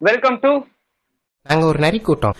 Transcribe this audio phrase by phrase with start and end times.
[0.00, 0.50] Welcome to
[1.46, 2.36] நாங்க ஒரு நரி கூட்டம்.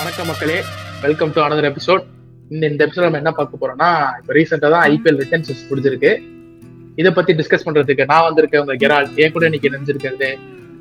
[0.00, 0.56] வணக்கம் மக்களே.
[1.02, 2.02] வெல்கம் டு அனதர் எபிசோட்
[2.50, 3.88] இந்த இந்த எபிசோட் நம்ம என்ன பார்க்க போறோம்னா
[4.18, 6.12] இப்போ ரீசெண்டா தான் ஐபிஎல் ரிட்டர்ன்ஸ் முடிஞ்சிருக்கு.
[7.00, 10.30] இதை பத்தி டிஸ்கஸ் பண்றதுக்கு நான் வந்திருக்கேன் உங்க கெரால் என் கூட இன்னைக்கு நினைஞ்சிருக்கிறது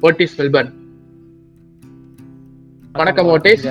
[0.08, 0.70] ஓட்டிஸ் மெல்பர்ன்.
[3.00, 3.64] வணக்கம் ஓட்டிஸ்.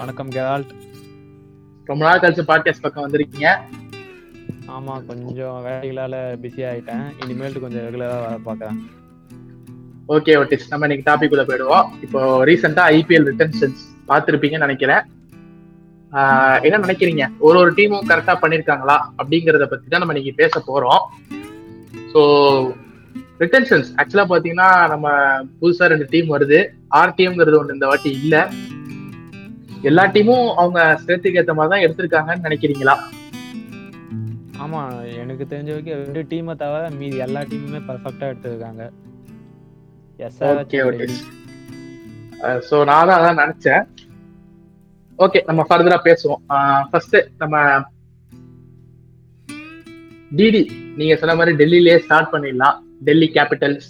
[0.00, 0.72] வணக்கம் கெரால்ட்
[1.90, 3.46] ரொம்ப நாள் கழிச்சு பாட்காஸ்ட் பக்கம் வந்திருக்கீங்க.
[4.74, 7.06] ஆமா கொஞ்சம் வேலைகளால பிஸி ஆயிட்டேன்.
[7.22, 8.80] இனிமேல்ட்டு கொஞ்சம் ரெகுலரா வர பார்க்கறேன்.
[10.16, 10.66] ஓகே ஓட்டிஸ்.
[10.72, 11.88] நம்ம இன்னைக்கு டாபிக் உள்ள போயிடுவோம்.
[12.06, 12.20] இப்போ
[12.50, 13.64] ரீசெண்டா ஐபிஎல் ரிட்டர்ன்ஸ்
[14.10, 15.02] பார்த்துருப்பீங்கன்னு நினைக்கிறேன்.
[16.66, 17.24] என்ன நினைக்கிறீங்க?
[17.46, 18.98] ஒரு ஒரு டீமும் கரெக்டா பண்ணிருக்காங்களா?
[19.20, 21.02] அப்படிங்கறத பத்தி தான் நம்ம இன்னைக்கு பேச போறோம்.
[22.12, 22.20] ஸோ
[23.42, 25.08] ரிட்டன்ஷன்ஸ் ஆக்சுவலா பாத்தீங்கன்னா நம்ம
[25.60, 26.58] புதுசா ரெண்டு டீம் வருது.
[27.00, 28.36] ஆர்டிஎம்ங்கிறது ஒண்ணு இந்த வாட்டி இல்ல.
[29.88, 32.94] எல்லா டீமும் அவங்க ஸ்ட்ரென்த்துக்கு ஏத்த மாதிரி தான் எடுத்திருக்காங்கன்னு நினைக்கிறீங்களா?
[34.64, 34.80] ஆமா
[35.22, 38.82] எனக்கு தெரிஞ்ச வரைக்கும் ரெண்டு டீமை தவிர மீதி எல்லா டீமுமே பர்ஃபெக்டா எடுத்திருக்காங்க.
[40.62, 41.06] ஓகே ஓகே
[42.68, 43.84] ஸோ நான் தான் அதான் நினைச்சேன்.
[45.24, 46.42] ஓகே நம்ம ஃபர்தரா பேசுவோம்.
[46.90, 47.62] ஃபர்ஸ்ட் நம்ம
[50.38, 50.62] டிடி
[50.98, 52.76] நீங்க சொன்ன மாதிரி டெல்லியிலேயே ஸ்டார்ட் பண்ணிடலாம்.
[53.00, 53.88] டெல்லி கேபிட்டல்ஸ்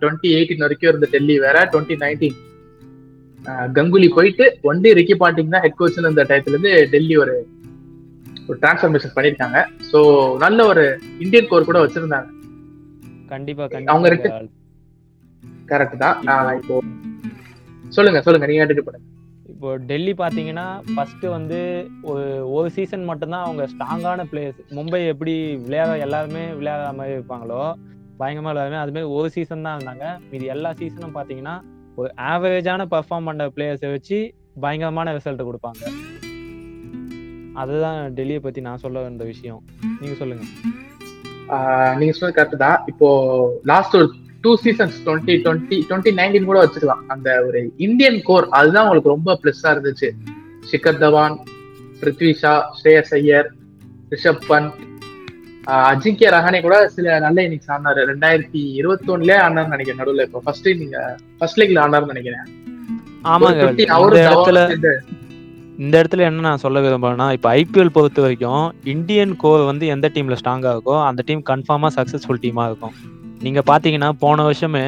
[0.00, 2.38] டுவெண்ட்டி எயிட்டீன் வரைக்கும் இருந்த டெல்லி வேற டுவெண்ட்டி நைன்டீன்
[3.76, 7.34] கங்குலி போயிட்டு ஒன் டே ரிக்கி பாண்டிங் தான் ஹெட் கோச் இந்த டயத்துல இருந்து டெல்லி ஒரு
[8.48, 9.58] ஒரு டிரான்ஸ்ஃபர்மேஷன் பண்ணிருக்காங்க.
[9.90, 9.98] ஸோ
[10.44, 10.84] நல்ல ஒரு
[11.24, 12.28] இந்தியன் கோர் கூட வச்சிருந்தாங்க.
[13.32, 14.10] கண்டிப்பா அவங்க.
[14.24, 14.52] கெரால்ட்.
[15.70, 16.16] கரெக்ட் தான்.
[16.60, 16.76] இப்போ
[17.96, 19.08] சொல்லுங்க சொல்லுங்க நீங்க எடுத்து பண்ணுங்க
[19.52, 21.58] இப்போ டெல்லி பாத்தீங்கன்னா ஃபர்ஸ்ட் வந்து
[22.10, 22.24] ஒரு
[22.56, 25.34] ஒரு சீசன் மட்டும்தான் அவங்க ஸ்ட்ராங்கான பிளேயர்ஸ் மும்பை எப்படி
[25.66, 27.62] விளையாட எல்லாருமே விளையாடுற மாதிரி இருப்பாங்களோ
[28.22, 31.60] பயங்கரமா விளையாடுமே அது மாதிரி ஒரு சீசன் தான் இருந்தாங்க மீதி எல்லா சீசனும் பாத்தீங்கன்னா
[31.94, 35.90] ஒரு ஆவரேஜான பெர்ஃபார்ம் பண்ண பிளேயர்ஸை வச்சு பயங்கரமான ரிசல்ட் கொடுப்பாங்க.
[37.54, 39.62] அதுதான் டெல்லியை பத்தி நான் சொல்ல வந்த விஷயம்.
[40.00, 40.44] நீங்க சொல்லுங்க.
[41.48, 42.82] ஆஹ் நீங்க சொன்னது கரெக்ட் தான்.
[42.86, 47.06] இப்போ லாஸ்ட் ஒரு two seasons twenty twenty twenty nineteen கூட வச்சுக்கலாம்.
[47.06, 50.10] அந்த ஒரு இந்தியன் கோர் அதுதான் உங்களுக்கு ரொம்ப பிளஸ்ஸா இருந்துச்சு.
[50.72, 51.36] ஷிகர் தவான்
[52.00, 53.52] பிருத்வி ஷா ஸ்ரேயஸ் ஐயர்
[54.10, 54.72] ரிஷப் பந்த்
[55.90, 60.40] அஜிங்கிய ரஹானே கூட சில நல்ல இன்னிங்ஸ் ஆனாரு ரெண்டாயிரத்தி இருபத்தி ஒண்ணுலயே ஆனார்னு நினைக்கிறேன் நடுவில் இப்போ.
[60.44, 60.98] ஃபர்ஸ்ட் நீங்க
[61.38, 62.46] ஃபர்ஸ்ட் லீக்ல ஆனார்னு நினைக்கிறேன்.
[63.32, 63.64] ஆமாங்க
[64.04, 64.60] ஒரு 50 இந்த இடத்துல
[65.82, 68.64] இந்த இடத்துல என்ன நான் சொல்ல விரும்புறேன்னா இப்போ ஐபிஎல் பொறுத்த வரைக்கும்
[68.94, 72.94] இந்தியன் கோர் வந்து எந்த டீம்ல ஸ்ட்ராங்கா இருக்கோ அந்த டீம் கன்ஃபார்மா சக்சஸ்ஃபுல் டீமா இருக்கும்.
[73.44, 74.84] நீங்க பாத்தீங்கன்னா போன வருஷமே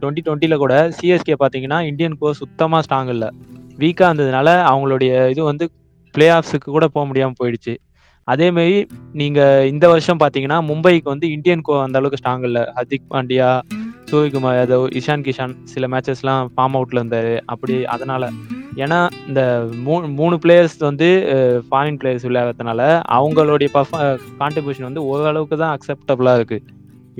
[0.00, 3.26] டுவெண்ட்டி டுவெண்ட்டில கூட சிஎஸ்கே பாத்தீங்கன்னா இந்தியன் கோர் சுத்தமா ஸ்ட்ராங் இல்ல.
[3.82, 5.66] வீக்கா இருந்ததுனால அவங்களுடைய இது வந்து
[6.14, 7.74] பிளே ஆஃப்ஸுக்கு கூட போக முடியாம போயிடுச்சு.
[8.32, 8.78] அதே மாதிரி
[9.20, 9.40] நீங்க
[9.72, 12.60] இந்த வருஷம் பாத்தீங்கன்னா மும்பைக்கு வந்து இந்தியன் கோ அந்த அளவுக்கு ஸ்ட்ராங் இல்ல.
[12.76, 13.50] ஹர்திக் பாண்டியா
[14.10, 17.34] சூரியகுமார் யாதவ் இஷான் கிஷான் சில மேட்சஸ்லாம் ஃபார்ம் அவுட்ல இருந்தாரு.
[17.52, 18.30] அப்படி அதனால
[18.84, 19.42] ஏன்னா இந்த
[19.86, 21.08] மூணு மூணு பிளேயர்ஸ் வந்து
[21.68, 22.82] ஃபாரின் பிளேயர்ஸ் விளையாடுறதுனால
[23.18, 23.68] அவங்களுடைய
[24.42, 26.58] கான்ட்ரிபியூஷன் வந்து ஓரளவுக்கு தான் அக்செப்டபுளா இருக்கு.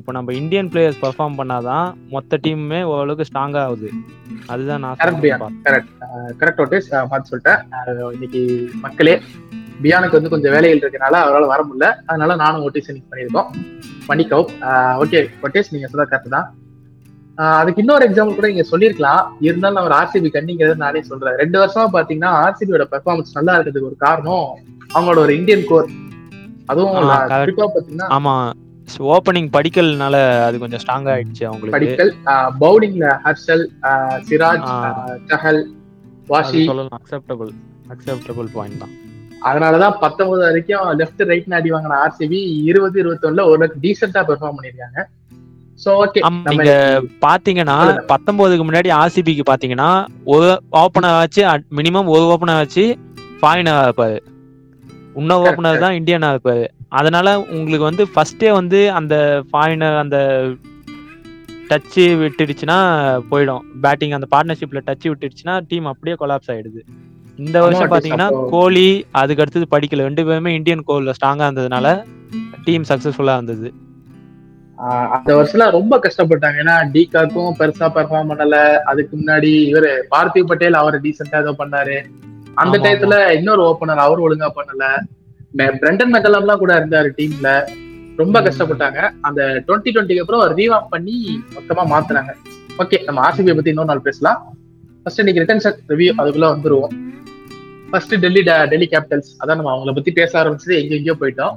[0.01, 3.89] இப்போ நம்ம இந்தியன் பிளேயர்ஸ் பர்ஃபார்ம் பண்ணாதான் மொத்த டீமுமே ஓரளவுக்கு ஸ்ட்ராங்கா ஆகுது.
[4.53, 5.91] அதுதான் நான் Correct, கரெக்ட்
[6.41, 7.61] கரெக்ட் பார்த்து சொல்லிட்டேன்.
[8.17, 8.43] இன்னைக்கு
[8.85, 9.17] மக்களே
[9.83, 11.89] பியானுக்கு வந்து கொஞ்சம் வேலைகள் இருக்கனால அவரால் வர முடியல.
[12.11, 13.51] அதனால நானும் ஓட்டிஸ் இன்னைக்கு பண்ணியிருக்கோம்.
[14.09, 14.51] மன்னிக்கவும்
[15.03, 16.49] ஓகே ஓட்டேஸ் நீங்க சொல்ல கரெக்ட் தான்.
[17.61, 19.25] அதுக்கு இன்னொரு எக்ஸாம்பிள் கூட நீங்க சொல்லியிருக்கலாம்.
[19.47, 21.37] இருந்தாலும் அவர் ஆர்சிபி கண்டிங்கிறது நானே சொல்றேன்.
[21.43, 24.47] ரெண்டு வருஷமா பாத்தீங்கன்னா ஆர்சிபியோட பெர்ஃபார்மன்ஸ் நல்லா இருக்கிறதுக்கு ஒரு காரணம்
[24.95, 25.89] அவங்களோட ஒரு இந்தியன் கோர்
[26.73, 26.97] அதுவும்.
[27.45, 28.35] குறிப்பா பாத்தீங்கன்னா ஆமா
[29.15, 31.77] ஓப்பனிங் படிக்கல்னால அது கொஞ்சம் ஸ்ட்ராங் ஆயிடுச்சு அவங்களுக்கு.
[31.77, 32.13] படிக்கல்
[32.63, 33.65] பவுலிங்ல ஹர்ஷல்
[34.29, 34.69] சிராஜ்
[35.33, 35.63] சஹல்
[36.33, 36.63] வாஷி.
[36.71, 36.97] சொல்லலாம்.
[37.01, 37.53] அக்செப்டபிள்
[37.95, 38.95] அக்செப்டபிள் பாயிண்ட் தான்.
[39.43, 45.07] அதனாலதான் பத்தொன்பது வரைக்கும் லெஃப்ட் ரைட் அடி வாங்கின ஆர்சிபி இருபது இருபத்தொன்னுல ஓரளவுக்கு டீசெண்டா பெர்ஃபார்ம் பண்ணிருக்காங்க
[46.51, 47.77] நீங்க பாத்தீங்கன்னா.
[48.13, 52.99] பத்தொன்பதுக்கு முன்னாடி ஆர்சிபிக்கு பாத்தீங்கன்னா ஒரு ஓப்பனர் ஆச்சு மினிமம் ஒரு ஓப்பனர் ஆச்சு
[53.43, 54.19] ஃபாரினர் இருப்பாரு.
[55.15, 56.67] இன்னொரு ஓப்பனர் தான் இந்தியனா இருப்பாரு.
[56.89, 60.47] அதனால உங்களுக்கு வந்து ஃபர்ஸ்டே வந்து அந்த ஃபாரினர் அந்த
[61.69, 62.79] டச்சு விட்டுடுச்சுன்னா
[63.31, 63.61] போயிடும்.
[63.81, 66.83] பேட்டிங் அந்த பார்ட்னர்ஷிப்ல டச் விட்டுடுச்சுன்னா டீம் அப்படியே கொலாப்ஸ் ஆயிடுது.
[67.47, 68.87] இந்த வருஷம் பாத்தீங்கன்னா கோலி
[69.21, 70.07] அதுக்கு அடுத்தது படிக்கல.
[70.09, 71.89] ரெண்டு பேருமே இந்தியன் கோல்ல ஸ்ட்ராங்கா இருந்ததுனால
[72.65, 73.69] டீம் சக்சஸ்ஃபுல்லா இருந்தது.
[75.17, 76.59] அந்த வருஷம் ரொம்ப கஷ்டப்பட்டாங்க.
[76.65, 78.57] ஏன்னா டிகாக்கும் பெருசா பெர்ஃபார்ம் பண்ணல.
[78.91, 81.97] அதுக்கு முன்னாடி இவரு பார்த்திவ் பட்டேல் அவர் டீசெண்டா ஏதோ பண்ணாரு.
[82.63, 84.85] அந்த டயத்துல இன்னொரு ஓப்பனர் அவர் ஒழுங்கா பண்ணல.
[85.83, 87.51] பிரெண்டன் மெக்கலம்லாம் கூட இருந்தாரு டீம்ல
[88.17, 88.41] ரொம்ப.
[88.47, 89.01] கஷ்டப்பட்டாங்க.
[89.29, 91.17] அந்த டுவெண்ட்டி டுவெண்ட்டிக்கு அப்புறம் ரீவாப் பண்ணி
[91.57, 92.33] மொத்தமா மாத்துனாங்க.
[92.83, 94.41] ஓகே நம்ம ஆர்சிபியை பத்தி இன்னொரு நாள் பேசலாம்.
[95.09, 96.95] ஃபர்ஸ்ட் இன்னைக்கு ரிவ்யூ அதுக்குள்ள வந்துருவோம்.
[97.91, 98.41] ஃபர்ஸ்ட் டெல்லி
[98.73, 101.55] டெல்லி கேபிட்டல்ஸ் அதான் நம்ம அவங்கள பத்தி பேச ஆரம்பிச்சது எங்க எங்கேயோ போயிட்டோம்.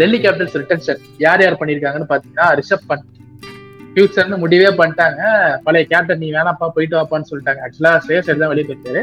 [0.00, 3.04] டெல்லி கேபிட்டல்ஸ் ரிட்டன்ஷன் யார் யார் பண்ணிருக்காங்கன்னு பாத்தீங்கன்னா ரிஷப் பண்ட்
[3.90, 5.20] ஃபியூச்சர்னு முடிவே பண்ணிட்டாங்க.
[5.66, 7.60] பழைய கேப்டன் நீ வேணாப்பா போயிட்டு வாப்பான்னு சொல்லிட்டாங்க.
[7.66, 9.02] ஆக்சுவலா ஸ்ரேயஸ் தான் வெளியே போயிட்டாரு.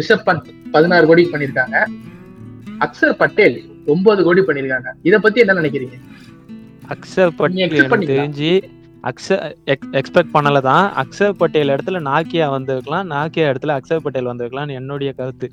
[0.00, 1.86] ரிஷப் பந்த் பதினாறு கோடி பண்ணிருக்காங்க
[2.86, 3.58] அக்சர் பட்டேல்
[3.94, 5.96] ஒன்பது கோடி பண்ணிருக்காங்க இத பத்தி என்ன நினைக்கிறீங்க?
[6.96, 8.12] அக்ஷர் பட்டேல்?
[8.12, 8.52] தெரிஞ்சு
[9.04, 9.40] அக்ஷர்
[9.94, 10.84] எக்ஸ்பெக்ட் பண்ணல தான்.
[11.00, 13.06] அக்ஷர் பட்டேல் இடத்துல நாக்கியா வந்திருக்கலாம்.
[13.10, 15.48] நாக்கியா இடத்துல அக்ஷர் பட்டேல் வந்திருக்கலாம்னு என்னுடைய கருத்து.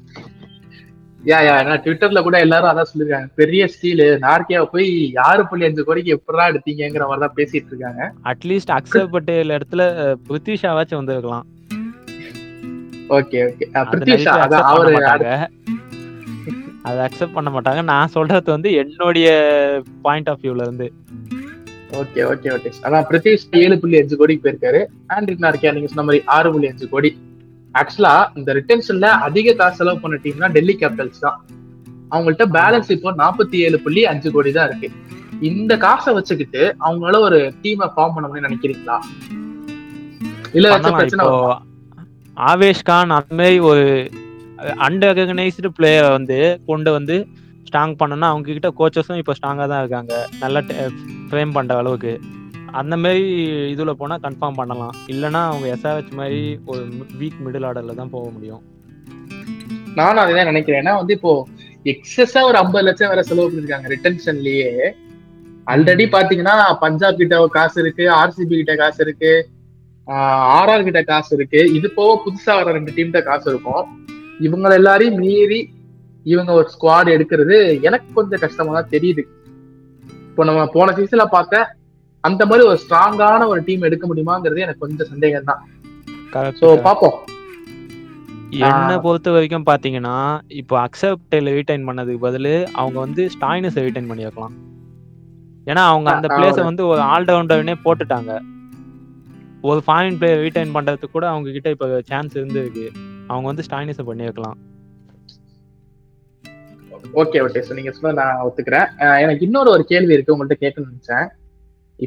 [1.24, 3.28] யா யா ஏன்னா ட்விட்டர்ல கூட எல்லாரும் அதான் சொல்லிருக்காங்க.
[3.36, 4.90] பெரிய ஸ்டீலு நார்கியாவை போய்
[5.25, 8.04] ஆறு புள்ளி அஞ்சு கோடிக்கு எப்படா எடுத்தீங்கிற மாதிரி தான் பேசிட்டு இருக்காங்க.
[8.25, 11.48] அட்லீஸ்ட் அக்ஷர் பட்டேல் இடத்துல அஹ், பிருத்வி ஷாவாச்சும் வந்திருக்கலாம்.
[13.10, 13.66] Okay okay.
[13.92, 14.95] பிரித்திஷ் அதான் அவரு
[16.86, 17.81] அதை அக்செப்ட் பண்ண மாட்டாங்க.
[17.86, 19.30] நான் சொல்றது வந்து என்னுடைய
[20.02, 20.88] பாயிண்ட் ஆஃப் வியூல இருந்து.
[22.01, 22.69] Okay okay okay.
[22.86, 24.81] அதான் பிரித்திஷ் ஏழு புள்ளி அஞ்சு கோடிக்கு போயிருக்காரு.
[25.15, 27.12] ஆண்ட்ரிக் நார்கியா நீங்க சொன்ன மாதிரி ஆறு புள்ளி அஞ்சு கோடி.
[27.75, 31.39] ஆக்சுவலா இந்த ரிட்டன்ஷன்ல அதிக காசு செலவு பண்ண டீம்னா டெல்லி கேபிட்டல்ஸ் தான்.
[32.12, 34.89] அவங்கள்ட்ட பேலன்ஸ் இப்போ நாற்பத்தி ஏழு புள்ளி அஞ்சு கோடி தான் இருக்கு.
[35.50, 38.97] இந்த காசை வச்சுக்கிட்டு அவங்களால ஒரு டீமை ஃபார்ம் பண்ண முடியும்னு நினைக்கிறீங்களா?
[40.53, 41.25] இல்ல பிரச்சனை?
[42.38, 43.85] ஆவேஷ் கான் அந்த மாதிரி ஒரு
[44.88, 47.15] அன்ரெகனைஸ்டு பிளேயரை வந்து கொண்டு வந்து
[47.69, 50.13] ஸ்ட்ராங் பண்ணனா அவங்க கிட்ட கோச்சஸும் இப்போ ஸ்ட்ராங்காக தான் இருக்காங்க.
[50.44, 50.62] நல்லா
[51.31, 52.13] ஃப்ரேம் பண்ணுற அளவுக்கு.
[52.80, 53.24] அந்த மாதிரி
[53.74, 54.95] இதில் போனால் கன்ஃபார்ம் பண்ணலாம்.
[55.13, 56.81] இல்லைன்னா அவங்க எஸ்ஆர்ஹெச் மாதிரி ஒரு
[57.21, 58.63] வீக் மிடில் ஆர்டரில் தான் போக முடியும்.
[60.00, 60.81] நானும் அதை தான் நினைக்கிறேன்.
[60.83, 61.33] ஏன்னா வந்து இப்போ
[61.94, 64.71] எக்ஸஸா ஒரு ஐம்பது லட்சம் வேற செலவு பண்ணிருக்காங்க ரிட்டன்ஷன்லயே
[65.74, 69.31] ஆல்ரெடி பாத்தீங்கன்னா பஞ்சாப் கிட்ட காசு இருக்கு ஆர்சிபி கிட்ட காசு இருக்கு
[70.60, 71.60] ஆர்ஆர் கிட்ட காசு இருக்கு.
[71.77, 73.83] இது போக புதுசா வர ரெண்டு டீம்கிட்ட காசு இருக்கும்.
[74.45, 75.60] இவங்க எல்லாரையும் மீறி
[76.25, 77.57] இவங்க ஒரு ஸ்குவாட் எடுக்கிறது
[77.88, 79.24] எனக்கு கொஞ்சம் கஷ்டமா தான் தெரியுது.
[80.30, 81.66] இப்போ நம்ம போன சீசன்ல பார்த்த
[82.24, 85.62] அந்த மாதிரி ஒரு ஸ்ட்ராங்கான ஒரு டீம் எடுக்க முடியுமாங்கிறது எனக்கு கொஞ்சம் சந்தேகம் தான்
[86.62, 87.18] சோ பாப்போம்
[88.68, 88.95] என்னை.
[89.06, 90.16] பொறுத்த வரைக்கும் பாத்தீங்கன்னா
[90.62, 94.56] இப்போ அக்ஷர் பட்டேல ரீடைன் பண்ணதுக்கு பதிலு அவங்க வந்து ஸ்டாயினஸை ரீடைன் பண்ணி வைக்கலாம்
[95.71, 98.31] ஏன்னா அவங்க அந்த பிளேஸை வந்து ஒரு ஆல்ரவுண்டர்னே போட்டுட்டாங்க.
[99.69, 102.88] ஒரு ஃபாரின் பிளேயர் ரீடைன் பண்றதுக்கு கூட அவங்க கிட்ட இப்போ சான்ஸ் இருந்திருக்கு.
[103.31, 104.57] அவங்க வந்து ஸ்டாயினஸை பண்ணி வைக்கலாம்
[107.22, 108.88] ஓகே ஓகே ஸோ நீங்க சொன்ன நான் ஒத்துக்கிறேன்.
[109.25, 110.34] எனக்கு இன்னொரு ஒரு கேள்வி இருக்கு.
[110.36, 111.28] உங்கள்ட்ட கேட்கணும்னு நினைச்சேன்.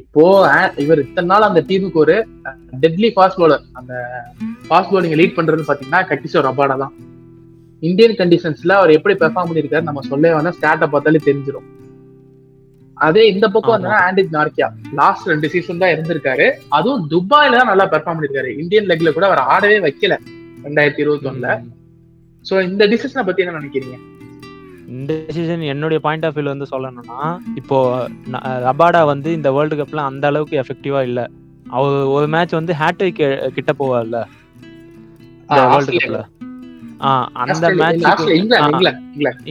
[0.01, 0.25] இப்போ
[0.83, 2.15] இவர் இத்தனை நாள் அந்த டீமுக்கு ஒரு
[2.83, 3.95] டெட்லி ஃபாஸ்ட் பவுலர் அந்த
[4.69, 6.95] ஃபாஸ்ட் பவுலிங் லீட் பண்றதுன்னு பாத்தீங்கன்னா கட்டிசோ ரபாடா தான்.
[7.89, 11.69] இந்தியன் கண்டிஷன்ஸ்ல அவர் எப்படி பெர்ஃபார்ம் பண்ணிருக்காரு நம்ம சொல்ல வேணா ஸ்டாட்டை பார்த்தாலே தெரிஞ்சிடும்
[13.07, 13.75] அதே இந்த பக்கம்.
[13.77, 14.67] வந்து ஆண்டிக் நார்கியா
[14.99, 16.47] லாஸ்ட் ரெண்டு சீசன் தான் இருந்திருக்காரு.
[16.77, 18.51] அதுவும் துபாயில தான் நல்லா பெர்ஃபார்ம் பண்ணிருக்காரு.
[18.63, 20.17] இந்தியன் லெக்ல கூட அவர் ஆடவே வைக்கல.
[20.67, 21.49] ரெண்டாயிரத்தி இருபத்தி ஒண்ணுல.
[22.49, 23.97] சோ இந்த டிசிஷனை பத்தி என்ன நினைக்கிறீங்க?
[24.93, 27.19] இந்த டிசிஷன் என்னுடைய பாயிண்ட் ஆஃப் வியூல வந்து சொல்லணும்னா
[27.61, 27.79] இப்போ
[28.67, 31.21] ரபாடா வந்து இந்த வேர்ல்டு கப்ல அந்த அளவுக்கு எஃபெக்டிவா இல்ல.
[31.77, 33.21] அவர் ஒரு மேட்ச் வந்து ஹேட்ரிக்
[33.57, 34.17] கிட்ட போவார்ல.
[35.51, 35.93] வேர்ல்டு.
[35.99, 36.21] கப்ல
[37.43, 38.05] அந்த மேட்ச்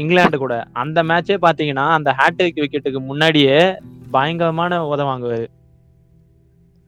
[0.01, 0.55] இங்கிலாந்து கூட.
[0.73, 3.57] அந்த மேட்சே பாத்தீங்கன்னா அந்த ஹேட்ரிக் விக்கெட்டுக்கு முன்னாடியே
[4.11, 5.47] பயங்கரமான உத வாங்குவாரு.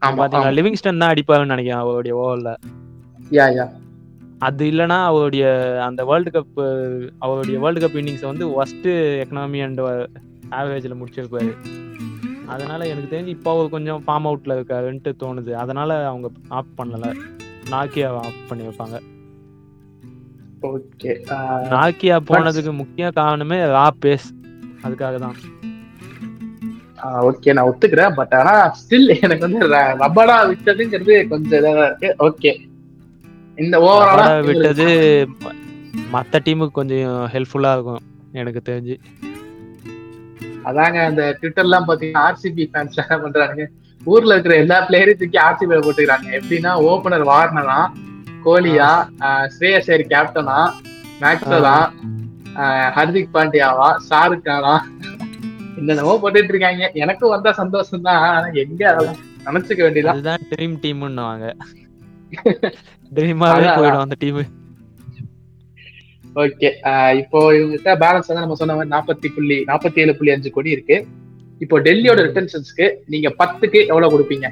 [0.01, 0.23] ஆமா.
[0.57, 2.51] லிவிங்ஸ்டன் தான் அடிப்பாருன்னு நினைக்கிறேன் அவருடைய ஓவர்ல.
[3.31, 3.65] யா யா
[4.43, 8.87] அது இல்லைன்னா அவருடைய அந்த வேர்ல்டு கப் அவருடைய வேர்ல்டு கப் இன்னிங்ஸ் வந்து ஒஸ்ட்
[9.23, 9.79] எக்கனாமி அண்ட்
[10.49, 11.55] ஆவரேஜ்ல முடிச்சிருப்பாரு.
[12.47, 15.51] அதனால எனக்கு தெரிஞ்சு இப்போ அவர் கொஞ்சம் ஃபார்ம் அவுட்ல இருக்காருன்ட்டு தோணுது.
[15.51, 17.15] அதனால அவங்க ஆஃப் பண்ணல.
[17.69, 18.99] நாக்கியா ஆஃப் பண்ணி வைப்பாங்க.
[20.61, 21.15] ஓகே
[21.69, 24.29] நாக்கியா போனதுக்கு முக்கிய காரணமே ரா பேஸ்
[24.83, 25.35] அதுக்காக தான்.
[27.03, 28.15] ஓகே நான் ஒத்துக்கிறேன்.
[28.15, 32.15] பட் ஆனா ஸ்டில் எனக்கு வந்து ர- ரப்படா விட்டதுங்கிறது கொஞ்சம் இதா தான் இருக்கு.
[32.19, 32.71] ஓகே
[33.57, 34.85] இந்த ஓவராலா விட்டது
[36.13, 38.01] மத்த டீமுக்கு கொஞ்சம் ஹெல்ப்ஃபுல்லா இருக்கும்
[38.33, 38.95] எனக்கு தெரிஞ்சு.
[40.69, 43.63] அதாங்க அந்த ட்விட்டர்லாம் பாத்தீங்கன்னா ஆர்சிபி ஃபேன்ஸ் என்ன பண்றாங்க
[44.01, 46.27] ஊர்ல இருக்கிற எல்லா பிளேயரையும் தூக்கி ஆர்சிபி போட்டுக்கிறாங்க.
[46.37, 47.79] எப்படின்னா ஓபனர் வார்னரா
[48.45, 48.89] கோலியா
[49.53, 50.57] ஸ்ரேயஸ் ஐயர் கேப்டனா
[52.63, 54.73] ஆஹ் ஹர்திக் பாண்டியாவா ஷாருக் கானா
[55.77, 61.45] என்னென்னமோ போட்டுட்டு இருக்காங்க எனக்கும் வந்தா சந்தோஷம் தான் ஆனா எங்க அதெல்லாம் நினைச்சுக்க வேண்டியதான் ட்ரீம் டீம்னுவாங்க
[63.11, 64.41] ட்ரீமாவே போயிடும் அந்த டீம்
[66.43, 66.69] ஓகே
[67.21, 70.95] இப்போ இவங்ககிட்ட பேலன்ஸ் வந்து நம்ம சொன்ன மாதிரி நாற்பத்தி புள்ளி நாற்பத்தி ஏழு புள்ளி அஞ்சு கோடி இருக்கு.
[71.61, 74.47] இப்போ டெல்லியோட ரிட்டன்ஷன்ஸ்க்கு நீங்க பத்துக்கு எவ்வளவு கொடுப்பீங்க?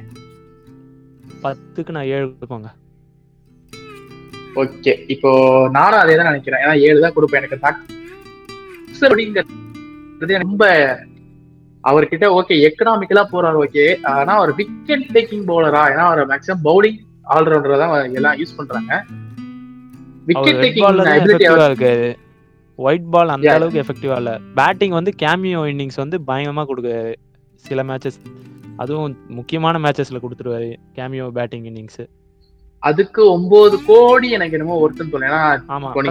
[1.46, 2.70] பத்துக்கு நான் ஏழு கொடுப்போங்க.
[4.62, 5.30] ஓகே இப்போ
[5.78, 6.62] நானும் அதே தான் நினைக்கிறேன்.
[6.64, 7.76] ஏன்னா ஏழு தான் கொடுப்பேன் எனக்கு tax
[9.08, 10.64] அப்படிங்கிறது ரொம்ப
[11.84, 17.00] அவர்கிட்ட ஓகே எக்கனாமிக்கலா போறாரு ஓகே ஆனா அவர் விக்கெட் டேக்கிங் பவுலரா ஏன்னா அவர் மேக்ஸிமம் பவுலிங்
[17.36, 18.92] ஆல்ரவுண்டர் தான் எல்லாம் யூஸ் பண்றாங்க.
[20.30, 21.02] விக்கெட் டேக்கிங்
[21.70, 22.08] இருக்காரு.
[22.80, 23.48] ஒயிட் பால் அந்த.
[23.56, 24.32] அளவுக்கு எஃபெக்டிவா இல்ல.
[24.60, 27.14] பேட்டிங் வந்து கேமியோ இன்னிங்ஸ் வந்து பயங்கரமா கொடுக்குறாரு.
[27.66, 28.20] சில மேட்சஸ்
[28.82, 32.02] அதுவும் முக்கியமான மேட்சஸ்ல கொடுத்துருவாரு கேமியோ பேட்டிங் இன்னிங்ஸ்
[32.84, 35.28] அதுக்கு ஒன்பது கோடி எனக்கு என்னமோ ஒருத்தன் தோணும்.
[35.30, 35.42] ஏன்னா
[35.88, 36.02] இப்போ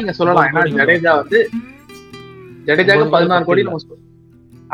[0.00, 0.48] நீங்க சொல்லலாம்.
[0.50, 1.38] ஏன்னா ஜடேஜா வந்து
[2.68, 3.64] ஜடேஜாக்கு பதினாறு கோடி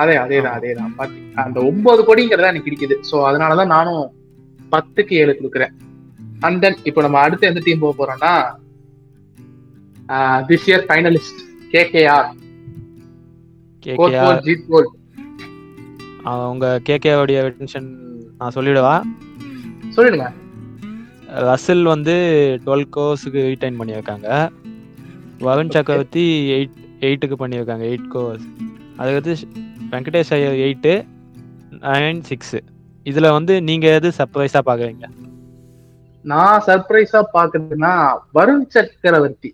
[0.03, 4.03] அதே அதேதான் அதேதான் பாத்தி அந்த ஒன்பது கோடிங்கிறதா எனக்கு கிடைக்குது சோ அதனாலதான் நானும்
[4.75, 5.75] பத்துக்கு ஏழு கொடுக்குறேன்.
[6.47, 8.33] அண்ட் தென் இப்போ நம்ம அடுத்து எந்த டீம் போக போறோம்னா
[10.51, 11.41] திஸ் இயர் ஃபைனலிஸ்ட்
[11.75, 12.29] கேகேஆர்
[16.33, 17.87] அவங்க கேகேவுடைய டென்ஷன்
[18.39, 18.97] நான் சொல்லிடவா?
[19.97, 20.27] சொல்லிடுங்க.
[21.49, 22.15] ரசில் வந்து
[22.65, 24.29] டுவெல் கோர்ஸுக்கு ரீடைன் பண்ணியிருக்காங்க.
[25.47, 26.25] வருண் சக்கரவர்த்தி
[26.57, 28.47] எயிட் எயிட்டுக்கு பண்ணியிருக்காங்க எயிட் கோர்ஸ்
[28.99, 29.35] அதுக்கடுத்து
[29.93, 30.93] Venkatesh Iyer eight
[31.87, 32.61] nine six
[33.07, 35.07] இதில் வந்து நீங்கள் எது சர்ப்ரைஸாக பார்க்குறீங்க
[36.25, 37.93] நான் சர்ப்ரைஸா பாக்குறதுன்னா
[38.37, 39.51] வருண் சக்கரவர்த்தி.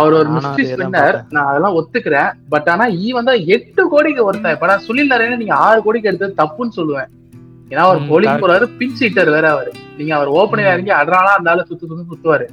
[0.00, 2.30] அவர் ஒரு நான் அதெல்லாம் ஒத்துக்கிறேன்.
[2.52, 4.54] பட் ஆனா ஈ வந்தா எட்டு கோடிக்கு ஒருத்தன்.
[4.56, 7.10] இப்ப நான் சுனில் நரேன நீங்க ஆறு கோடிக்கு எடுத்தது தப்புன்னு சொல்லுவேன்.
[7.70, 8.40] ஏன்னா அவர் போலிங்.
[8.42, 9.72] போறாரு பின் சீட்டர் வேற அவரு.
[9.98, 10.70] நீங்க அவர் ஓப்பனிங்.
[10.72, 12.46] இறங்கி அட்ரானா இருந்தாலும் சுத்து சுத்து சுத்துவாரு.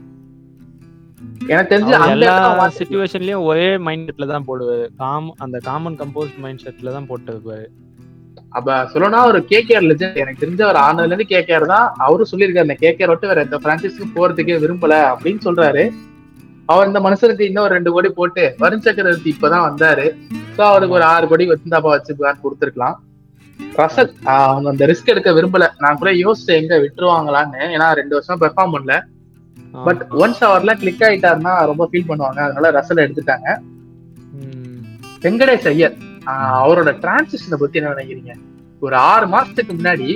[1.51, 4.85] எனக்கு தெரிஞ்சு அந்த எல்லா சுச்சுவேஷன்லயும் ஒரே மைண்ட் செட்ல தான் போடுவாரு.
[5.01, 7.57] காம் அந்த காமன் கம்போஸ்ட் மைண்ட் செட்ல தான் போட்டு
[8.57, 12.67] அப்ப சொல்லணும்னா ஒரு கேகேஆர் லெஜெண்ட் எனக்கு தெரிஞ்ச ஒரு ஆனதுல இருந்து கேகேஆர் தான் அவரும் சொல்லியிருக்காரு.
[12.67, 15.83] இந்த கேகேஆர் விட்டு வேற எந்த பிரான்சைஸ்க்கும் போறதுக்கே விரும்பல அப்படின்னு சொல்றாரு.
[16.71, 20.05] அவர் இந்த மனுஷனுக்கு இன்னும் ஒரு ரெண்டு கோடி போட்டு வருண் சக்கரவர்த்தி இப்பதான் வந்தாரு.
[20.57, 22.97] சோ அவருக்கு ஒரு ஆறு கோடி வச்சிருந்தாப்பா வச்சுக்கலான்னு கொடுத்துருக்கலாம்.
[23.79, 25.65] ரசல் அவங்க அந்த ரிஸ்க் எடுக்க விரும்பல.
[25.83, 27.59] நான் கூட யோசிச்சேன் எங்க விட்டுருவாங்களான்னு.
[27.75, 28.95] ஏன்னா ரெண்டு வருஷம் பெர்ஃபார்ம் பண்ணல.
[29.87, 32.39] பட் ஒன்ஸ் அவர்லாம் கிளிக் ஆயிட்டாருன்னா ரொம்ப ஃபீல் பண்ணுவாங்க.
[32.47, 33.49] அதனால ரசல் எடுத்துட்டாங்க.
[35.25, 35.95] வெங்கடேஷ் ஐயர்.
[36.61, 38.33] அவரோட டிரான்சிஷனை பத்தி என்ன நினைக்கிறீங்க?
[38.85, 40.09] ஒரு ஆறு மாசத்துக்கு முன்னாடி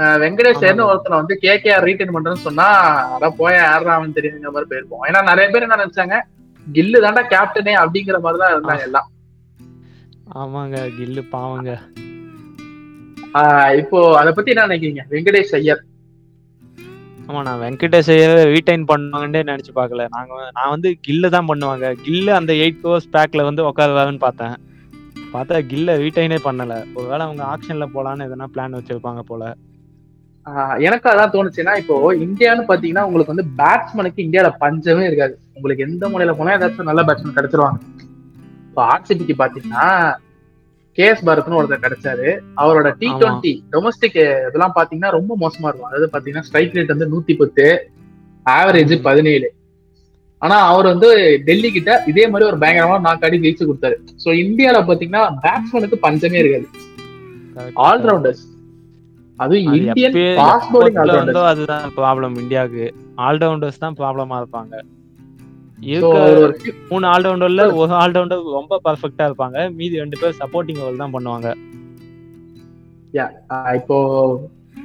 [0.00, 0.90] ஆஹ் வெங்கடேஷ் ஐயர்னு ஆமாங்க.
[0.92, 2.66] ஒருத்தனை வந்து கேகேஆர் ரீட்டைன் பண்றேன்னு சொன்னா
[3.14, 3.54] அதான் போய
[3.96, 5.04] அவன் தெரியுங்கிற மாதிரி போயிருப்போம்.
[5.08, 6.18] ஏன்னா நிறைய பேர் என்ன நினைச்சாங்க
[6.66, 9.08] கில்லு தாண்டா கேப்டனே அப்படிங்கிற மாதிரி தான் இருந்தாங்க எல்லாம்.
[10.40, 11.70] ஆமாங்க கில்லு பாவங்க.
[13.80, 15.02] இப்போ அதை பத்தி என்ன நினைக்கிறீங்க?
[15.12, 15.82] வெங்கடேஷ் ஐயர்.
[17.28, 18.12] ஆமா நான் வெங்கடேஷ்
[18.54, 20.06] ரீடைன் பண்ணுவாங்கன்னே நினைச்சு பார்க்கல.
[20.16, 21.88] நாங்க நான் வந்து கில்லு தான் பண்ணுவாங்க.
[22.06, 24.56] கில்லு அந்த எயிட் கோர்ஸ் பேக்ல வந்து உட்காருவாருன்னு பார்த்தேன்.
[25.32, 26.84] பார்த்தா கில்ல ரீடைனே பண்ணல.
[26.94, 29.56] ஒருவேளை அவங்க ஆக்ஷன்ல போலான்னு எதனா பிளான் வச்சிருப்பாங்க போல.
[30.46, 35.38] ஆஹ் எனக்கு அதான் தோணுச்சுன்னா இப்போ இந்தியான்னு பாத்தீங்கன்னா உங்களுக்கு வந்து பேட்ஸ்மேனுக்கு இந்தியால பஞ்சமே இருக்காது.
[35.54, 37.78] உங்களுக்கு எந்த முறையில போனா ஏதாச்சும் நல்ல பேட்ஸ்மேன் கிடைச்சிருவாங்க.
[38.68, 40.14] இப்போ ஆர்சிபிக்கு பாத்தீங்கன்னா
[40.96, 42.40] கேஎஸ் பாரத்னு ஒருத்தர் கிடைச்சாரு.
[42.56, 43.08] அவரோட டி.
[43.10, 45.90] டுவெண்ட்டி டொமஸ்டிக் இதெல்லாம் பாத்தீங்கன்னா ரொம்ப மோசமா இருக்கும்.
[45.90, 47.90] அதாவது பாத்தீங்கன்னா ஸ்ட்ரைக் ரேட் வந்து நூத்தி பத்து
[48.50, 49.02] ஆவரேஜ்.
[49.02, 49.54] பதினேழு.
[50.42, 51.08] ஆனா அவர் வந்து
[51.46, 53.96] டெல்லி கிட்ட இதே மாதிரி ஒரு பயங்கரமான நாக்கு அடி ஜெயிச்சு கொடுத்தாரு.
[54.22, 56.68] சோ இந்தியால பாத்தீங்கன்னா பேட்ஸ்மேனுக்கு பஞ்சமே இருக்காது.
[57.88, 58.44] ஆல்ரவுண்டர்ஸ்
[59.38, 60.98] அது இந்தியன் ஃபாஸ்ட் பவுலிங்
[61.50, 62.86] அதுதான் ப்ராப்ளம் இந்தியாவுக்கு.
[63.26, 64.74] ஆல்ரவுண்டர்ஸ் தான் ப்ராப்ளமா இருப்பாங்க.
[66.90, 69.58] மூணு ஆல்ரவுண்டர்ல ஒரு ஆல்ரவுண்டர் ரொம்ப பர்ஃபெக்டா இருப்பாங்க.
[69.78, 71.50] மீதி ரெண்டு பேர் சப்போர்ட்டிங் ரோல் தான் பண்ணுவாங்க.
[73.78, 73.98] இப்போ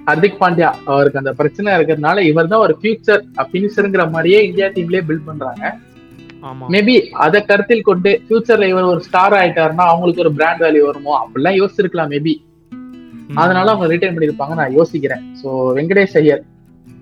[0.08, 3.22] ஹர்திக் பாண்டியா அவருக்கு அந்த பிரச்சனை இருக்கிறதுனால இவர் தான் ஒரு ஃபியூச்சர்
[3.54, 5.64] பினிஷருங்கிற மாதிரியே இந்தியா டீம்லயே பில்ட் பண்றாங்க.
[6.74, 6.96] மேபி
[7.26, 11.14] அதை கருத்தில் கொண்டு ஃபியூச்சர்ல இவர் ஒரு ஸ்டார் ஆயிட்டாருன்னா அவங்களுக்கு ஒரு பிராண்ட் வேல்யூ வருமோ?
[11.22, 12.34] அப்படிலாம் யோசிச்சிருக்கலாம் மேபி.
[13.42, 15.24] அதனால அவங்க ரிட்டைன் பண்ணிருப்பாங்க நான் யோசிக்கிறேன்.
[15.42, 15.48] சோ
[15.78, 16.44] வெங்கடேஷ் ஐயர்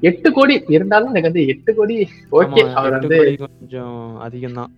[0.10, 1.96] எட்டு கோடி இருந்தாலும் எனக்கு வந்து எட்டு கோடி
[2.40, 3.18] ஓகே அவர் வந்து
[3.58, 4.72] கொஞ்சம் அதிகம் தான்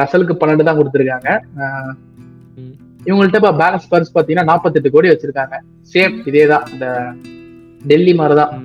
[0.00, 1.30] ரசலுக்கு பன்னெண்டு தான் கொடுத்துருக்காங்க.
[3.06, 5.58] இவங்கள்ட்ட இப்ப பேலன்ஸ் பர்ஸ் பாத்தீங்கன்னா நாற்பத்தெட்டு கோடி வச்சிருக்காங்க.
[5.92, 7.12] சேம் இதேதான் இந்த
[7.86, 8.62] டெல்லி மாதிரிதான்.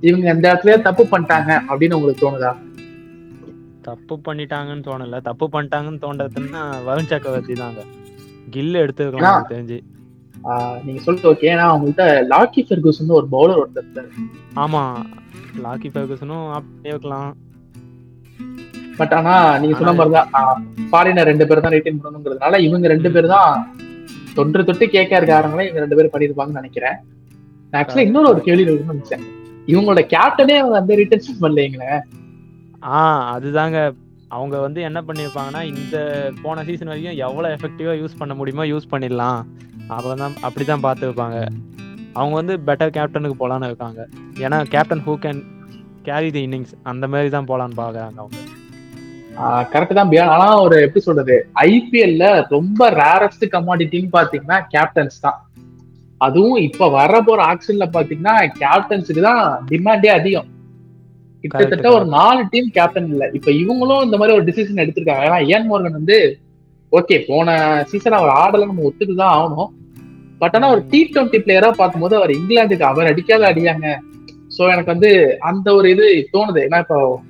[0.00, 2.56] இவங்க இந்த இடத்துல தப்பு பண்ணிட்டாங்க அப்படின்னு உங்களுக்கு தோணுதா?
[3.82, 5.20] தப்பு பண்ணிட்டாங்கன்னு தோணல.
[5.20, 7.82] தப்பு பண்ணிட்டாங்கன்னு தோன்றதுன்னா வருண் சக்கரவர்த்தி தாங்க.
[8.50, 9.80] கில் எடுத்துக்கலாம் தெரிஞ்சு.
[10.84, 14.08] நீங்க சொல்லிட்டு ஓகே ஏன்னா அவங்கள்ட்ட லாக்கி ஃபெர்கூசன் ஒரு பவுலர் ஒருத்தர்
[14.56, 14.82] ஆமா.
[15.64, 17.32] லாக்கி ஃபெர்குசனும் ஆப் பண்ணிருக்கலாம்
[18.98, 20.30] பட் ஆனா நீங்க சொன்ன மாதிரிதான்
[20.90, 23.52] ஃபாரினர் ரெண்டு பேர் தான் ரிட்டைன் பண்ணணுங்கிறதுனால இவங்க ரெண்டு பேர் தான்
[24.36, 26.96] தொன்று தொட்டு கேட்க இருக்காரங்களே இவங்க ரெண்டு பேரும் பண்ணிருப்பாங்கன்னு நினைக்கிறேன்.
[27.78, 29.24] ஆக்சுவலா இன்னொரு ஒரு கேள்வி நினைச்சேன்.
[29.72, 31.90] இவங்களோட கேப்டனே அவங்க வந்து ரிட்டர்ன்ஷிப் பண்ணலைங்களே
[32.96, 33.00] ஆ
[33.36, 33.78] அதுதாங்க.
[34.36, 35.96] அவங்க வந்து என்ன பண்ணியிருப்பாங்கன்னா இந்த
[36.42, 39.40] போன சீசன் வரைக்கும் எவ்வளோ எஃபெக்டிவா யூஸ் பண்ண முடியுமோ யூஸ் பண்ணிடலாம்.
[39.96, 41.38] அப்பதான் அப்படிதான் பார்த்துருப்பாங்க.
[42.18, 44.00] அவங்க வந்து பெட்டர் கேப்டனுக்கு போலான்னு இருக்காங்க.
[44.44, 45.40] ஏன்னா captain who can
[46.08, 48.38] carry the innings அந்த மாதிரி தான் போலான்னு பார்க்கறாங்க அவங்க.
[49.44, 50.26] கரெக்ட் தான் பியான்.
[50.26, 51.46] ஆனா ஒரு எப்படி சொல்றது?
[51.54, 55.46] ஐபிஎல்ல ரொம்ப ரேரஸ்ட் கமாடிட்டின்னு பாத்தீங்கன்னா கேப்டன்ஸ் தான்.
[56.18, 60.46] அதுவும் இப்ப வர போற ஆக்ஷன்ல பாத்தீங்கன்னா கேப்டன்ஸுக்கு தான் டிமாண்டே அதிகம்.
[61.40, 63.30] கிட்டத்தட்ட ஒரு நாலு டீம் கேப்டன் இல்ல.
[63.32, 65.26] இப்ப இவங்களும் இந்த மாதிரி ஒரு டிசிஷன் எடுத்திருக்காங்க.
[65.28, 66.38] ஏன்னா ஏன் மோர்கன் வந்து
[66.92, 69.70] ஓகே போன சீசன் அவர் ஆடல நம்ம ஒத்துக்குதான் ஆகணும்.
[70.38, 73.98] பட் ஆனா ஒரு டி டுவெண்ட்டி பிளேயரா பார்க்கும்போது அவர் இங்கிலாந்துக்கு அவர் அடிக்காத அடியாங்க.
[74.58, 76.60] சோ எனக்கு வந்து அந்த ஒரு இது தோணுது.
[76.66, 77.20] ஏன்னா இப்போ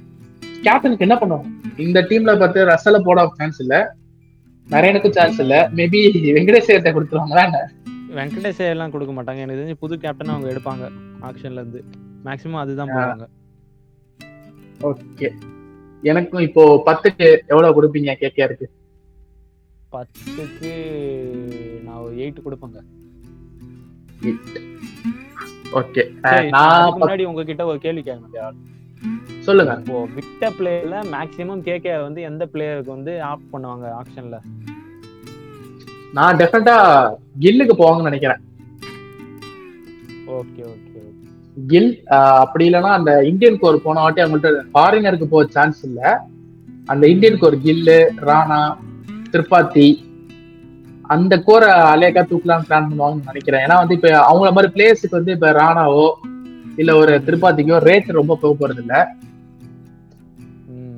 [0.63, 1.58] கேப்டனுக்கு என்ன பண்ணுவாங்க?
[1.85, 3.75] இந்த டீம்ல பார்த்து ரசல போட சான்ஸ் இல்ல.
[4.67, 5.57] நரேனுக்கும் சான்ஸ் இல்ல.
[5.79, 6.01] மேபி
[6.37, 7.45] வெங்கடேஷ் கொடுத்துருவாங்களா?
[8.19, 9.41] வெங்கடேஷ் எல்லாம் கொடுக்க மாட்டாங்க.
[9.45, 10.85] எனக்கு தெரிஞ்சு புது கேப்டன் அவங்க எடுப்பாங்க.
[11.29, 11.81] ஆக்ஷன்ல இருந்து.
[12.27, 12.93] மேக்ஸிமம் அதுதான்.
[12.97, 13.27] போவாங்க
[14.89, 15.29] ஓகே
[16.03, 18.67] எனக்கும் இப்போ பத்துக்கு எவ்வளவு கொடுப்பீங்க கேகேஆருக்கு
[19.95, 20.71] பத்துக்கு
[21.87, 22.81] நான் ஒரு எயிட் கொடுப்பேங்க.
[25.81, 26.03] ஓகே
[26.55, 28.45] நான் முன்னாடி உங்ககிட்ட ஒரு கேள்வி கேட்க
[29.47, 29.75] சொல்லுங்க.
[29.83, 34.39] இப்போ விட்ட பிளேயர்ல மேக்ஸிமம் கேகே வந்து எந்த பிளேயருக்கு வந்து ஆப் பண்ணுவாங்க ஆப்ஷன்ல
[36.17, 36.77] நான் டெஃபினட்டா
[37.45, 38.43] கில்லுக்கு போவாங்கன்னு நினைக்கிறேன்.
[40.39, 41.01] ஓகே ஓகே
[41.71, 41.93] கில்
[42.43, 46.01] அப்படி இல்லைன்னா அந்த இந்தியன் கோர் போன வாட்டி அவங்கள்ட்ட ஃபாரினருக்கு போக சான்ஸ் இல்ல.
[46.93, 47.97] அந்த இந்தியன் கோர் கில்லு
[48.29, 48.61] ராணா
[49.33, 49.89] திரிபாத்தி
[51.15, 53.63] அந்த கோரை அலேக்கா தூக்கலாம் பிளான் பண்ணுவாங்கன்னு நினைக்கிறேன்.
[53.67, 56.07] ஏன்னா வந்து இப்ப அவங்கள மாதிரி பிளேயர்ஸுக்கு வந்து இப்ப ராணாவோ
[56.79, 58.95] இல்ல ஒரு திருப்பாத்திக்கோ ரேட் ரொம்ப போக போறது இல்ல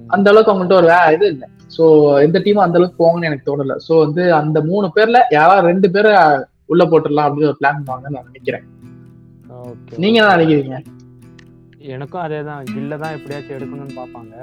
[0.09, 1.49] அந்த அளவுக்கு அவங்கள்ட்ட ஒரு வே- இது இல்லை.
[1.77, 1.85] சோ
[2.21, 3.77] எந்த டீமும் அந்த அளவுக்கு போவாங்கன்னு எனக்கு தோணல.
[3.89, 6.13] சோ வந்து அந்த மூணு பேர்ல யாராவது ரெண்டு பேரை
[6.67, 8.67] உள்ள போட்டுடலாம் அப்படின்னு ஒரு பிளான் பண்ணுவாங்கன்னு நான் நினைக்கிறேன்.
[9.97, 10.79] நீங்க என்ன நினைக்கிறீங்க?
[11.89, 14.35] எனக்கும் அதே தான் கில்ல தான் எப்படியாச்சும் எடுக்கணும்னு பார்ப்பாங்க.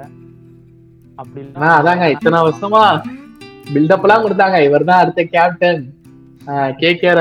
[1.16, 2.82] அப்படி அதாங்க இத்தனை வருஷமா
[3.74, 4.64] பில்டப் எல்லாம் கொடுத்தாங்க.
[4.64, 5.82] இவர் தான் அடுத்த கேப்டன்
[6.80, 7.20] கேகேஆர்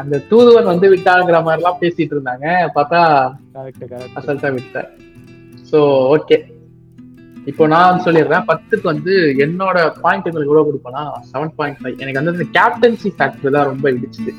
[0.00, 2.46] அந்த தூதுவன் வந்து விட்டாங்கிற மாதிரி எல்லாம் பேசிட்டு இருந்தாங்க.
[2.76, 3.00] பார்த்தா
[4.18, 4.88] அசல்ட்டா விட்டார்.
[5.70, 5.80] சோ
[6.14, 6.38] ஓகே
[7.50, 8.46] இப்போ நான் சொல்லிடுறேன்.
[8.50, 9.12] பத்துக்கு வந்து
[9.44, 14.32] என்னோட பாயிண்ட் உங்களுக்கு எவ்வளவு கொடுப்பேன்னா செவன் பாயிண்ட் ஃபைவ் எனக்கு வந்து கேப்டன்சி ஃபேக்டர் தான் ரொம்ப இடிச்சுது.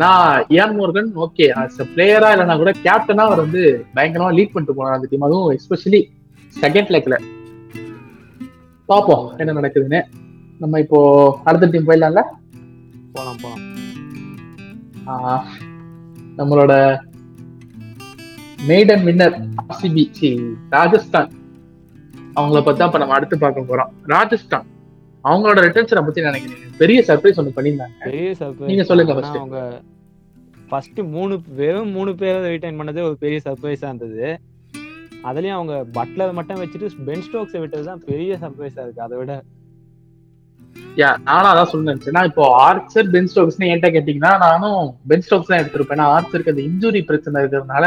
[0.00, 3.62] நான் இயான் மோர்கன் ஓகே அஸ் பிளேயரா இல்லைனா கூட கேப்டனா அவர் வந்து
[3.96, 6.00] பயங்கரமா லீட் பண்ணிட்டு போனார் அந்த டீம் அதுவும் எஸ்பெஷலி
[6.62, 7.16] செகண்ட் லெக்ல
[8.88, 10.00] பாப்போம் என்ன நடக்குதுன்னு.
[10.62, 11.00] நம்ம இப்போ
[11.48, 12.22] அடுத்த டீம் போயிடலாம்ல?
[13.12, 13.62] போலாம் போலாம்.
[15.06, 15.44] ஆஹ்,
[16.36, 16.72] நம்மளோட
[18.68, 19.36] மெய்டன் வின்னர்
[19.68, 20.04] ஆர்சிபி
[20.70, 21.30] ராஜஸ்தான்.
[22.34, 23.90] அவங்கள பத்தி இப்ப நம்ம அடுத்து பார்க்க போறோம்.
[24.06, 24.66] ராஜஸ்தான்.
[25.24, 27.96] அவங்களோட ரிட்டர்ன்ஸை பத்தி நினைக்கிறேன் பெரிய சர்ப்ரைஸ் ஒன்று பண்ணியிருந்தாங்க.
[28.04, 29.34] பெரிய சர்ப்ரைஸ் நீங்க சொல்லுங்க first.
[29.34, 29.82] அவங்க
[30.68, 34.40] ஃபர்ஸ்ட் மூணு வெறும் மூணு பேரை ரிட்டைன் பண்ணதே ஒரு பெரிய சர்ப்ரைஸா இருந்தது.
[35.24, 39.02] அதுலயும் அவங்க பட்லர் மட்டும் வச்சுட்டு பென் ஸ்டோக்ஸை விட்டது தான் பெரிய சர்ப்ரைஸா இருக்கு.
[39.02, 39.32] அதை விட
[40.98, 44.80] யா நானும் அதான் சொல்ல நினைச்சேன் இப்போ ஆர்ச்சர் பென் ஸ்டோக்ஸ் என்கிட்ட கேட்டீங்கன்னா நானும்
[45.10, 46.02] பென் ஸ்டோக்ஸ் தான் எடுத்திருப்பேன்.
[46.14, 47.86] ஆர்ச்சருக்கு அந்த இன்ஜுரி பிரச்சனை இருக்கிறதுனால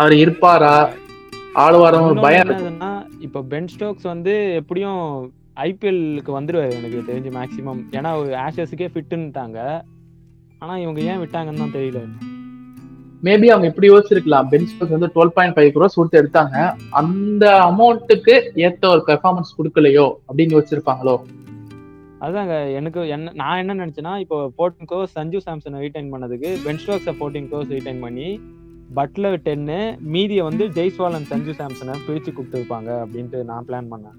[0.00, 0.74] அவர் இருப்பாரா?
[1.64, 2.64] ஆளுவாரம் ஒரு பயம் இருக்கு.
[2.64, 2.90] என்னதுன்னா
[3.26, 5.00] இப்போ பென் ஸ்டோக்ஸ் வந்து எப்படியும்
[5.68, 8.10] ஐபிஎல்லுக்கு வந்துருவாரு எனக்கு தெரிஞ்சு மேக்ஸிமம் ஏன்னா
[8.46, 9.58] ஆஷஸுக்கே ஃபிட்டுன்ட்டாங்க
[10.62, 12.02] ஆனா இவங்க ஏன் விட்டாங்கன்னு தான் தெரியல.
[13.26, 14.48] மேபி அவங்க இப்படி யோசிச்சிருக்கலாம்.
[14.52, 16.56] பென் ஸ்டோக்ஸ் வந்து டுவெல் பாயிண்ட் ஃபைவ் க்ரோஸ் கொடுத்து எடுத்தாங்க.
[17.00, 18.36] அந்த அமௌண்ட்டுக்கு
[18.66, 21.16] ஏத்த ஒரு பெர்ஃபார்மன்ஸ் கொடுக்கலையோ அப்படின்னு யோசிச்சிருப்பாங்களோ?
[22.26, 27.12] அதாங்க எனக்கு என்ன நான் என்ன நினைச்சேன்னா இப்போ ஃபோர்டீன் கோர்ஸ் சஞ்சு சாம்சனை ரீடைன் பண்ணதுக்கு பென் ஸ்டோக்ஸை
[27.18, 28.28] ஃபோர்டீன் கோர்ஸ் ரீடைன் பண்ணி
[28.98, 29.78] பட்லர் டென்னு
[30.14, 34.16] மீதியை வந்து ஜெய்ஸ்வால் அண்ட் சஞ்சு சாம்சனை பிரிச்சு கொடுத்துருப்பாங்க அப்படின்ட்டு நான் பிளான் பண்ணேன்.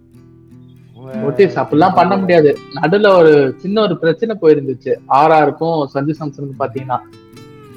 [1.61, 2.49] அப்படிலாம் பண்ண முடியாது.
[2.77, 3.33] நடுல ஒரு
[3.63, 4.93] சின்ன ஒரு பிரச்சனை போயிருந்துச்சு.
[5.19, 6.99] ஆர்ஆருக்கும் சஞ்சு சாம்சனுக்கும் பாத்தீங்கன்னா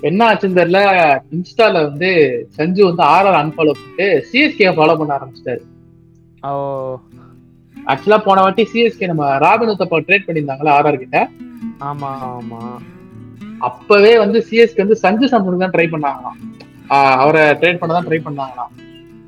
[0.09, 0.81] என்ன ஆச்சுன்னு தெரியல
[1.37, 2.11] இன்ஸ்டால வந்து
[2.59, 5.63] சஞ்சு வந்து ஆர்ஆர் அன்ஃபாலோ பண்ணிட்டு சிஎஸ்கே ஃபாலோ பண்ண ஆரம்பிச்சிட்டாரு.
[6.49, 6.53] ஓ
[7.91, 11.19] ஆக்சுவலா போன வாட்டி சிஎஸ்கே நம்ம ராபின் உத்தப்பா ட்ரேட் பண்ணியிருந்தாங்களா ஆர்ஆர் கிட்ட.
[11.91, 12.61] ஆமா ஆமா.
[13.69, 16.39] அப்பவே வந்து சிஎஸ்கே வந்து சஞ்சு சாம்சனுக்கு தான் ட்ரை பண்ணாங்களாம்.
[17.23, 18.73] அவரை ட்ரேட் பண்ண தான் ட்ரை பண்ணாங்களாம்.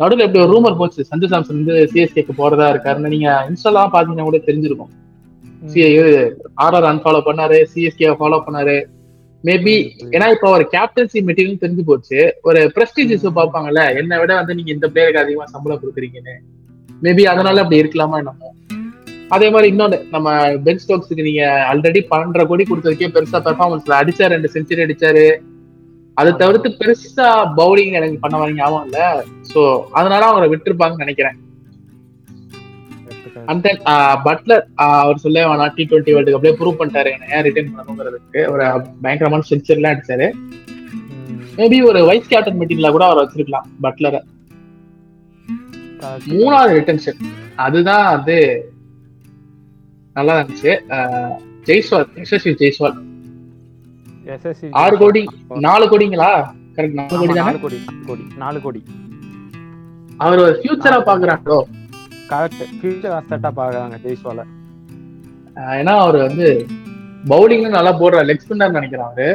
[0.01, 4.41] நடுவில் இப்படி ஒரு ரூமர் போச்சு சஞ்சு சாம்சன் வந்து சிஎஸ்கேக்கு போறதா இருக்காருன்னு நீங்க இன்ஸ்டாலாம் பாத்தீங்கன்னா கூட
[4.49, 4.93] தெரிஞ்சிருக்கும்.
[6.65, 8.77] ஆர்ஆர் அன்ஃபாலோ பண்ணாரு சிஎஸ்கே ஃபாலோ பண்ணாரு.
[9.45, 9.75] மேபி
[10.15, 12.21] ஏன்னா இப்போ ஒரு கேப்டன்சி மெட்டீரியல் தெரிஞ்சு போச்சு.
[12.49, 16.37] ஒரு பிரஸ்டீஜியஸ் பார்ப்பாங்கல்ல என்னை விட வந்து நீங்க இந்த பிளேயருக்கு அதிகமா சம்பளம் கொடுக்குறீங்கன்னு.
[17.03, 18.51] மேபி அதனால அப்படி இருக்கலாமா என்னமோ.
[19.35, 20.29] அதே மாதிரி இன்னொன்னு நம்ம
[20.67, 25.25] பென் ஸ்டோக்ஸுக்கு நீங்க ஆல்ரெடி பன்னெண்டரை கோடி கொடுத்ததுக்கே பெருசா பெர்ஃபார்மன்ஸ்ல அடிச்சாரு ரெண்டு செஞ்சுரி அடிச்சாரு.
[26.21, 27.29] அதை தவிர்த்து பெருசா
[27.61, 28.99] பவுலிங் எனக்கு பண்ண வரீங்க ஞாபகம் இல்ல.
[29.53, 29.61] சோ
[29.99, 31.39] அதனால அவரை விட்டுருப்பாங்கன்னு நினைக்கிறேன்.
[33.51, 33.81] அண்ட் தென்
[34.27, 34.63] பட்லர்
[35.01, 38.43] அவர் சொல்ல வேணாம் டி டுவெண்ட்டி வேர்ல்டு அப்படியே ப்ரூவ் பண்ணிட்டாரு என்ன ஏன் ரிட்டர்ன் பண்ணணுங்கிறதுக்கு.
[38.53, 38.67] ஒரு
[39.05, 40.29] பயங்கரமான செஞ்சுரி எல்லாம் அடிச்சாரு.
[41.59, 44.21] மேபி ஒரு வைஸ் கேப்டன் மீட்டிங்ல கூட அவர் வச்சிருக்கலாம் பட்லரை
[46.33, 47.21] மூணாவது ரிட்டன்ஷன்
[47.65, 48.37] அதுதான் வந்து
[50.17, 50.73] நல்லா இருந்துச்சு
[51.69, 52.97] ஜெய்ஸ்வால் எஸ்எஸ்வி ஜெய்ஸ்வால்.
[54.83, 55.23] ஆறு கோடி
[55.67, 56.29] நாலு கோடிங்களா?
[56.77, 58.81] கரெக்ட் நாலு கோடி தானே நாலு கோடி கோடி நாலு கோடி.
[60.25, 61.59] அவர் ஒரு ஃபியூச்சரா பாக்குறாங்களோ
[62.33, 64.43] கரெக்ட் ஃபியூச்சர் அசட்டா பாக்குறாங்க ஜெய்ஸ்வால.
[65.81, 66.49] ஏன்னா அவர் வந்து
[67.33, 69.29] பவுலிங்ல நல்லா போடுற லெக் ஸ்பின்னர் நினைக்கிறேன் அவரு.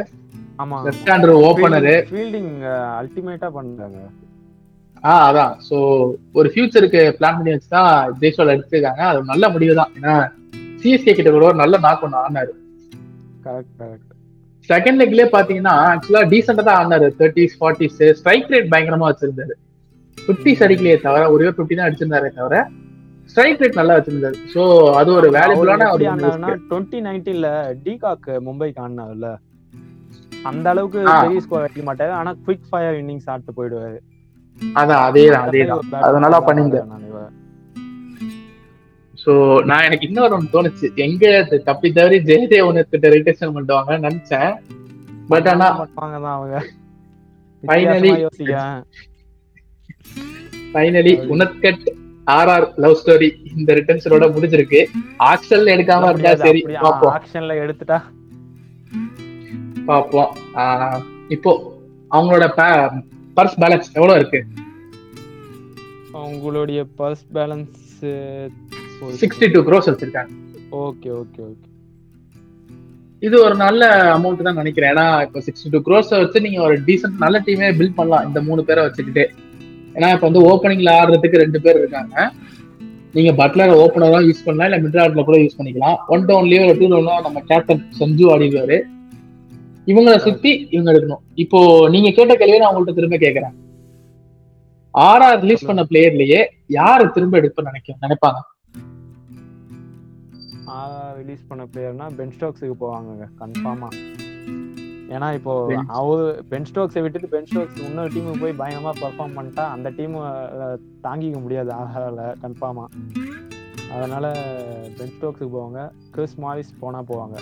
[0.62, 2.52] ஆமா லெஃப்ட் ஹேண்டர் ஓபனரு ஃபீல்டிங்
[3.00, 4.00] அல்டிமேட்டா பண்றாங்க
[5.08, 5.52] ஆஹ் அதான்.
[5.68, 5.76] சோ
[6.38, 9.02] ஒரு ஃபியூச்சருக்கு பிளான் பண்ணி வச்சுதான் ஜெய்ஸ்வால் எடுத்திருக்காங்க.
[9.10, 10.14] அது நல்ல முடிவு தான் ஏன்னா
[10.82, 12.52] சிஎஸ்கே கிட்ட கூட ஒரு நல்ல நாக் ஒன்று ஆனாரு.
[13.46, 14.06] கரெக்ட் கரெக்ட்
[14.70, 17.06] செகண்ட் லெக்லயே பாத்தீங்கன்னா ஆக்சுவலா டீசெண்டா தான் ஆனாரு.
[17.20, 19.54] தேர்ட்டிஸ் ஃபார்ட்டிஸ் ஸ்ட்ரைக் ரேட் பயங்கரமா வச்சிருந்தாரு.
[20.18, 22.56] பிப்டிஸ் அடிக்கலையே தவிர ஒரே பிப்டி தான் அடிச்சிருந்தாரே தவிர
[23.30, 24.36] ஸ்ட்ரைக் ரேட் நல்லா வச்சிருந்தாரு.
[24.54, 24.62] சோ
[25.00, 26.04] அது ஒரு வேல்யூபிளான ஒரு
[26.70, 27.48] டுவெண்ட்டி நைன்டீன்ல
[27.86, 29.30] டிகாக் மும்பைக்கு ஆடினார்ல
[30.50, 31.00] அந்த அளவுக்கு.
[31.24, 32.12] பெரிய ஸ்கோர் அடிக்க மாட்டாரு.
[32.20, 33.98] ஆனா குவிக் ஃபயர் இன்னிங்ஸ் ஆட்டு போயிடுவாரு.
[34.80, 35.84] அதான் அதேதான் அதேதான்.
[36.06, 36.88] அது நல்லா பண்ணியிருந்தாரு.
[39.18, 40.86] சோ நான் எனக்கு இன்னொரு ஒன்று தோணுச்சு.
[40.96, 41.24] எங்க
[41.64, 44.52] தப்பி தவறி ஜெயதேவ் கிட்ட ரிட்டேஷன் பண்ணுவாங்கன்னு நினைச்சேன்.
[45.28, 46.56] பட் ஆனா பண்ணுவாங்க அவங்க.
[48.18, 48.78] யோசிக்கிறேன்
[50.74, 51.84] finally Unadkat
[52.26, 54.80] RR love story இந்த ரிட்டன்ஷனோட முடிஞ்சிருக்கு.
[55.30, 57.98] ஆக்சல் எடுக்காம இருந்தா சரி பார்ப்போம் ஆக்ஷன்ல எடுத்துட்டா?
[59.86, 61.50] பார்ப்போம் ஆஹ் இப்போ
[62.10, 62.46] அவங்களோட
[63.40, 64.42] பர்ஸ் பேலன்ஸ் எவ்வளவு இருக்கு?
[66.28, 67.76] உங்களுடைய purse balance
[69.24, 70.32] sixty two crores வச்சிருக்காங்க.
[70.84, 71.66] Okay okay okay.
[73.26, 74.90] இது ஒரு நல்ல அமௌண்ட் தான் நினைக்கிறேன்.
[74.92, 78.26] ஏன்னா இப்போ சிக்ஸ்டி டூ க்ரோஸ் வச்சு நீங்க ஒரு டீசென்ட் நல்ல டீமே பில்ட் பண்ணலாம்.
[78.28, 79.24] இந்த மூணு பேரை வச்சுக்கிட்டு.
[79.96, 82.14] ஏன்னா இப்போ வந்து ஓப்பனிங்ல ஆடுறதுக்கு ரெண்டு பேர் இருக்காங்க.
[83.16, 84.68] நீங்க பட்லர் ஓப்பனரா யூஸ் பண்ணலாம்.
[84.70, 85.98] இல்ல மிட் ஆர்ட்ல கூட யூஸ் பண்ணிக்கலாம்.
[86.14, 88.78] ஒன் டவுன்லயோ டூ டவுன்லயோ நம்ம கேப்டன் சஞ்சு ஆடிடுவாரு
[89.90, 91.22] இவங்களை சுத்தி இவங்க எடுக்கணும்.
[91.44, 91.58] இப்போ
[91.94, 93.54] நீங்க கேட்ட கேள்வியை நான் உங்கள்ட்ட திரும்ப கேக்குறேன்.
[94.94, 96.40] ஆர்ஆர் ரிலீஸ் பண்ண பிளேயர்லயே
[96.78, 98.40] யாரு திரும்ப எடுப்ப நினைக்க நினைப்பாங்க?
[101.20, 103.88] ரிலீஸ் பண்ண பிளேயர்னா பென் ஸ்டோக்ஸுக்கு போவாங்க கன்ஃபார்மா
[105.14, 105.52] ஏன்னா இப்போ
[105.98, 110.14] அவரு பென் ஸ்டோக்ஸை விட்டுட்டு பென் ஸ்டோக்ஸ் இன்னொரு டீமுக்கு போய் பயங்கரமா பெர்ஃபார்ம் பண்ணிட்டா அந்த டீம்
[111.06, 112.84] தாங்கிக்க முடியாது ஆகால கன்ஃபார்மா
[113.94, 114.26] அதனால
[114.98, 115.80] பென் ஸ்டோக்ஸுக்கு போவாங்க
[116.14, 117.36] கிறிஸ் மாரிஸ் போனா போவாங்க.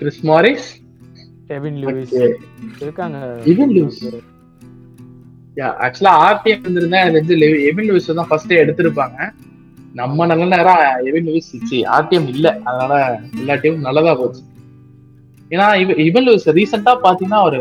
[0.00, 0.68] Chris Morris
[1.56, 2.14] Evin Lewis.
[2.84, 3.18] இருக்காங்க.
[3.52, 4.02] Evin Lewis.
[5.84, 9.16] ஆக்சுவலா ஆர்டிஎம் இருந்திருந்தா எனக்கு தெரிஞ்சு எவின் லூயிஸ் தான் ஃபர்ஸ்ட் எடுத்திருப்பாங்க.
[10.00, 12.46] நம்ம நல்ல நேரம் எவின் லூயிஸ் சி ஆர்டிஎம் இல்ல.
[12.68, 12.94] அதனால
[13.40, 14.42] எல்லா டீமும் நல்லதா போச்சு.
[15.54, 17.60] ஏன்னா இவ இவன் லூயிஸ் ரீசெண்டா பாத்தீங்கன்னா ஒரு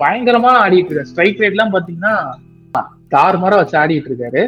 [0.00, 1.10] பயங்கரமா ஆடிட்டு இருக்காரு.
[1.12, 2.14] ஸ்ட்ரைக் ரேட் எல்லாம் பாத்தீங்கன்னா
[3.14, 4.42] தாறு மாற வச்சு ஆடிட்டு இருக்காரு.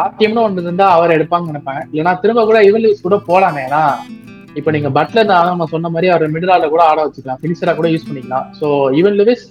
[0.00, 3.62] ஆர்டிஎம்னு ஒன்று இருந்தா அவர் எடுப்பாங்கன்னு நினைப்பேன் இல்லைன்னா திரும்ப கூட இவன் லூயிஸ் கூட போலாமே.
[3.68, 3.82] ஏன்னா
[4.58, 7.40] இப்ப நீங்க பட்லர் நம்ம சொன்ன மாதிரி அவர் மிடில் ஆர்டர் கூட ஆட வச்சுக்கலாம்.
[7.42, 8.46] பினிஷரா கூட யூஸ் பண்ணிக்கலாம்.
[8.60, 8.66] So
[8.98, 9.44] even Lewis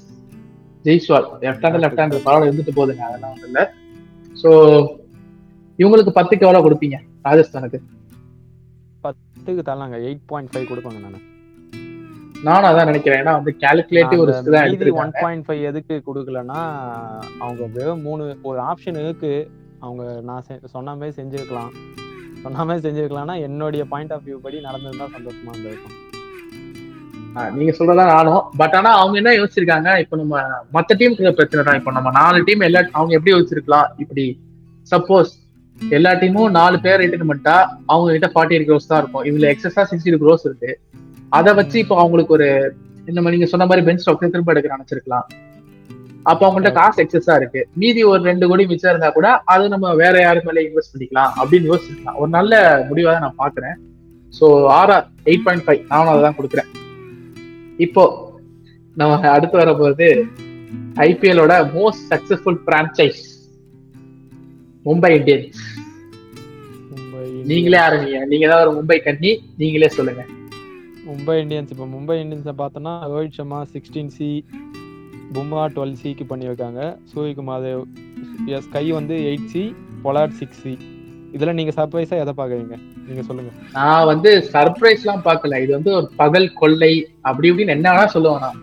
[0.88, 3.04] Jaiswal left hander left hander பரவாயில்ல இருந்துட்டு போகுதுங்க.
[3.10, 3.62] அதெல்லாம் ஒன்றும் இல்ல.
[4.42, 4.50] சோ
[5.82, 7.80] இவங்களுக்கு பத்துக்கு எவ்வளவு கொடுப்பீங்க ராஜஸ்தானுக்கு?
[9.06, 9.98] பத்துக்கு தரலாங்க.
[10.08, 11.28] எயிட் பாயிண்ட் ஃபைவ் கொடுப்பாங்க நான்.
[12.48, 13.20] நானும் அதான் நினைக்கிறேன்.
[13.22, 16.62] ஏன்னா வந்து கால்குலேட்டிவ் ரிஸ்க் தான் ஒன் பாயிண்ட் ஃபைவ் எதுக்கு கொடுக்கலன்னா
[17.44, 19.34] அவங்க வெறும் மூணு ஒரு ஆப்ஷன் இருக்கு.
[19.86, 21.72] அவங்க நான் சொன்ன மாதிரி செஞ்சிருக்கலாம்.
[22.44, 25.98] சொன்ன மாதிரி செஞ்சிருக்கலாம்னா என்னுடைய பாயிண்ட் ஆஃப் வியூ படி நடந்திருந்தா சந்தோஷமா இருந்திருக்கும்.
[27.58, 28.46] நீங்க சொல்றதா நானும்.
[28.62, 29.90] பட் ஆனா அவங்க என்ன யோசிச்சிருக்காங்க?
[30.04, 30.40] இப்ப நம்ம
[30.76, 31.78] மத்த டீமுக்கு பிரச்சனை தான்.
[31.82, 33.88] இப்ப நம்ம நாலு டீம் எல்லா அவங்க எப்படி யோசிச்சிருக்கலாம்?
[34.04, 34.26] இப்படி
[34.92, 35.32] சப்போஸ்
[35.98, 37.56] எல்லா டீமும் நாலு பேர் ரிட்டர்ன் பண்ணிட்டா
[37.94, 39.24] அவங்க கிட்ட ஃபார்ட்டி எயிட் க்ரோஸ் தான் இருக்கும்.
[39.30, 40.72] இதுல எக்ஸஸா சிக்ஸ்டி க்ரோஸ் இருக்கு.
[41.38, 42.50] அதை வச்சு இப்போ அவங்களுக்கு ஒரு
[43.10, 45.28] இந்த நீங்க சொன்ன மாதிரி பெஞ்ச் ஸ்டாக் திரும்ப எடுக்க நினைச்சிருக்கலாம்.
[46.30, 47.62] அப்ப அவங்கள்ட்ட காசு எக்ஸஸா இருக்கு.
[47.82, 51.70] மீதி ஒரு ரெண்டு கோடி மிச்சம் இருந்தா கூட அது நம்ம வேற யாரு மேல இன்வெஸ்ட் பண்ணிக்கலாம் அப்படின்னு
[51.72, 52.20] யோசிச்சிருக்கலாம்.
[52.22, 53.76] ஒரு நல்ல முடிவா தான் நான் பாக்குறேன்.
[54.38, 54.46] So
[54.80, 56.70] RR eight point five நானும் அதை தான் கொடுக்குறேன்.
[57.86, 58.04] இப்போ
[59.02, 60.10] நம்ம அடுத்து வர போறது
[61.08, 63.22] ஐபிஎலோட most successful franchise
[64.86, 65.62] Mumbai Indians.
[66.92, 68.20] Mumbai நீங்களே ஆரம்பிங்க.
[68.32, 69.32] நீங்க தான் ஒரு மும்பை கண்ணி
[69.62, 70.24] நீங்களே சொல்லுங்க.
[71.10, 71.72] மும்பை இந்தியன்ஸ்.
[71.76, 74.30] இப்போ மும்பை இந்தியன்ஸை பார்த்தோன்னா Rohit Sharma sixteen C
[75.36, 76.80] Bumrah twelve சிக்கு பண்ணியிருக்காங்க.
[77.12, 77.68] சூரியகுமார்
[78.58, 79.64] எஸ் கை வந்து eight C
[80.06, 80.74] Pollard six C
[81.36, 82.78] இதில் நீங்கள் சர்ப்ரைஸாக எதை பார்க்குறீங்க?
[83.08, 85.60] நீங்கள் சொல்லுங்கள் நான் வந்து சர்ப்ரைஸ் எல்லாம் பார்க்கல.
[85.64, 86.92] இது வந்து ஒரு பகல் கொள்ளை
[87.30, 88.58] அப்படி இப்படின்னு என்ன வேணா சொல்லுவேன்.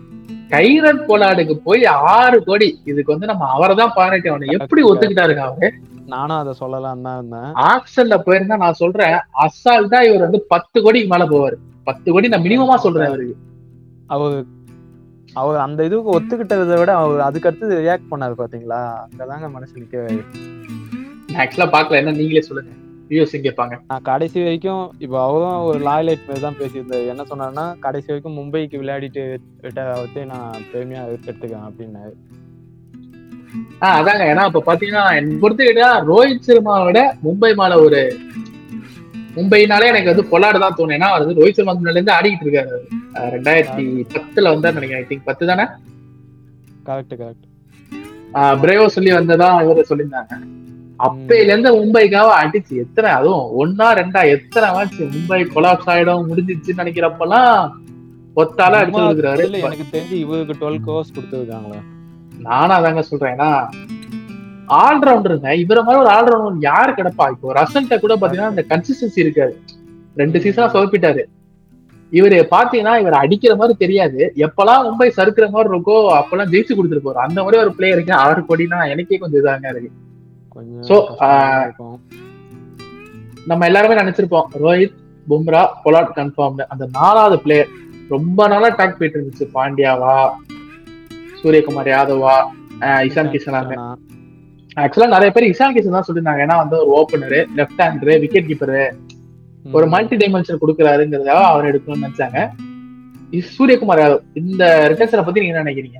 [0.53, 1.83] கைரன் போலாடுக்கு போய்
[2.15, 2.69] ஆறு கோடி.
[2.91, 5.69] இதுக்கு வந்து நம்ம அவரை தான் பாராட்டணும் எப்படி ஒத்துக்கிட்டாருங்க அவரு?
[6.13, 7.49] நானும் அதை சொல்லலாம் தான் இருந்தேன்.
[7.71, 11.57] ஆக்சன்ல போயிருந்தா நான் சொல்றேன் அசால்ட்டா இவர் வந்து பத்து கோடிக்கு மேல போவாரு.
[11.89, 13.35] பத்து கோடி நான் மினிமமா சொல்றேன் அவருக்கு.
[14.15, 14.37] அவர்
[15.39, 18.81] அவர் அந்த இதுக்கு ஒத்துக்கிட்டதை விட அவர் அதுக்கு அடுத்து ரியாக்ட் பண்ணாரு பாத்தீங்களா?
[19.05, 20.03] அங்கதாங்க மனசு நிக்க
[21.31, 22.73] நான் ஆக்சுவலா பாக்கல என்ன நீங்களே சொல்லுங்க.
[23.91, 27.05] நான் கடைசி வரைக்கும் இப்போ அவரும் ஒரு லாயலைட் மாதிரி தான் பேசியிருந்தாரு.
[27.13, 29.23] என்ன சொன்னாருன்னா கடைசி வரைக்கும் மும்பைக்கு விளையாடிட்டு
[29.93, 32.13] ஆகிட்டு நான் பெருமையா எடுத்துக்கிறேன் அப்படின்னாரு.
[33.81, 34.23] அதாங்க.
[34.31, 38.01] ஏன்னா இப்ப பாத்தீங்கன்னா என்ன பொறுத்துக்கிட்டா ரோஹித் சர்மாவோட மும்பை மேல ஒரு
[39.39, 40.95] மும்பைனாலே எனக்கு வந்து பொலாடு தான் தோணும்.
[40.97, 42.77] ஏன்னா வந்து ரோஹித் சர்மா முன்னால இருந்து ஆடிக்கிட்டு இருக்காரு.
[43.35, 45.03] ரெண்டாயிரத்தி பத்துல வந்தா நினைக்கிறேன்.
[45.03, 45.67] ஐ திங்க் பத்து தானே?
[46.87, 47.45] கரெக்ட் கரெக்ட்
[48.63, 50.33] பிரேவோ சொல்லி வந்ததா இவரு சொல்லியிருந்தாங்க.
[51.05, 57.53] அப்பையில இருந்து மும்பைக்காக அடிச்சு எத்தனை அதுவும் ஒன்னா ரெண்டா எத்தனை மேட்ச் மும்பை கொலாப்ஸ் ஆயிடும் முடிஞ்சிச்சுன்னு நினைக்கிறப்பெல்லாம்
[58.41, 61.79] ஒத்தால அடிச்சு எனக்கு தெரிஞ்சு இவருக்கு டுவெல் கோர்ஸ் கொடுத்துருக்காங்களே.
[62.47, 63.33] நானும் அதாங்க சொல்றேன்.
[63.35, 63.51] ஏன்னா
[64.83, 65.49] ஆல்ரவுண்டருங்க.
[65.63, 67.25] இவர மாதிரி ஒரு ஆல்ரவுண்டர் யாரு கிடப்பா?
[67.31, 69.53] இப்போ ரசல்ட்ட கூட பாத்தீங்கன்னா இந்த கன்சிஸ்டன்சி இருக்காது.
[70.15, 71.23] ரெண்டு சீசனா சொதப்பிட்டாரு.
[72.11, 74.33] இவரு பாத்தீங்கன்னா இவர் அடிக்கிற மாதிரி தெரியாது.
[74.45, 79.17] எப்பெல்லாம் மும்பை சறுக்குற மாதிரி இருக்கோ அப்பெல்லாம் ஜெயிச்சு கொடுத்துட்டு அந்த மாதிரி ஒரு பிளேயருக்கு ஆறு கோடினா எனக்கே
[79.17, 79.91] கொஞ்சம் இதாங்க இருக்கு.
[81.65, 81.97] இருக்கும்.
[83.49, 84.47] நம்ம எல்லாருமே நினைச்சிருப்போம்.
[84.63, 84.97] ரோஹித்
[85.29, 87.69] பும்ரா பொலாட் கன்ஃபார்ம் அந்த நாலாவது பிளேயர்
[88.09, 89.47] ரொம்ப நாளா டாக் போயிட்டு இருந்துச்சு.
[89.55, 90.13] பாண்டியாவா
[91.41, 92.35] சூரியகுமார் யாதவா
[93.07, 93.75] இஷான் கிஷனாங்க.
[94.77, 96.41] ஆக்சுவலா நிறைய பேர் இஷான் கிஷன் தான் சொல்லியிருந்தாங்க.
[96.45, 98.81] ஏன்னா வந்து ஒரு opener left hander wicket keeper
[99.77, 102.39] ஒரு மல்டி டைமென்ஷன் கொடுக்குறாருங்கிறதால அவர் எடுக்கணும்னு நினைச்சாங்க.
[103.55, 104.23] சூரியகுமார் யாதவ்.
[104.41, 105.99] இந்த ரிட்டர்ன்ஸனை பத்தி நீங்க என்ன நினைக்கிறீங்க?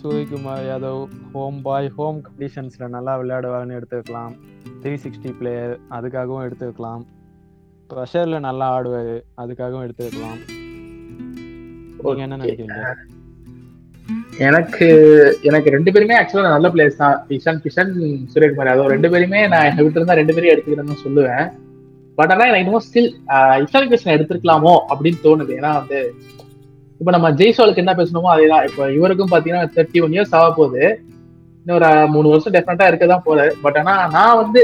[0.00, 4.34] Suryakumar Yadav home boy home கண்டிஷன்ஸ்ல நல்லா விளையாடுவாருன்னு எடுத்துக்கலாம்.
[4.82, 7.02] த்ரீ சிக்ஸ்டி பிளேயர் அதுக்காகவும் எடுத்துக்கலாம்.
[7.90, 10.40] ப்ரெஷர்ல நல்லா ஆடுவாரு அதுக்காகவும் எடுத்துக்கலாம்.
[12.24, 12.36] என்ன.
[12.36, 12.80] நினைக்கிறீங்க?
[14.46, 14.86] எனக்கு
[15.48, 17.16] எனக்கு ரெண்டு பேருமே ஆக்சுவலா நல்ல பிளேயர்ஸ் தான்.
[17.36, 17.92] இஷான் கிஷன்
[18.32, 21.46] சுரேஷ்குமார் அதோ ரெண்டு பேருமே நான் என்ன விட்டு இருந்தா ரெண்டு பேரையும் எடுத்துக்கிறேன்னு சொல்லுவேன்.
[22.18, 23.10] பட் ஆனா எனக்கு இன்னும் ஸ்டில்
[23.64, 25.52] இஷான் கிஷன் எடுத்துருக்கலாமோ அப்படின்னு தோணுது.
[25.58, 25.98] ஏன்னா வந்து
[27.00, 28.64] இப்ப நம்ம ஜெய்ஸ்வாலுக்கு என்ன பேசணுமோ அதேதான்.
[28.68, 30.84] இப்போ இவருக்கும் பாத்தீங்கன்னா தேர்ட்டி ஒன் இயர்ஸ் ஆக போகுது.
[31.62, 33.52] இன்னொரு மூணு வருஷம் டெஃபினட்டா இருக்க தான் போறாரு.
[33.64, 34.60] பட் ஆனா நான் வந்து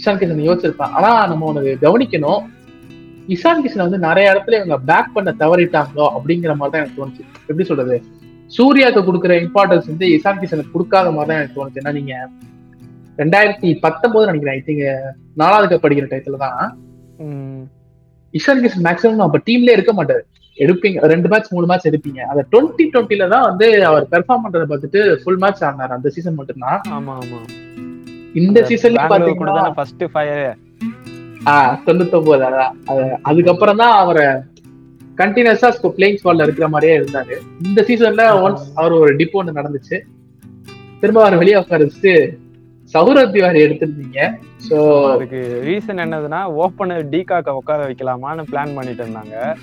[0.00, 0.94] இஷான் கிஷன் யோசிச்சிருப்பேன்.
[0.98, 2.42] ஆனா நம்ம உனக்கு கவனிக்கணும்.
[3.34, 7.24] இஷான் கிஷன் வந்து நிறைய இடத்துல இவங்க பேக் பண்ண தவறிட்டாங்களோ அப்படிங்கிற மாதிரி தான் எனக்கு தோணுச்சு.
[7.48, 7.96] எப்படி சொல்றது?
[8.56, 11.80] சூர்யாவுக்கு கொடுக்குற இம்பார்ட்டன்ஸ் வந்து இஷான் கிஷனுக்கு கொடுக்காத மாதிரி தான் எனக்கு தோணுச்சு.
[11.82, 12.14] ஏன்னா நீங்க
[13.22, 14.84] ரெண்டாயிரத்தி பத்தொன்பது நினைக்கிறேன் ஐ திங்க்
[15.42, 16.60] நாலாவது படிக்கிற டயத்துல தான்
[18.34, 20.22] இஷான் கிஷன் மேக்ஸிமம் அப்ப டீம்லயே இருக்க மாட்டாரு.
[20.58, 20.98] எடுப்பீங்க.
[21.12, 22.20] ரெண்டு மேட்ச் மூணு மேட்ச் எடுப்பீங்க.
[22.30, 26.80] அந்த டுவெண்ட்டி டுவெண்ட்டில தான் வந்து அவர் பெர்ஃபார்ம் பண்றதை பார்த்துட்டு ஃபுல் மேட்ச் ஆடினார் அந்த சீசன் மட்டும்தான்.
[26.96, 27.40] ஆமா ஆமா.
[28.40, 30.44] இந்த சீசன்ல பாத்தீங்கன்னா ஃபர்ஸ்ட் ஃபயர்
[31.44, 32.72] ஆஹ் தொண்ணூத்தொன்பது அதான்.
[32.86, 34.26] அது- அதுக்கப்புறம் தான் அவரை
[35.16, 37.32] கண்டினியூஸா பிளேயிங் ஸ்குவாட்ல இருக்கிற மாதிரியே இருந்தாரு.
[37.62, 40.00] இந்த சீசன்ல ஒன்ஸ் அவர் ஒரு டிப் ஒன்று நடந்துச்சு.
[41.00, 42.40] திரும்ப அவர் வெளியே உட்காரிச்சு
[42.92, 44.32] சௌரவ் திவாரி எடுத்திருந்தீங்க.
[44.68, 49.56] சோ அதுக்கு ரீசன் என்னதுன்னா ஓப்பனர் டிகாக்க உட்கார வைக்கலாமான்னு பிளான் பண்ணிட்டு இருந்தாங்க.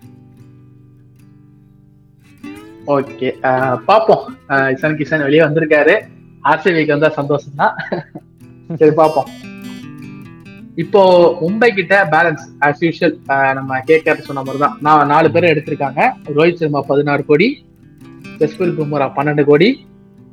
[2.96, 3.28] ஓகே
[3.88, 4.22] பாப்போம்.
[4.52, 5.94] ஆஹ் இசான் கிஷன் வெளியே வந்திருக்காரு.
[6.50, 7.74] ஆர்சிபிக்கு வந்தா சந்தோஷம் தான்
[8.80, 9.28] சரி பாப்போம்.
[10.82, 11.02] இப்போ
[11.40, 13.14] மும்பை கிட்ட பேலன்ஸ் ஆஸ் யூஷுவல்
[13.58, 16.00] நம்ம கேட்கறது சொன்ன மாதிரி தான் நான் நாலு பேர் எடுத்திருக்காங்க.
[16.36, 17.48] ரோஹித் சர்மா பதினாறு கோடி
[18.40, 19.68] ஜஸ்பீர் பும்ரா பன்னெண்டு கோடி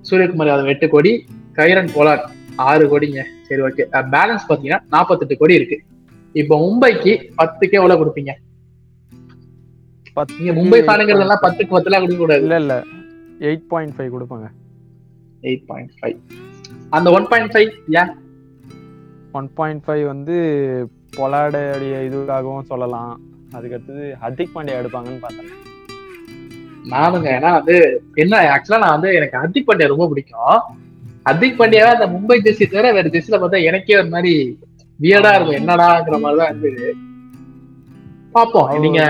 [0.10, 1.12] சூரியகுமார் யாதவ் எட்டு கோடி
[1.58, 2.24] கைரன் போலார்
[2.70, 3.24] ஆறு கோடிங்க.
[3.48, 3.86] சரி ஓகே
[4.16, 5.80] பேலன்ஸ் பாத்தீங்கன்னா நாற்பத்தெட்டு கோடி இருக்கு.
[6.36, 8.34] இப்போ மும்பைக்கு பத்துக்கே எவ்வளோ கொடுப்பீங்க?
[10.40, 12.84] நீங்க மும்பை ஃபேனுங்கிறதெல்லாம் பத்துக்கு பத்துலாம் கொடுக்க கூடாது இல்ல இல்ல.
[13.40, 14.48] எயிட் பாயிண்ட் ஃபைவ் கொடுப்பாங்க.
[15.42, 16.18] எயிட் பாயிண்ட் ஃபைவ்
[16.90, 17.70] அந்த ஒன் பாயிண்ட் ஃபைவ்
[18.02, 18.12] ஏன்?
[19.32, 20.36] ஒன் பாயிண்ட் ஃபைவ் வந்து
[21.18, 23.14] பொலாடைய இதுக்காகவும் சொல்லலாம்.
[23.58, 25.52] அதுக்கடுத்தது ஹர்திக் பாண்டியா எடுப்பாங்கன்னு பார்த்தேன்.
[26.92, 30.60] நானுங்க ஏன்னா வந்து என்ன ஆக்சுவலா நான் வந்து எனக்கு ஹர்திக் பாண்டியா ரொம்ப பிடிக்கும்.
[31.28, 34.34] ஹர்திக் பாண்டியாவே அந்த மும்பை ஜெர்சி தவிர வேற ஜெர்சில பார்த்தா எனக்கே ஒரு மாதிரி
[35.00, 35.60] வியடா இருக்கும்.
[35.62, 36.96] என்னடாங்கிற மாதிரி தான் இருந்தது.
[38.36, 38.68] பாப்போம்.
[38.86, 39.02] நீங்க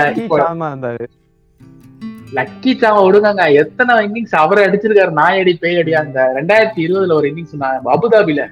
[2.38, 5.12] லக்கி சாம விடுங்க எத்தனை இன்னிங்ஸ் அவரை அடிச்சிருக்காரு.
[5.20, 8.42] நாய் அடி பேய் அந்த ரெண்டாயிரத்தி இருபதுல ஒரு இன்னிங்ஸ் நான் அபுதாபில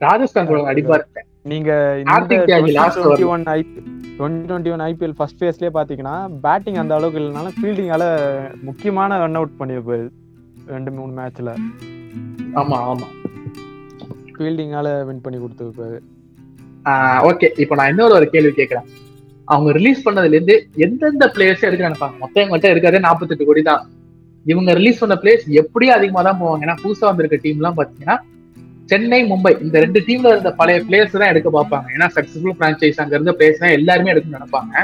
[0.00, 1.04] ராஜஸ்தான் கூட அடிப்பாரு
[1.52, 1.70] நீங்க
[2.08, 3.80] twenty one IP
[4.18, 6.14] twenty twenty one IPL first ஃபேஸ்லயே பாத்தீங்கன்னா
[6.46, 8.04] பேட்டிங் அந்த அளவுக்கு இல்லைனாலும் ஃபீல்டிங்கால
[8.68, 10.06] முக்கியமான ரன் அவுட் பண்ணியிருப்பாரு.
[10.74, 11.50] ரெண்டு மூணு மேட்ச்ல
[12.60, 13.08] ஆமா ஆமா.
[14.36, 15.98] ஃபீல்டிங்கால வின் பண்ணி கொடுத்துருப்பாரு.
[17.30, 18.88] ஓகே இப்போ நான் இன்னொரு ஒரு கேள்வி கேட்கறேன்
[19.54, 23.82] அவங்க ரிலீஸ் பண்ணதுல இருந்து எந்தெந்த பிளேயர்ஸ் எடுக்க நினைப்பாங்க மொத்தம் எங்கள்கிட்ட இருக்காதே நாற்பத்தெட்டு கோடி தான்.
[24.52, 26.62] இவங்க ரிலீஸ் பண்ண பிளேயர்ஸ் எப்படியும் அதிகமா தான் போவாங்க.
[26.66, 28.16] ஏன்னா புதுசா வந்திருக்க டீம் எல்லாம் பாத்தீங்கன்னா
[28.90, 31.86] சென்னை மும்பை இந்த ரெண்டு டீம்ல இருந்த பழைய பிளேயர்ஸ் தான் எடுக்க பார்ப்பாங்க.
[31.96, 34.74] ஏன்னா சக்சஸ்ஃபுல் பிரான்ச்சைஸ் அங்க இருந்த பிளேயர்ஸ் தான் எல்லாருமே எடுக்கணும்னு நினைப்பாங்க.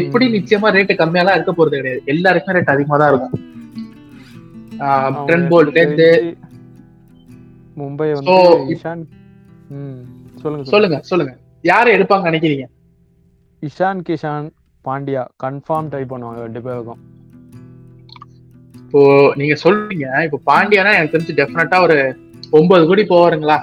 [0.00, 2.02] எப்படி நிச்சயமா ரேட்டு கம்மியா தான் இருக்க போறது கிடையாது.
[2.14, 3.42] எல்லாருக்குமே ரேட் அதிகமா தான் இருக்கும்.
[5.26, 6.08] ட்ரெண்ட் போல்ட்ல இருந்து
[7.80, 8.36] மும்பை வந்து
[10.42, 10.96] சொல்லுங்க சொல்லுங்க.
[11.10, 11.32] சொல்லுங்க
[11.70, 12.64] யாரை எடுப்பாங்க நினைக்கிறீங்க?
[13.66, 14.46] இஷான் கிஷான்
[14.84, 17.00] பாண்டியா கன்ஃபார்ம் ட்ரை பண்ணுவாங்க ரெண்டு பேருக்கும்.
[18.84, 19.02] இப்போ
[19.40, 21.98] நீங்க சொல்றீங்க இப்போ பாண்டியானா எனக்கு தெரிஞ்சு டெஃபினட்டா ஒரு
[22.58, 23.58] ஒன்பது கோடி போவாருங்களா?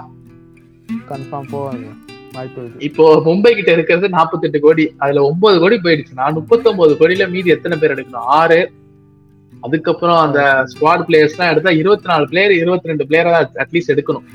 [1.11, 1.87] கன்ஃபார்ம் போவாங்க
[2.35, 7.75] வாய்ப்பு இப்போ மும்பை கிட்ட இருக்கிறது 48 கோடி அதுல ஒன்பது கோடி போயிடுச்சுன்னா முப்பத்தொன்பது கோடியில மீதி எத்தனை
[7.81, 8.29] பேர் எடுக்கணும்?
[8.39, 8.59] ஆறு.
[9.65, 10.39] அதுக்கப்புறம் அந்த
[10.71, 13.33] ஸ்குவாட் பிளேயர்ஸ் எல்லாம் எடுத்தா இருபத்தி நாலு பிளேயர் இருபத்தி ரெண்டு பிளேயரா
[13.63, 14.25] அட்லீஸ்ட் எடுக்கணும்.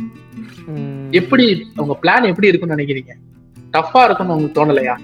[1.20, 1.46] எப்படி
[1.82, 3.14] உங்க பிளான் எப்படி இருக்கும்னு நினைக்கிறீங்க?
[3.74, 4.94] டஃபா இருக்கும்னு உங்களுக்கு தோணலையா?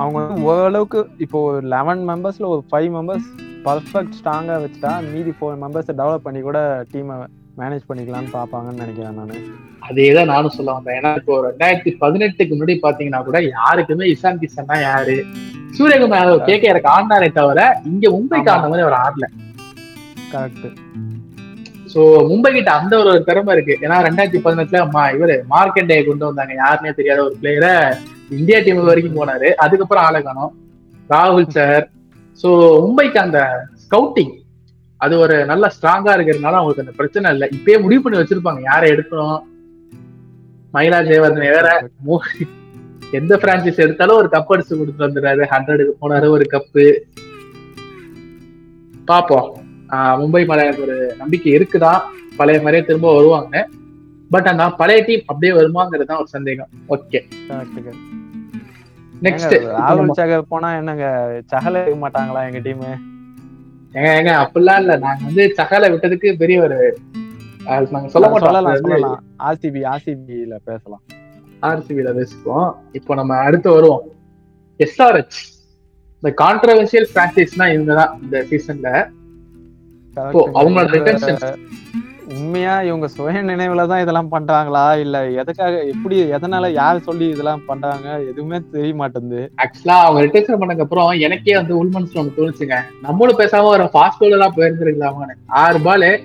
[0.00, 3.28] அவங்க வந்து ஓரளவுக்கு இப்போ ஒரு லெவன் மெம்பர்ஸ்ல ஒரு ஃபைவ் மெம்பர்ஸ்
[3.66, 6.58] பர்ஃபெக்ட் ஸ்ட்ராங்கா வச்சுட்டா மீதி ஃபோர் மெம்பர்ஸை டெவலப் பண்ணி கூட
[6.92, 7.16] டீமை
[7.60, 9.44] மேனேஜ் பண்ணிக்கலாம்னு பார்ப்பாங்கன்னு நினைக்கிறேன் நான்.
[9.88, 10.96] அதேதான் நானும் சொல்ல வந்தேன்.
[10.98, 15.16] ஏன்னா இப்போ ரெண்டாயிரத்தி பதினெட்டுக்கு முன்னாடி பாத்தீங்கன்னா கூட யாருக்குமே இசான் கிஷன்னா யாரு?
[15.76, 18.50] சூரியகுமார் யாதவ் கேட்க எனக்கு ஆடினாரே தவிர இங்க மும்பைக்கு.
[18.54, 19.28] ஆடின மாதிரி அவர் ஆடல.
[20.32, 20.66] கரெக்ட்
[21.92, 23.74] சோ மும்பை கிட்ட அந்த ஒரு திறமை இருக்கு.
[23.84, 24.80] ஏன்னா ரெண்டாயிரத்தி பதினெட்டுல
[25.16, 26.54] இவரு மார்க்கெண்டே கொண்டு வந்தாங்க.
[26.64, 27.74] யாருன்னே தெரியாத ஒரு பிளேயரை
[28.30, 29.54] இந்தியா டீம் வரைக்கும் போனாரு.
[29.54, 30.22] அதுக்கப்புறம் ஆளை
[31.10, 31.90] ராகுல் சார்
[32.42, 34.42] சோ மும்பைக்கு அந்த ஸ்கவுட்டிங்
[34.96, 37.48] அது ஒரு நல்ல ஸ்ட்ராங்கா இருக்கிறதுனால அவங்களுக்கு அந்த பிரச்சனை இல்லை.
[37.54, 38.62] இப்பயே முடிவு பண்ணி வச்சிருப்பாங்க.
[38.62, 39.40] யாரை எடுக்கணும்?
[40.74, 41.88] மயிலா ஜெயவர்தன் வேற
[43.10, 45.46] எந்த பிரான்சைஸ் எடுத்தாலும் ஒரு கப் அடிச்சு கொடுத்து வந்துடுறாரு.
[45.50, 46.98] ஹண்ட்ரடுக்கு போனாரு ஒரு கப்பு
[49.06, 49.52] பாப்போம்
[49.88, 52.00] ஆஹ் மும்பை மேல ஒரு நம்பிக்கை இருக்குதான்.
[52.36, 53.68] பழைய மாதிரியே திரும்ப வருவாங்க.
[54.34, 56.70] பட் அந்த பழைய டீம் அப்படியே வருமாங்கிறது தான் ஒரு சந்தேகம்.
[56.94, 57.18] ஓகே.
[59.26, 61.04] நெக்ஸ்ட் ராகுல் சகர் போனா என்னங்க
[61.52, 62.82] சகல இருக்க மாட்டாங்களா எங்க டீம்
[63.96, 64.94] ஏங்க ஏங்க அப்படிலாம் இல்ல.
[65.04, 66.78] நாங்க வந்து சகால விட்டதுக்கு பெரிய ஒரு
[67.92, 69.20] நாங்க சொல்ல மாட்டோம்.
[69.48, 71.02] ஆர்சிபி ஆர்சிபில பேசலாம்.
[71.68, 72.70] ஆர்சிபில பேசுவோம்.
[72.98, 74.02] இப்போ நம்ம அடுத்து வருவோம்.
[74.80, 75.38] எஸ்ஆர்ஹெச்
[76.18, 78.90] இந்த கான்ட்ரவர்சியல் பிராக்டிஸ்னா இவங்க தான் இந்த சீசன்ல.
[80.58, 81.38] அவங்களோட retention.
[82.28, 84.98] உண்மையா இவங்க சுய நினைவுல தான் இதெல்லாம் பண்றாங்களா?
[84.98, 88.20] இல்ல எதுக்காக எப்படி எதனால யார் சொல்லி இதெல்லாம் பண்றாங்க?
[88.20, 89.52] எதுவுமே தெரிய மாட்டேங்குது.
[89.62, 92.78] ஆக்சுவலா அவங்க ரிட்டர்ன் பண்ணதுக்கு அப்புறம் எனக்கே வந்து உள்மன்ஸ்ல ஒன்று தோணுச்சுங்க.
[93.00, 96.20] நம்மளும் பேசாம ஒரு ஃபாஸ்ட் பவுலர் எல்லாம் போயிருந்துருக்கலாமான்னு ஆறு பால்.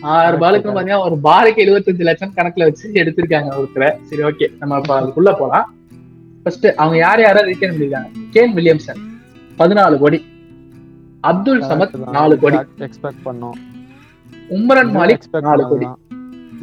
[0.00, 4.04] ஆறு பாலுக்கு பாத்தீங்கன்னா ஒரு பாலுக்கு எழுபத்தஞ்சு லட்சம் கணக்குல வச்சு எடுத்திருக்காங்க ஒருத்தரை.
[4.04, 5.74] சரி ஓகே நம்ம இப்ப அதுக்குள்ள போலாம்.
[6.42, 8.08] ஃபர்ஸ்ட் அவங்க யார் யாரா ரிட்டர்ன் பண்ணிருக்காங்க?
[8.32, 9.02] கேன் வில்லியம்சன்
[9.58, 10.26] பதினாலு கோடி.
[11.20, 12.56] அப்துல் சமத் நாலு கோடி.
[12.56, 13.58] எக்ஸ்பெக்ட் பண்ணோம்.
[14.56, 15.86] உம்ரன் மாலிக் நாலு கோடி.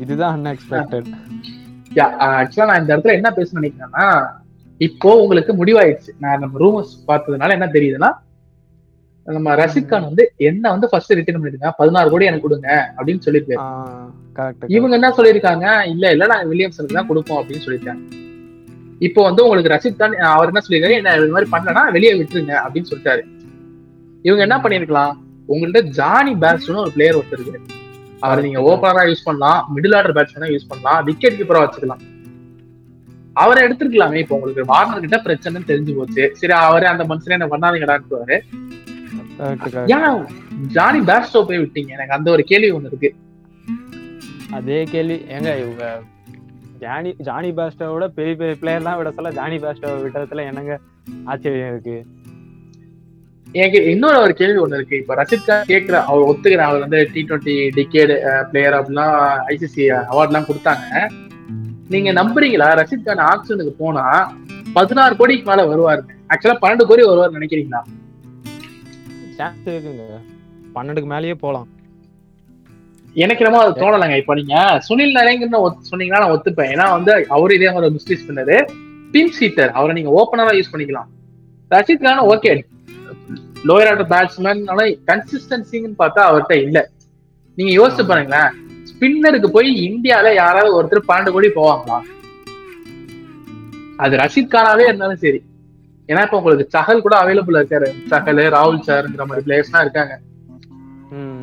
[0.03, 1.09] இதுதான் அன்எக்ஸ்பெக்டட்
[2.25, 4.05] ஆக்சுவலா நான் இந்த இடத்துல என்ன பேச நினைக்கிறேன்னா
[4.87, 6.11] இப்போ உங்களுக்கு முடிவாயிடுச்சு.
[6.23, 8.09] நான் நம்ம ரூமர்ஸ் பார்த்ததுனால என்ன தெரியுதுன்னா
[9.27, 11.73] நம்ம ரஷித் கான் வந்து என்ன வந்து ஃபர்ஸ்ட் ரிட்டர்ன் பண்ணிருக்காங்க?
[11.79, 13.63] பதினாறு கோடி எனக்கு கொடுங்க அப்படின்னு சொல்லியிருக்காரு.
[14.75, 15.65] இவங்க என்ன சொல்லியிருக்காங்க?
[15.93, 18.03] இல்ல இல்ல நாங்க வில்லியம்சனுக்கு தான் கொடுப்போம் அப்படின்னு சொல்லியிருக்காங்க.
[19.07, 20.99] இப்போ வந்து உங்களுக்கு ரஷித் கான் அவர் என்ன சொல்லியிருக்காரு?
[21.01, 23.23] என்ன இது மாதிரி பண்ணலன்னா வெளியே விட்டுருங்க அப்படின்னு சொல்லிட்டாரு.
[24.27, 25.13] இவங்க என்ன பண்ணிருக்கலாம்
[25.53, 27.77] உங்கள்ட்ட ஜானி பேட்ஸ்னு ஒரு பிளேயர் ஒருத்தர் இருக்கு.
[28.25, 32.03] அவர் நீங்க ஓப்பனரா யூஸ் பண்ணலாம் மிடில் ஆர்டர் பேட்ஸ்மேனா யூஸ் பண்ணலாம் விக்கெட் கீப்பரா வச்சுக்கலாம்.
[33.41, 36.23] அவரை எடுத்துருக்கலாமே இப்போ உங்களுக்கு வார்னர் கிட்ட பிரச்சனைன்னு தெரிஞ்சு போச்சு.
[36.39, 38.38] சரி அவரே அந்த மனுஷனே என்ன பண்ணாதீங்கடான்னு
[39.95, 40.23] ஏன்
[40.77, 41.91] ஜானி பேட்ஸ்டோ போய் விட்டீங்க?
[41.97, 43.09] எனக்கு அந்த ஒரு கேள்வி ஒண்ணு இருக்கு.
[44.57, 45.17] அதே கேள்வி.
[45.35, 45.85] ஏங்க இவங்க
[46.83, 50.73] ஜானி ஜானி பாஸ்டோட பெரிய பெரிய பிளேயர் தான் விட சொல்ல ஜானி பாஸ்டோ விட்டதுல என்னங்க
[51.31, 51.97] ஆச்சரியம் இருக்கு?
[53.51, 54.97] எனக்கு இன்னொரு ஒரு கேள்வி ஒண்ணு இருக்கு.
[54.97, 58.15] இப்ப ரஷித் கான் கேக்குற அவர் ஒத்துக்கிற அவர் வந்து டி டுவெண்ட்டி டிகேடு
[58.51, 59.15] பிளேயர் அப்படிலாம்
[59.53, 61.09] ஐசிசி அவார்ட் எல்லாம் கொடுத்தாங்க.
[61.93, 62.67] நீங்க நம்புறீங்களா?
[62.79, 64.05] ரஷித் கான் ஆக்ஷனுக்கு போனா
[64.73, 66.03] பதினாறு கோடிக்கு மேல வருவாரு.
[66.33, 67.81] ஆக்சுவலா பன்னெண்டு கோடி வருவார் நினைக்கிறீங்களா?
[69.38, 70.21] சான்ஸ் இருக்குங்க.
[70.75, 71.67] பன்னெண்டுக்கு மேலேயே போலாம்.
[73.13, 74.17] எனக்கு என்னமோ அது தோணலைங்க.
[74.17, 74.55] இப்ப நீங்க
[74.88, 75.59] சுனில் நரேங்கன்னு
[75.91, 76.71] சொன்னீங்கன்னா நான் ஒத்துப்பேன்.
[76.73, 78.57] ஏன்னா வந்து அவரு இதே மாதிரி மிஸ்டேக் பண்ணது
[79.12, 81.09] பின் சீட்டர் அவரை நீங்க ஓப்பனரா யூஸ் பண்ணிக்கலாம்.
[81.71, 82.51] Rashid Khan okay
[83.67, 86.89] lower order batsman ஆனா கன்சிஸ்டன்சின்னு பார்த்தா அவர்கிட்ட இல்ல.
[87.55, 88.49] நீங்க யோசிச்சு பாருங்களேன்.
[88.89, 92.01] ஸ்பின்னருக்கு போய் இந்தியால யாராவது ஒருத்தர் பன்னெண்டு கோடி போவாங்களா?
[93.97, 95.43] அது ரஷித் கானாவே இருந்தாலும் சரி.
[96.07, 97.93] ஏன்னா இப்ப உங்களுக்கு சஹல் கூட அவைலபிள் இருக்காரு.
[98.09, 100.19] சஹல் ராகுல் சார்ங்கிற மாதிரி பிளேயர்ஸ்லாம் இருக்காங்க.
[101.11, 101.35] ம்.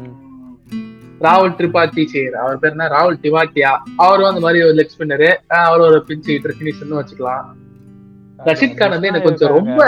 [1.20, 2.88] ராகுல் திரிபாத்தி சேர் அவர் பேர் என்ன?
[2.88, 7.46] ராகுல் டிவாட்டியா அவரும் அந்த மாதிரி ஒரு லெக் ஸ்பின்னரு அவர் ஒரு பிச் ஹீட்டர் ஃபினிஷர்னு வச்சுக்கலாம்.
[8.44, 9.85] ரஷித் கான் வந்து எனக்கு கொஞ்சம் ரொம்ப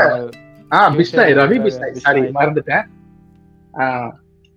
[0.70, 2.84] ஆஹ் பிஸ்னாய் ரவி பிஸ்னாய் சாரி மறந்துட்டேன்.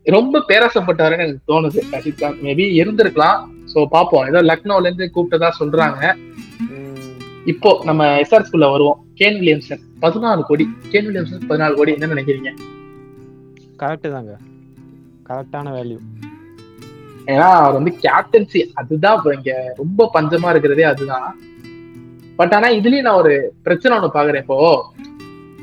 [0.05, 1.79] ரொம்ப பேராசப்பட்டவருன்னு எனக்கு தோணுது.
[1.91, 3.39] ரஷித் கான் மேபி இருந்திருக்கலாம்.
[3.73, 6.01] சோ பாப்போம் ஏதோ லக்னோல இருந்து கூப்பிட்டதா சொல்றாங்க.
[7.45, 8.99] இப்போ நம்ம எஸ்ஆர் ஸ்கூல்ல வருவோம்.
[9.19, 10.65] கேன் வில்லியம்சன் பதினாலு கோடி.
[10.91, 12.51] கேன் வில்லியம்சன் பதினாலு கோடி என்ன நினைக்கிறீங்க?
[13.81, 14.33] கரெக்ட் தாங்க.
[15.29, 15.99] கரெக்டான வேல்யூ
[17.31, 21.27] ஏன்னா அவர் வந்து கேப்டன்சி அதுதான் இப்ப இங்க ரொம்ப பஞ்சமா இருக்கிறதே அதுதான்.
[22.39, 23.33] பட் ஆனா இதுலயும் நான் ஒரு
[23.65, 24.57] பிரச்சனை ஒண்ணு பாக்குறேன் இப்போ.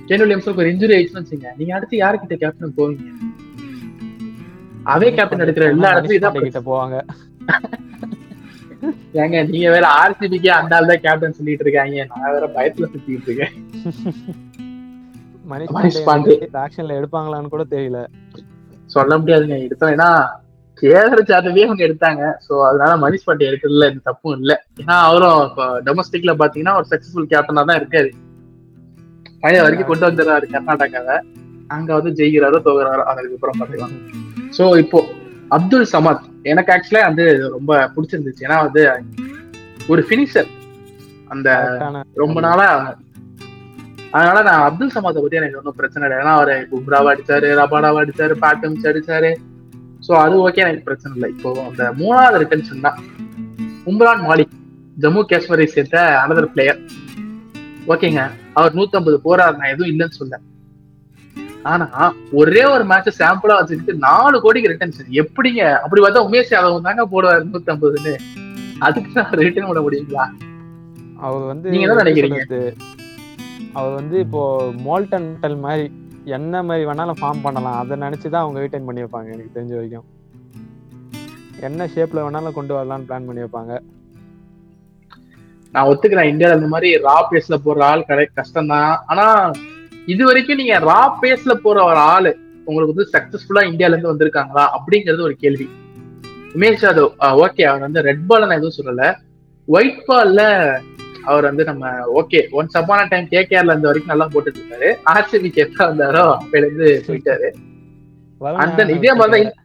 [0.09, 3.09] கேன் வில்லியம்ஸுக்கு ஒரு இன்ஜுரி ஆயிடுச்சுன்னு வச்சுங்க நீங்க அடுத்து யாருக்கிட்ட கேப்டன் போவீங்க?
[4.95, 6.97] அவே கேப்டன் எடுக்கிற எல்லா இடத்துலயும் இதான் கிட்ட போவாங்க.
[9.23, 12.05] ஏங்க நீங்க வேற ஆர்சிபிக்கே அந்த ஆள் தான் கேப்டன் சொல்லிட்டு இருக்காங்க.
[12.11, 13.55] நான் வேற பயத்துல சுத்திட்டு இருக்கேன்.
[15.77, 16.35] மனிஷ் பாண்டே.
[16.65, 18.01] ஆக்ஷன்ல எடுப்பாங்களான்னு கூட தெரியல.
[18.95, 19.93] சொல்ல முடியாதுங்க எடுத்தோம்.
[19.97, 20.11] ஏன்னா
[20.83, 22.23] கேதர் ஜாதவே அவங்க எடுத்தாங்க.
[22.47, 24.53] சோ அதனால மனிஷ் பாண்டே எடுக்கிறதுல எந்த தப்பும் இல்ல.
[24.83, 28.11] ஏன்னா அவரும் இப்போ டொமஸ்டிக்ல பாத்தீங்கன்னா ஒரு சக்சஸ்ஃபுல் கேப்டனா தான் இருக்காரு.
[29.43, 31.17] பழைய வரைக்கும் கொண்டு வந்துடுறாரு கர்நாடகாவை
[31.77, 33.97] அங்க வந்து ஜெயிக்கிறாரோ தோகுறாரோ அதுக்கப்புறம் பாத்துக்கலாம்
[34.57, 35.01] சோ இப்போ
[35.57, 37.25] அப்துல் சமத் எனக்கு ஆக்சுவலா வந்து
[37.57, 38.45] ரொம்ப பிடிச்சிருந்துச்சு.
[38.47, 38.83] ஏன்னா வந்து
[39.93, 40.49] ஒரு பினிஷர்
[41.33, 41.49] அந்த
[42.23, 42.67] ரொம்ப நாளா
[44.17, 46.19] அதனால நான் அப்துல் சமாத்தை பத்தி எனக்கு ஒன்றும் பிரச்சனை இல்லை.
[46.23, 49.31] ஏன்னா அவரை பும்ராவா அடிச்சாரு ரபாடாவா அடிச்சாரு பேட்டம்ஸ் அடிச்சாரு.
[50.07, 51.29] சோ அது ஓகே எனக்கு பிரச்சனை இல்லை.
[51.35, 52.99] இப்போ அந்த மூணாவது ரிட்டன்ஷன் தான்
[53.93, 54.55] உம்ரான் மாலிக்
[55.05, 56.81] ஜம்மு காஷ்மீரை சேர்ந்த அனதர் பிளேயர்
[57.93, 58.23] ஓகேங்க.
[58.59, 60.41] அவர் 150 போறாரு நான் எதுவும் இல்லைன்னு சொல்ல.
[61.71, 61.87] ஆனா
[62.41, 65.63] ஒரே ஒரு மேட்ச் சாம்பிளா வச்சுக்கிட்டு நாலு கோடிக்கு ரிட்டன்ஷன் எப்படிங்க?
[65.85, 68.15] அப்படி பார்த்தா உமேஷ் யாதவ் தாங்க போடுவாரு 150ன்னு
[68.87, 70.27] அதுக்கு நான் ரிட்டர்ன் பண்ண முடியுங்களா?
[71.27, 72.43] அவர் வந்து நீங்க என்ன நினைக்கிறீங்க?
[73.79, 74.43] அவர் வந்து இப்போ
[74.87, 75.29] மோல்டன்
[75.67, 75.87] மாதிரி
[76.37, 77.79] என்ன மாதிரி வேணாலும் ஃபார்ம் பண்ணலாம்.
[77.83, 80.07] அதை நினைச்சுதான் அவங்க ரிட்டைன் பண்ணி வைப்பாங்க எனக்கு தெரிஞ்ச வரைக்கும்.
[81.69, 83.75] என்ன ஷேப்ல வேணாலும் கொண்டு வரலாம்னு பிளான் பண்ணி வைப்பாங்க
[85.75, 86.31] நான் ஒத்துக்கிறேன்.
[86.33, 89.27] இந்தியால இந்த மாதிரி ரா பேஸ்ல போற ஆள் கிடை கஷ்டம் தான் ஆனா
[90.07, 92.31] இது வரைக்கும் நீங்க ரா பேஸ்ல போற ஒரு ஆளு
[92.67, 94.65] உங்களுக்கு வந்து சக்சஸ்ஃபுல்லா இந்தியால இருந்து வந்திருக்காங்களா?
[94.77, 95.67] அப்படிங்கிறது ஒரு கேள்வி.
[96.57, 97.11] உமேஷ் யாதவ்
[97.45, 99.05] ஓகே அவர் வந்து ரெட் பால் நான் எதுவும் சொல்லல.
[99.69, 100.41] ஒயிட் பால்ல
[101.25, 101.87] அவர் வந்து நம்ம
[102.21, 104.91] ஓகே ஒன்ஸ் அப்பான டைம் கேகேஆர்ல இருந்த வரைக்கும் நல்லா போட்டுட்டு இருக்காரு.
[105.13, 107.49] ஆர்சிபிக்கு எப்ப வந்தாரோ அப்பையில இருந்து போயிட்டாரு.
[108.65, 109.57] அந்த இதே மாதிரிதான்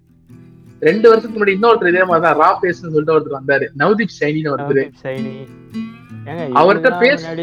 [0.84, 3.68] ரெண்டு வருஷத்துக்கு முன்னாடி இன்னொருத்தர் இதே மாதிரிதான் ரா பேஸ்னு சொல்லிட்டு ஒருத்தர் வந்தாரு.
[3.80, 4.92] நவ்தீப் சைனின்னு ஒருத்தர்.
[5.04, 5.48] சைனி
[6.26, 7.34] அவர்கிட்ட பேச-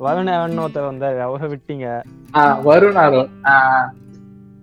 [0.00, 1.18] வருணன் ஒருத்தர் வந்தாரு.
[1.18, 2.02] அவரை விட்டீங்க.
[2.32, 3.28] ஆஹ் வருண் அருண்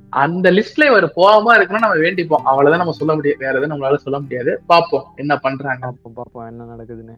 [0.10, 2.42] அந்த லிஸ்ட்ல இவர் போகாம இருக்கணும் நம்ம வேண்டிப்போம்.
[2.44, 3.38] அவ்வளவுதான் நம்ம சொல்ல முடியும்.
[3.38, 4.62] வேற எதுவும் நம்மளால சொல்ல முடியாது.
[4.70, 5.94] பாப்போம் என்ன பண்றாங்க.
[6.14, 7.16] பார்ப்போம் என்ன நடக்குதுன்னு.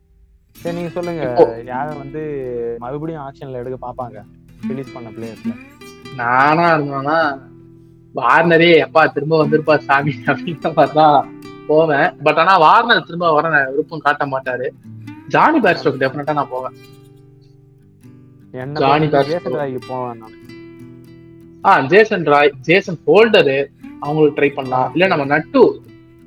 [0.52, 1.62] சரி நீங்க சொல்லுங்க.
[1.66, 2.46] யார வந்து
[2.78, 4.22] மறுபடியும் ஆக்ஷன்ல எடுக்க பாப்பாங்க?
[4.68, 5.56] ரிலீஸ் பண்ண பிளேயர்ஸ்ல
[6.16, 7.40] நானா இருந்தோம்னா
[8.16, 11.18] வார்னரே எப்பா திரும்ப வந்திருப்பா சாமி அப்படின்ற மாதிரிதான்
[11.68, 12.18] போவேன்.
[12.24, 14.68] பட் ஆனா வார்னர் திரும்ப வர விருப்பம் காட்ட மாட்டாரு.
[15.28, 16.76] ஜானி பேஸ்டோக்கு டெஃபினட்டா நான் போவேன்.
[18.76, 19.08] ஜானி.
[19.30, 20.36] ஜேசன் ராய்க்கு போவேன் நான்.
[21.66, 23.58] ஆ ஜேசன் ராய் ஜேசன் ஃபோல்டரு
[24.00, 24.92] அவங்களுக்கு ட்ரை பண்ணலாம்.
[24.94, 25.64] இல்ல நம்ம நட்டு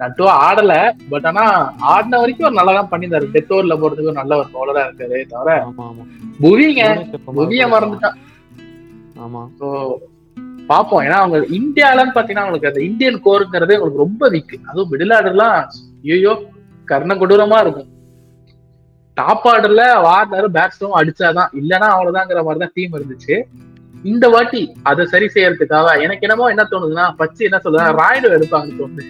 [0.01, 0.73] நட்டு ஆடல.
[1.11, 1.45] பட் ஆனா
[1.79, 3.27] ஆடின வரைக்கும் ஒரு நல்லா தான் பண்ணியிருந்தாரு.
[3.35, 6.05] டெத் ஓவர்ல போறதுக்கு ஒரு நல்ல ஒரு பவுலரா இருக்காரு தவிர ஆமா ஆமா.
[6.41, 6.83] புவிங்க
[7.39, 8.19] புவிய மறந்துட்டான்
[9.19, 9.43] ஆமா.
[10.71, 11.03] ஸோ பாப்போம்.
[11.07, 15.57] ஏன்னா அவங்க இந்தியாலன்னு பாத்தீங்கன்னா அவங்களுக்கு அந்த இந்தியன் கோருங்கிறதே உங்களுக்கு ரொம்ப வீக் அதுவும் மிடில் ஆர்டர்லாம்
[16.05, 16.33] ஐயோ
[16.85, 17.89] கர்ண கொடூரமா இருக்கும்.
[19.17, 21.51] டாப் ஆர்டர்ல வார்னர் பேட்ஸ்டும் அடிச்சாதான்.
[21.61, 23.37] இல்லைன்னா அவ்வளவுதாங்கிற மாதிரி தான் டீம் இருந்துச்சு.
[24.05, 29.05] இந்த வாட்டி அதை சரி செய்யறதுக்காக எனக்கு என்னமோ என்ன தோணுதுன்னா பச்சு என்ன சொல்லுதுன்னா ராய்டு எடுப்பாங்கன்னு தோணுது.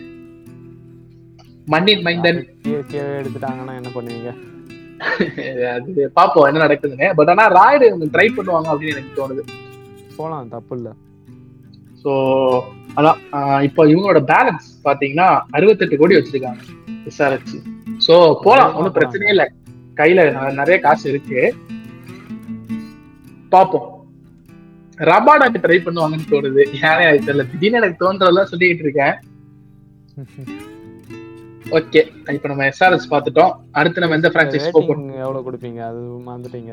[1.66, 2.40] மண்ணின் மைந்தன்.
[3.20, 4.32] எடுத்துட்டாங்கன்னா என்ன பண்ணுவீங்க?
[5.74, 7.14] அது பாப்போம் என்ன நடக்குதுன்னு.
[7.14, 7.86] பட் ஆனா ராய்டு
[8.16, 9.44] ட்ரை பண்ணுவாங்க அப்படின்னு எனக்கு தோணுது.
[10.16, 10.90] போலாம் தப்பு இல்ல.
[12.02, 12.12] ஸோ
[12.98, 13.18] அதான்
[13.68, 16.60] இப்போ இவங்களோட பேலன்ஸ் பாத்தீங்கன்னா அறுபத்தெட்டு கோடி வச்சிருக்காங்க
[17.08, 17.58] விசாரிச்சு.
[18.06, 19.46] ஸோ போலாம் ஒன்றும் பிரச்சனையே இல்லை.
[20.00, 20.20] கையில
[20.60, 21.40] நிறைய காசு இருக்கு.
[23.54, 23.88] பார்ப்போம்
[25.10, 26.62] ரபாடாக்கு ட்ரை பண்ணுவாங்கன்னு தோணுது.
[26.86, 27.44] ஏனே தெரியல.
[27.52, 29.14] திடீர்னு எனக்கு தோன்றதெல்லாம் சொல்லிக்கிட்டு இருக்கேன்.
[31.78, 32.00] ஓகே
[32.36, 33.52] இப்போ நம்ம எஸ்ஆர்எஸ் பார்த்துட்டோம்.
[33.78, 35.80] அடுத்து நம்ம எந்த பிரான்ச்சைஸ் போக ரேட்டிங் எவ்வளவு கொடுப்பீங்க?
[35.90, 36.72] அது மறந்துட்டீங்க.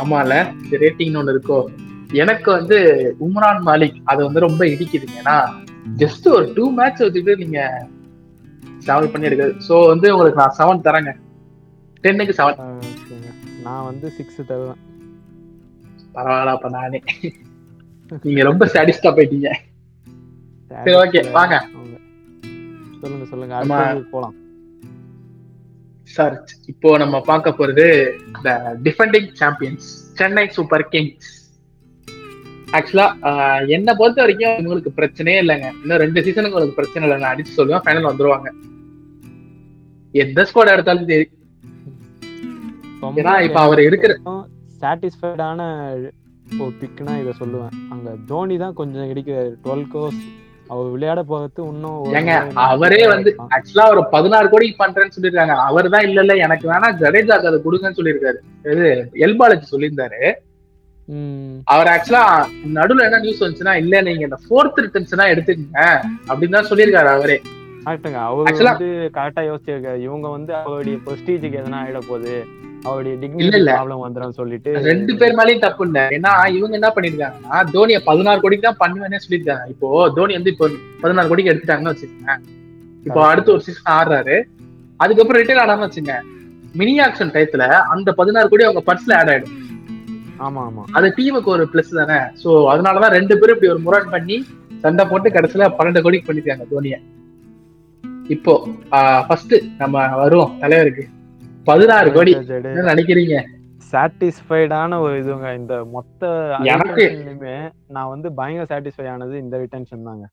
[0.00, 0.40] ஆமால
[0.82, 1.60] ரேட்டிங்னு ஒண்ணு இருக்கோ?
[2.10, 2.76] எனக்கு வந்து
[3.26, 5.16] உம்ரான் மாலிக் அது வந்து ரொம்ப இடிக்குதுங்க.
[5.22, 5.36] ஏன்னா
[6.02, 7.88] ஜஸ்ட் ஒரு டூ மேட்ச் வச்சுட்டு நீங்க
[8.86, 11.12] டிராவல் பண்ணி எடுக்குது ஸோ வந்து உங்களுக்கு நான் செவன் தரேங்க.
[12.04, 12.58] டென்னுக்கு செவன்.
[13.64, 14.82] நான் வந்து சிக்ஸ் தருவேன்.
[16.14, 17.00] பரவாயில்ல அப்ப நானே.
[18.26, 19.50] நீங்க ரொம்ப சாடிஸ்டா போயிட்டீங்க.
[20.70, 21.56] சரி, okay, வாங்க.
[23.00, 23.54] சொல்லுங்க சொல்லுங்க.
[23.56, 24.36] அடுத்தது போலாம்.
[26.16, 26.36] சார்
[26.66, 29.88] இப்போ நம்ம பார்க்க போறது the defending champions
[30.20, 31.37] Chennai Super Kings
[32.76, 33.06] ஆக்சுவலா
[33.74, 35.68] என்னை பொறுத்த வரைக்கும் உங்களுக்கு பிரச்சனையே இல்லைங்க.
[35.82, 38.48] இன்னும் ரெண்டு சீசனுக்கு உங்களுக்கு பிரச்சனை இல்லை நான் அடிச்சு சொல்லுவேன் ஃபைனல் வந்துருவாங்க.
[40.22, 41.26] எந்த ஸ்குவாட் எடுத்தாலும் சரி.
[43.20, 44.12] ஏன்னா இப்ப அவர் இருக்கிற
[44.82, 45.60] சாட்டிஸ்ஃபைடான
[46.62, 47.72] ஒரு பிக்னா இதை சொல்லுவேன்.
[47.94, 49.50] அங்க தோனி தான் கொஞ்சம் இடிக்கிறாரு.
[49.64, 50.20] டுவெல் கோர்ஸ்
[50.72, 52.34] அவர் விளையாட போறது இன்னும் ஏங்க
[52.66, 53.30] அவரே வந்து.
[53.56, 55.56] ஆக்சுவலா ஒரு பதினாறு கோடிக்கு பண்றேன்னு சொல்லியிருக்காங்க.
[55.68, 58.38] அவர் தான் இல்ல இல்ல எனக்கு வேணா ஜடேஜாக்கு அதை கொடுங்கன்னு சொல்லியிருக்காரு.
[58.72, 58.86] இது
[59.26, 60.20] எல்பாலஜி சொல்லியிருந்தாரு.
[61.72, 62.24] அவர் ஆக்சுவலா
[62.76, 65.82] நடுவுல என்ன நியூஸ் வந்துச்சுன்னா இல்ல நீங்க இந்த ஃபோர்த் ரிட்டர்ன்ஸ் தான் எடுத்துக்கங்க
[66.28, 67.36] அப்படின்னு தான் சொல்லியிருக்காரு அவரே.
[67.84, 69.98] கரெக்ட்டுங்க அவர் வந்து கரெக்டா யோசிச்சிருக்காரு.
[70.06, 72.34] இவங்க வந்து அவருடைய பிரஸ்டீஜுக்கு எதனா ஆயிட போகுது.
[72.88, 73.60] அவருடைய டிக்னிட்டி.
[73.68, 76.00] ப்ராப்ளம் வந்துடும் சொல்லிட்டு ரெண்டு பேர் மேலயும் தப்பு இல்ல.
[76.16, 79.64] ஏன்னா இவங்க என்ன பண்ணிருக்காங்கன்னா தோனியை பதினாறு கோடிக்கு தான் பண்ணுவேன்னே சொல்லியிருக்காங்க.
[79.74, 79.88] இப்போ
[80.18, 80.68] தோனி வந்து இப்போ
[81.04, 82.34] பதினாறு கோடிக்கு எடுத்துட்டாங்கன்னு வச்சுக்கோங்க.
[83.06, 84.36] இப்போ அடுத்து ஒரு சீசன் ஆடுறாரு.
[85.04, 86.14] அதுக்கப்புறம் ரிட்டையர் ஆனான்னு வச்சுங்க
[86.78, 89.54] மினி ஆக்ஷன் டயத்துல அந்த பதினாறு கோடி அவங்க பர்ஸ்ல ஆட் ஆயிடும்.
[90.38, 90.82] ஆமா ஆமா.
[90.92, 92.22] அது டீமுக்கு ஒரு பிளஸ் தானே?
[92.44, 94.46] சோ அதனாலதான் ரெண்டு பேரும் இப்படி ஒரு முரண் பண்ணி
[94.78, 96.98] சண்டை போட்டு கடைசியில பன்னெண்டு கோடிக்கு பண்ணிருக்காங்க தோனிய.
[98.28, 98.68] இப்போ
[99.26, 101.06] ஃபர்ஸ்ட் நம்ம வருவோம் தலைவருக்கு.
[101.64, 102.30] பதினாறு கோடி.
[102.30, 103.44] என்ன நினைக்கிறீங்க?
[103.92, 106.26] சாட்டிஸ்ஃபைடான ஒரு இதுங்க இந்த மொத்த
[106.60, 110.28] எனக்கு- நான் வந்து பயங்கர சாட்டிஸ்ஃபை ஆனது இந்த ரிட்டன்ஷன் தாங்க.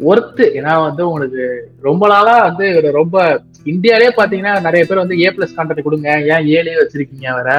[0.00, 5.56] ஒர்த்து ஏன்னா வந்து உங்களுக்கு ரொம்ப நாளா வந்து ரொம்ப இந்தியாலே பாத்தீங்கன்னா நிறைய பேர் வந்து ஏ பிளஸ்
[5.56, 6.20] கான்ட்ராக்ட் கொடுங்க.
[6.20, 7.56] ஏன் ஏழே வச்சிருக்கீங்க அவரை?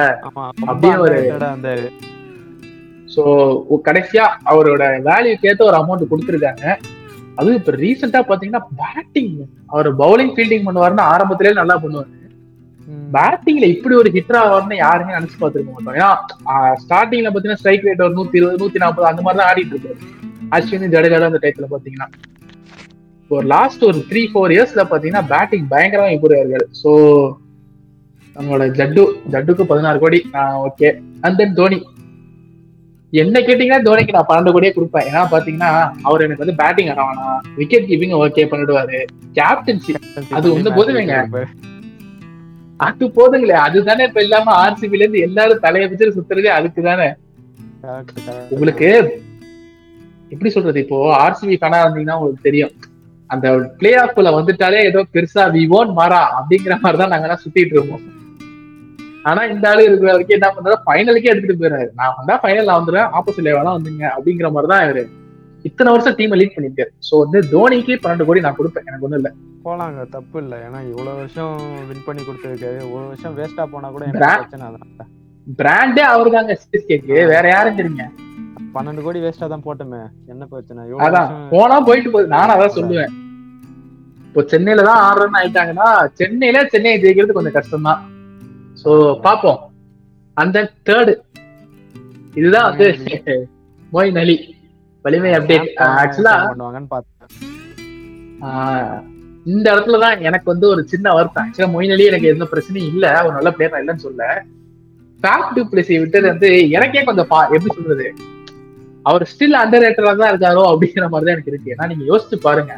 [0.66, 1.14] ரொம்ப ஒரு-
[3.16, 3.22] சோ
[3.84, 6.76] கடைசியா அவரோட வேல்யூக்கு ஏத்த ஒரு அமௌண்ட் கொடுத்துருக்காங்க.
[7.34, 12.12] அதுவும் இப்ப ரீசெண்டா பாத்தீங்கன்னா பேட்டிங் அவர் பவுலிங் ஃபீல்டிங் பண்ணுவாருன்னு ஆரம்பத்திலேயே நல்லா பண்ணுவாரு.
[13.12, 15.94] பேட்டிங்ல இப்படி ஒரு ஹிட்டர் ஆவார்னு யாருமே நினைச்சு பார்த்திருக்க மாட்டோம்.
[15.94, 16.10] ஏன்னா
[16.72, 19.96] ஸ்டார்டிங்ல பாத்தீங்கன்னா ஸ்ட்ரைக் ரேட் ஒரு நூத்தி இருபது நூத்தி நாற்பது அந்த மாதிரி தான் ஆடிட்டு இருக்காரு
[20.56, 22.08] அஸ்வினி ஜடேஜா அந்த டைத்துல பாத்தீங்கன்னா
[23.30, 26.66] ஒரு லாஸ்ட் ஒரு த்ரீ ஃபோர் இயர்ஸ்ல பாத்தீங்கன்னா பேட்டிங் பயங்கரமா இம்ப்ரூவ் ஆயிருக்காரு.
[26.82, 26.90] ஸோ
[28.36, 30.20] நம்மளோட ஜட்டு ஜட்டுக்கு பதினாறு கோடி.
[30.68, 30.88] Okay
[31.24, 31.78] and then Dhoni.
[33.12, 35.06] என்ன கேட்டீங்கன்னா தோனிக்கு நான் பன்னெண்டு கோடியே கொடுப்பேன்.
[35.10, 35.70] ஏன்னா பாத்தீங்கன்னா
[36.06, 39.00] அவர் எனக்கு வந்து பேட்டிங் ஆட வேணாம் விக்கெட் கீப்பிங் ஓகே பண்ணிடுவாரு.
[39.38, 39.94] கேப்டன்சி
[40.38, 41.16] அது வந்து போதுமேங்க.
[42.86, 43.56] அது போதுங்களே.
[43.66, 47.08] அதுதானே இப்ப இல்லாம ஆர்சிபில இருந்து எல்லாரும் தலையை வச்சு சுத்துறதே அதுக்கு தானே.
[48.54, 48.88] உங்களுக்கு
[50.34, 52.74] எப்படி சொல்றது இப்போ ஆர்சிபி ஃபேனா இருந்தீங்கன்னா உங்களுக்கு தெரியும்.
[53.30, 53.46] அந்த
[53.78, 58.04] பிளே ஆஃப்ல வந்துட்டாலே ஏதோ பெருசா வி ஓன் மாறா அப்படிங்கிற மாதிரி தான் நாங்க எல்லாம் சுத்திட்டு இருப்போம்
[59.28, 60.78] ஆனா இந்த ஆளு இருக்கிற வரைக்கும் என்ன பண்றாரு?
[60.86, 65.04] ஃபைனலுக்கே எடுத்துட்டு போயிடுறாரு நான் வந்தா ஃபைனல்ல வந்துடுறேன் ஆப்போசிட்ல வேணா வந்துங்க அப்படிங்கிற மாதிரி தான் இவரு.
[65.64, 68.86] இத்தனை வருஷம் டீமை லீட் பண்ணிருக்காரு சோ வந்து தோனிக்கு பன்னெண்டு கோடி நான் கொடுப்பேன்.
[68.88, 69.30] எனக்கு ஒண்ணும் இல்ல.
[69.66, 70.54] போலாங்க தப்பு இல்ல.
[70.66, 71.54] ஏன்னா இவ்வளவு வருஷம்
[71.88, 72.80] வின் பண்ணி கொடுத்துருக்காரு.
[72.94, 74.68] ஒரு வருஷம் வேஸ்டா போனா கூட பிரச்சனை
[75.58, 78.04] பிராண்டே அவரு தாங்க சிஎஸ்கேக்கு வேற யாரும் தெரியுங்க?
[78.74, 80.00] பன்னெண்டு கோடி வேஸ்டா தான் போட்டுமே.
[80.32, 80.82] என்ன பிரச்சனை?
[81.06, 82.32] அதான் போனா போயிட்டு போகுது.
[82.34, 83.12] நானும் அதான் சொல்லுவேன்.
[84.26, 85.88] இப்போ சென்னையில தான் ஆறு ரன் ஆயிட்டாங்கன்னா
[86.20, 88.00] சென்னையில சென்னையை ஜெயிக்கிறது கொஞ்சம் கஷ்டம் தான்
[88.82, 88.90] சோ
[89.26, 89.60] பாப்போம்
[90.36, 90.56] அந்த
[90.88, 91.12] தேர்டு
[92.34, 92.86] இதுதான் வந்து
[93.92, 94.36] மோயின் அலி
[95.04, 95.68] வலிமை அப்டேட்
[96.00, 96.34] ஆக்சுவலா
[99.46, 101.44] இந்த இடத்துல தான் எனக்கு வந்து ஒரு சின்ன வருத்தம்.
[101.44, 103.06] ஆக்சுவலா மொயின் அலி எனக்கு எந்த பிரச்சனையும் இல்ல.
[103.26, 104.22] ஒரு நல்ல பிளேயர் இல்லைன்னு சொல்ல
[105.20, 108.06] ஃபேப் டூப்ளசி விட்டது வந்து எனக்கே கொஞ்சம் எப்படி சொல்றது?
[109.08, 111.72] அவர் ஸ்டில் அண்டர் ரேட்டரா தான் இருக்காரோ அப்படிங்கிற மாதிரி தான் எனக்கு இருக்கு.
[111.74, 112.74] ஏன்னா நீங்க யோசிச்சு பாருங்க.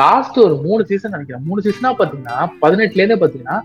[0.00, 1.44] லாஸ்ட் ஒரு மூணு சீசன் நினைக்கிறேன்.
[1.48, 3.58] மூணு சீசனா பாத்தீங்கன்னா பதினெட்டுல இருந்தே பாத்தீங்கன்னா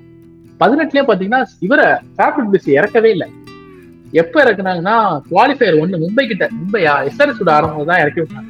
[0.61, 3.27] பதினெட்டுலயே பாத்தீங்கன்னா இவரை ஃபேப் டூப்ளசி இறக்கவே இல்லை.
[4.21, 4.95] எப்ப இறக்குனாங்கன்னா
[5.31, 6.93] குவாலிஃபயர் ஒண்ணு மும்பை கிட்ட மும்பையா?
[7.09, 8.49] எஸ்ஆர்எஸ் கூட ஆரம்பம் தான் இறக்கி விட்டாங்க.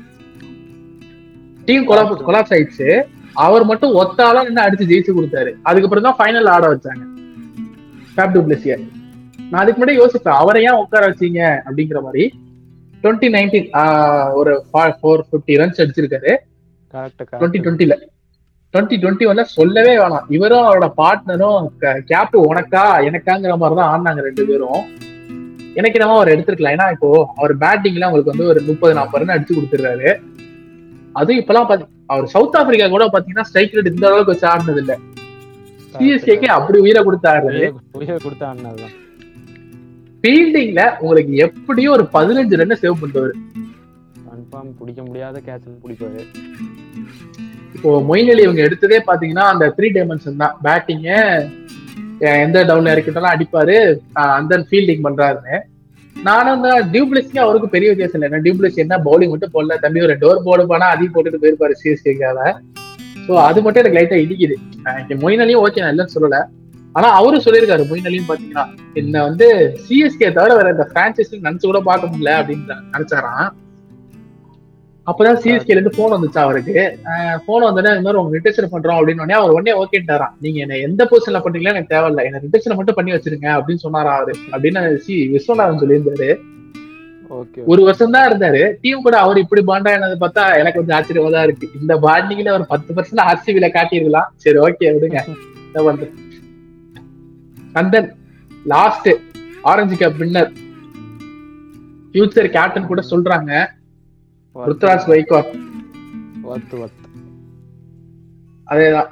[1.68, 2.90] டீம் கொலாப்ஸ் கொலாப்ஸ் ஆயிடுச்சு.
[3.46, 5.52] அவர் மட்டும் ஒத்தாலாம் நின்று அடிச்சு ஜெயிச்சு கொடுத்தாரு.
[5.70, 7.04] அதுக்கப்புறம் தான் ஃபைனல் ஆட வச்சாங்க.
[8.14, 8.76] ஃபேப் டூப்ளசிய
[9.52, 10.40] நான் அதுக்கு முன்னாடி யோசிப்பேன்.
[10.42, 12.24] அவரை ஏன் உட்கார வச்சீங்க அப்படிங்கிற மாதிரி.
[13.04, 13.68] டுவெண்ட்டி நைன்டீன்
[14.40, 14.52] ஒரு
[15.02, 16.32] ஃபோர் ஃபிஃப்டி ரன்ஸ் அடிச்சிருக்காரு.
[17.40, 17.96] டுவெண்ட்டி டுவெண்ட்டில
[18.74, 20.28] டுவெண்ட்டி டுவெண்ட்டி ஒன்ல சொல்லவே வேணாம்.
[20.36, 21.64] இவரும் அவரோட பார்ட்னரும்
[22.12, 24.84] கேப் உனக்கா எனக்காங்கிற மாதிரி தான் ஆடினாங்க ரெண்டு பேரும்.
[25.80, 29.58] எனக்கு என்னமோ அவர் எடுத்திருக்கலாம் ஏன்னா இப்போ அவர் பேட்டிங்ல அவங்களுக்கு வந்து ஒரு முப்பது நாற்பது ரன் அடிச்சு
[29.58, 30.10] கொடுத்துருக்காரு
[31.20, 34.94] அதுவும் இப்பெல்லாம் பாத்தி அவர் சவுத் ஆப்பிரிக்கா கூட பாத்தீங்கன்னா ஸ்ட்ரைக் ரேட் இந்த அளவுக்கு வச்சு ஆடினது இல்ல
[35.96, 37.54] சிஎஸ்கேக்கு அப்படி உயிரை கொடுத்தாரு
[38.02, 38.92] உயர் கொடுத்த அண்ணன்
[40.24, 43.34] ஃபீல்டிங்ல உங்களுக்கு எப்படியும் ஒரு பதினஞ்சு ரன் சேவ் பண்ணுவாரு
[44.32, 46.22] கன்ஃபார்ம் பிடிக்க முடியாத கேட்ச் பிடிப்பாரு.
[47.76, 50.56] இப்போ மொயின் அலி இவங்க எடுத்ததே பாத்தீங்கன்னா அந்த த்ரீ டைமென்ஷன் தான்.
[50.66, 51.10] பேட்டிங்க
[52.46, 53.78] எந்த டவுன்ல இறக்கிட்டாலும் அடிப்பாரு.
[54.40, 55.58] அந்த ஃபீல்டிங் பண்றாருன்னு.
[56.16, 58.30] நானும் தான் டியூப்ளஸி அவருக்கு பெரிய வித்தியாசம் இல்லை.
[58.30, 59.78] ஏன்னா டியூப்ளஸி என்ன பவுலிங் மட்டும் போடல.
[59.84, 62.40] தம்பி ஒரு டோர் போர்டு போனா அதையும் போட்டுட்டு போயிருப்பாரு சிஎஸ்கேக்காக
[63.28, 64.58] ஸோ அது மட்டும் எனக்கு லைட்டா இடிக்குது.
[65.24, 66.40] மொயின் அலியும் ஓகே நான் இல்லைன்னு சொல்லல.
[66.96, 68.64] ஆனா அவரும் சொல்லியிருக்காரு மொயின் அலியும் பாத்தீங்கன்னா
[68.94, 69.48] என்ன வந்து
[69.88, 73.50] சிஎஸ்கே தவிர வேற இந்த பிரான்சைஸ் நினைச்சு கூட பார்க்க முடியல அப்படின்னு நினைச்சாராம்.
[75.08, 76.76] அப்பதான் சிஎஸ்கேல இருந்து போன் வந்துச்சு அவருக்கு.
[77.46, 78.98] போன் வந்தோடனே இந்த மாதிரி உங்க ரிட்டர்ஷன் பண்றோம்.
[79.00, 82.26] அப்படின்னு அவர் உடனே ஓகேட்டாராம் நீங்க என்ன எந்த பொசிஷன்ல பண்றீங்களோ எனக்கு தேவையில்ல.
[82.30, 84.36] என்ன ரிட்டர்ஷன் மட்டும் பண்ணி வச்சிருங்க அப்படின்னு சொன்னாரா அவரு.
[84.52, 86.30] அப்படின்னு சி விஸ்வநாதன் சொல்லியிருந்தாரு.
[87.40, 88.62] ஓகே ஒரு வருஷம் தான் இருந்தாரு.
[88.82, 91.70] டீம் கூட அவர் இப்படி பாண்டா என்னது பார்த்தா எனக்கு கொஞ்சம் ஆச்சரியமா தான் இருக்கு.
[91.82, 94.30] இந்த பாண்டிங்ல ஒரு பத்து பர்சன்ட் ஆர்சிபில காட்டியிருக்கலாம்.
[94.36, 95.22] சரி ஓகே விடுங்க.
[95.70, 96.14] என்ன பண்றது?
[97.74, 98.10] And then
[98.66, 99.10] last
[99.64, 100.52] orange cap winner
[102.12, 103.52] future captain கூட சொல்றாங்க
[104.56, 105.10] ருத்ராஜ்
[106.52, 107.00] ஒத்து
[108.68, 109.10] அதேதான்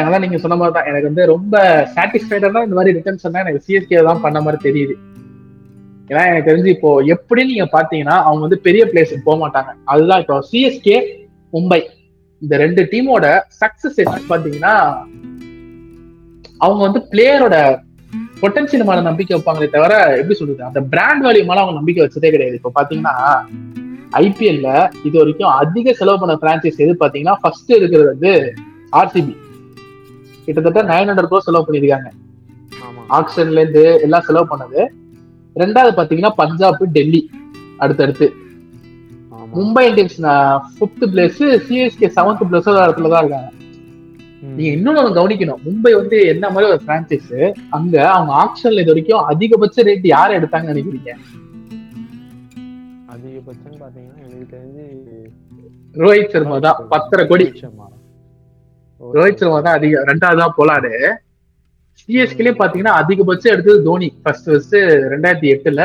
[0.00, 1.56] அதான் நீங்க சொன்ன மாதிரி தான் எனக்கு வந்து ரொம்ப
[1.96, 4.94] சாட்டிஸ்ஃபைடா இந்த மாதிரி ரிட்டர்ன்ஸ் சொன்னா எனக்கு சிஎஸ்கே தான் பண்ண மாதிரி தெரியுது.
[6.10, 10.36] ஏன்னா எனக்கு தெரிஞ்சு இப்போ எப்படி நீங்க பாத்தீங்கன்னா அவங்க வந்து பெரிய பிளேஸுக்கு போக மாட்டாங்க அதுதான் இப்போ
[10.50, 10.96] சிஎஸ்கே
[11.52, 11.80] மும்பை.
[12.42, 13.26] இந்த ரெண்டு டீமோட
[13.60, 14.00] சக்சஸ்
[14.30, 14.74] பாத்தீங்கன்னா
[16.64, 17.56] அவங்க வந்து பிளேயரோட
[18.40, 22.58] பொட்டன்சியல் மேல நம்பிக்கை வைப்பாங்களே தவிர எப்படி சொல்றது அந்த பிராண்ட் வேல்யூ மேல அவங்க நம்பிக்கை வச்சதே கிடையாது.
[22.58, 23.14] இப்போ பாத்தீங்கன்னா
[24.22, 24.68] ஐபிஎல்ல
[25.06, 28.32] இது வரைக்கும் அதிக செலவு பண்ண பிரான்ச்சைஸ் எது பாத்தீங்கன்னா ஃபர்ஸ்ட் இருக்கிறது வந்து
[29.00, 29.34] ஆர்சிபி
[30.46, 32.08] கிட்டத்தட்ட நைன் ஹண்ட்ரட் க்ரோஸ் செலவு பண்ணிருக்காங்க
[32.86, 33.02] ஆமா.
[33.18, 34.80] ஆக்ஷன்ல இருந்து எல்லாம் செலவு பண்ணது.
[35.56, 37.22] ரெண்டாவது பாத்தீங்கன்னா பஞ்சாப் டெல்லி
[37.84, 38.26] அடுத்தடுத்து.
[39.54, 40.18] Mumbai Indians
[40.74, 43.48] fifth place CSK seventh place இடத்துல தான் இருக்காங்க.
[44.42, 45.62] நீங்க இன்னொன்னு கவனிக்கணும்.
[45.66, 47.32] மும்பை வந்து என்ன மாதிரி ஒரு பிரான்ச்சைஸ்
[47.76, 51.10] அங்க அவங்க ஆக்ஷன்ல இது வரைக்கும் அதிகபட்ச ரேட் யாரை எடுத்தாங்கன்னு நினைக்கிறீங்க?
[53.14, 54.84] அதிகபட்சம் பாத்தீங்கன்னா எனக்கு தெரிஞ்சு
[56.02, 56.78] ரோஹித் சர்மா தான்.
[56.92, 57.46] பத்தரை கோடி.
[59.00, 59.58] ரோஹித் சர்மா.
[59.66, 59.76] தான்.
[59.78, 60.92] அதிக ரெண்டாவது தான் போலாரு
[62.00, 64.08] சிஎஸ்கேலயும் பாத்தீங்கன்னா அதிகபட்சம் எடுத்தது தோனி.
[64.22, 64.76] ஃபர்ஸ்ட் ஃபர்ஸ்ட்
[65.14, 65.82] ரெண்டாயிரத்தி எட்டுல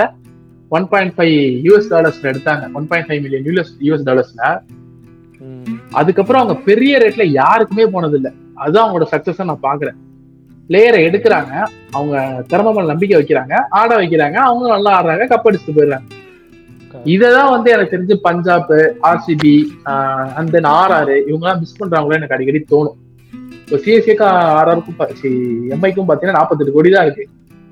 [0.78, 1.36] ஒன் பாயிண்ட் ஃபைவ்
[1.68, 2.64] யூஎஸ் டாலர்ஸ்ல எடுத்தாங்க.
[2.78, 4.42] One point five million US US டாலர்ஸ்ல.
[6.00, 8.30] அதுக்கப்புறம் அவங்க பெரிய ரேட்ல யாருக்குமே போனது இல்ல
[8.64, 9.98] அதுதான் அவங்களோட சக்சஸ் நான் பாக்குறேன்
[10.68, 11.54] பிளேயரை எடுக்கிறாங்க
[11.98, 12.16] அவங்க
[12.52, 16.08] திறமை மேல நம்பிக்கை வைக்கிறாங்க ஆட வைக்கிறாங்க அவங்க நல்லா ஆடுறாங்க கப் அடிச்சுட்டு போயிடுறாங்க.
[17.14, 18.72] இததான் வந்து எனக்கு தெரிஞ்சு Punjab
[19.10, 19.56] RCB
[20.38, 22.98] and then RR இவங்க எல்லாம் மிஸ் பண்றாங்களோ எனக்கு அடிக்கடி தோணும்.
[23.64, 24.26] இப்போ சிஎஸ்கேக்கு
[24.60, 25.00] ஆர்ஆருக்கும்
[25.76, 27.26] எம்ஐக்கும் பாத்தீங்கன்னா நாற்பத்தெட்டு கோடி தான் இருக்கு.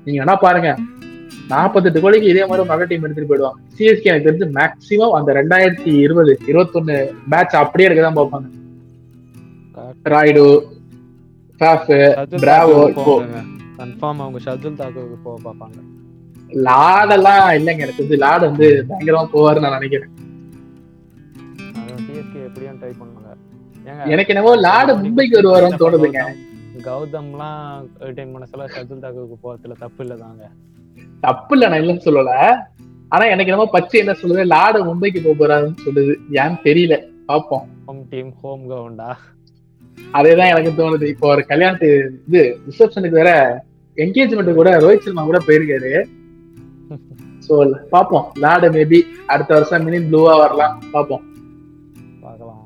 [0.06, 0.70] நீங்க என்ன பாருங்க.
[1.52, 3.58] நாற்பத்தெட்டு கோடிக்கு இதே மாதிரி நல்ல டீம் எடுத்துட்டு போயிடுவாங்க.
[3.76, 6.96] சிஎஸ்கே எனக்கு தெரிஞ்சு மேக்சிமம் அந்த ரெண்டாயிரத்தி இருபது இருபத்தொன்னு
[7.32, 8.46] மேட்ச் அப்படியே எடுக்க தான் பார்ப்பாங்க.
[10.12, 10.44] ராய்டு
[11.60, 11.90] காஃப்
[12.44, 13.14] Bravo, இப்போ.
[13.78, 15.78] கன்ஃபார்ம் அவங்க ஷர்துல் தாக்கூருக்கு போக பார்ப்பாங்க.
[16.66, 20.10] லாடெல்லாம் இல்லைங்க எனக்கு வந்து லாடு வந்து பயங்கரமா போவாருன்னு நான் நினைக்கிறேன்.
[22.06, 23.30] சிஎஸ்கே எப்படியும் ட்ரை பண்ணுவாங்க.
[24.04, 26.20] எனக்கு என்னவோ லாடு மும்பைக்கு வருவாருன்னு தோணுதுங்க.
[26.84, 30.44] கௌதம்லாம் ரிட்டைன் பண்ண சொல்ல ஷர்துல் தாக்கூருக்கு போறதுல தப்பு இல்ல தாங்க.
[31.20, 32.32] தப்பு இல்ல நான் இல்லைன்னு சொல்லல.
[33.08, 34.44] ஆனா எனக்கு என்னமோ பச்சை என்ன சொல்லுது?
[34.46, 36.14] லாடு மும்பைக்கு போக போறாருன்னு சொல்லுது.
[36.42, 36.96] ஏன்னு தெரியல.
[37.28, 39.10] பாப்போம் ஹோம் டீம் ஹோம் கிரவுண்டா
[40.18, 41.06] அதேதான் எனக்கு தோணுது.
[41.12, 41.88] இப்போ ஒரு கல்யாணத்து
[42.28, 43.30] இது ரிசப்ஷனுக்கு வேற
[44.04, 45.92] என்கேஜ்மெண்ட் கூட ரோஹித் சர்மா கூட போயிருக்காரு.
[47.46, 47.54] சோ
[47.94, 48.98] பாப்போம் லாடு மேபி
[49.32, 50.76] அடுத்த வருஷம் மினி ப்ளூவா வரலாம்.
[50.94, 51.24] பாப்போம்
[52.24, 52.62] பார்க்கலாம்.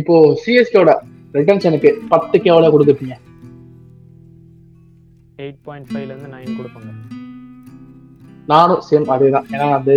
[0.00, 0.14] இப்போ
[0.44, 0.92] சிஎஸ்கேவோட
[1.38, 3.16] ரிட்டர்ன்ஷனுக்கு பத்துக்கு எவ்வளவு கொடுத்துருப்பீங்க?
[5.44, 6.90] எயிட் பாயிண்ட் ஃபைவ்ல இருந்து நைன் கொடுப்பாங்க.
[8.52, 9.48] நானும் சேம் அதேதான்.
[9.54, 9.96] ஏன்னா வந்து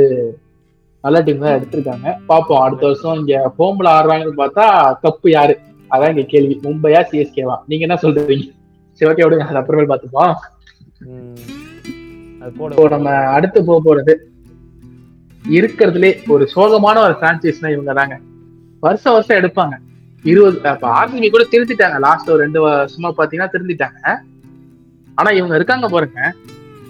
[1.04, 2.10] நல்ல டீம் தான் எடுத்திருக்காங்க.
[2.30, 4.66] பாப்போம் அடுத்த வருஷம் இங்க ஹோம்ல ஆடுறாங்கன்னு பார்த்தா
[5.06, 5.56] கப்பு யாரு?
[5.94, 6.56] அதான் இங்க கேள்வி.
[6.66, 8.46] மும்பையா சிஎஸ்கேவா நீங்க என்ன சொல்றீங்க?
[8.98, 9.46] சரி ஓகே விடுங்க.
[9.52, 10.36] அது அப்புறமேல் பார்த்துப்போம்.
[12.50, 14.14] இப்போ நம்ம அடுத்து போக போறது
[15.58, 18.16] இருக்கிறதுலே ஒரு சோகமான ஒரு பிரான்ச்சைஸ்னா இவங்க தாங்க
[18.86, 19.76] வருஷம் வருஷம் எடுப்பாங்க.
[20.32, 21.98] இருபது அப்ப ஆர்சிபி கூட திருத்திட்டாங்க.
[22.08, 24.00] லாஸ்ட் ஒரு ரெண்டு வருஷமா பாத்தீங்கன்னா திருந்திட்டாங்க.
[25.20, 26.20] ஆனா இவங்க இருக்காங்க பாருங்க.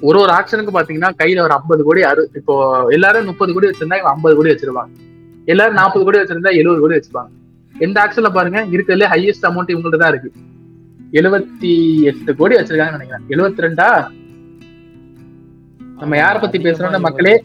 [0.07, 2.55] ஒரு ஒரு ஆக்ஷனுக்கு பாத்தீங்கன்னா கையில ஒரு ஐம்பது கோடி அறு இப்போ
[2.95, 4.91] எல்லாரும் முப்பது கோடி வச்சிருந்தா இவங்க ஐம்பது கோடி வச்சிருப்பாங்க
[5.53, 7.31] எல்லாரும் நாற்பது கோடி வச்சிருந்தா எழுபது கோடி வச்சிருப்பாங்க.
[7.79, 10.31] எந்த ஆக்ஷன்ல பாருங்க இருக்கிறதுல ஹையஸ்ட் அமௌண்ட் இவங்கள்ட்ட தான் இருக்கு.
[11.11, 13.25] எழுபத்தி எட்டு கோடி வச்சிருக்காங்கன்னு நினைக்கிறேன்.
[13.29, 14.07] எழுபத்தி ரெண்டா
[15.99, 17.43] நம்ம யார பத்தி பேசுறோம்னா மக்களே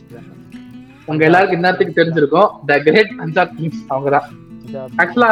[1.06, 2.50] உங்க எல்லாருக்கும் இந்நேரத்துக்கு தெரிஞ்சிருக்கும்.
[2.66, 4.26] த கிரேட் பஞ்சாப் கிங்ஸ் அவங்கதான்.
[4.96, 5.30] ஆக்சுவலா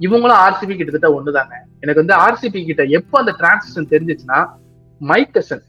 [0.00, 1.54] இவங்களும் ஆர்சிபி கிட்டத்தட்ட ஒண்ணுதாங்க.
[1.80, 4.46] எனக்கு வந்து ஆர்சிபி கிட்ட எப்போ அந்த டிரான்சிஷன் தெரிஞ்சிச்சுன்னா
[5.00, 5.62] மைக்கசன்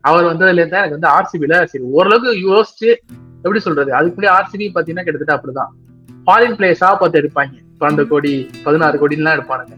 [0.00, 2.96] அவர் வந்ததுல இருந்தா எனக்கு வந்து ஆர்சிபில சரி ஓரளவுக்கு யோசிச்சு
[3.36, 3.94] எப்படி சொல்றது?
[3.94, 5.72] அதுக்கு முன்னாடி ஆர்சிபி பாத்தீங்கன்னா கிட்டத்தட்ட அப்படிதான்.
[6.26, 7.54] ஃபாரின் பிளேயர்ஸா பார்த்து எடுப்பாங்க.
[7.80, 8.32] பன்னெண்டு கோடி
[8.64, 9.74] பதினாறு கோடிலாம் எடுப்பானுங்க.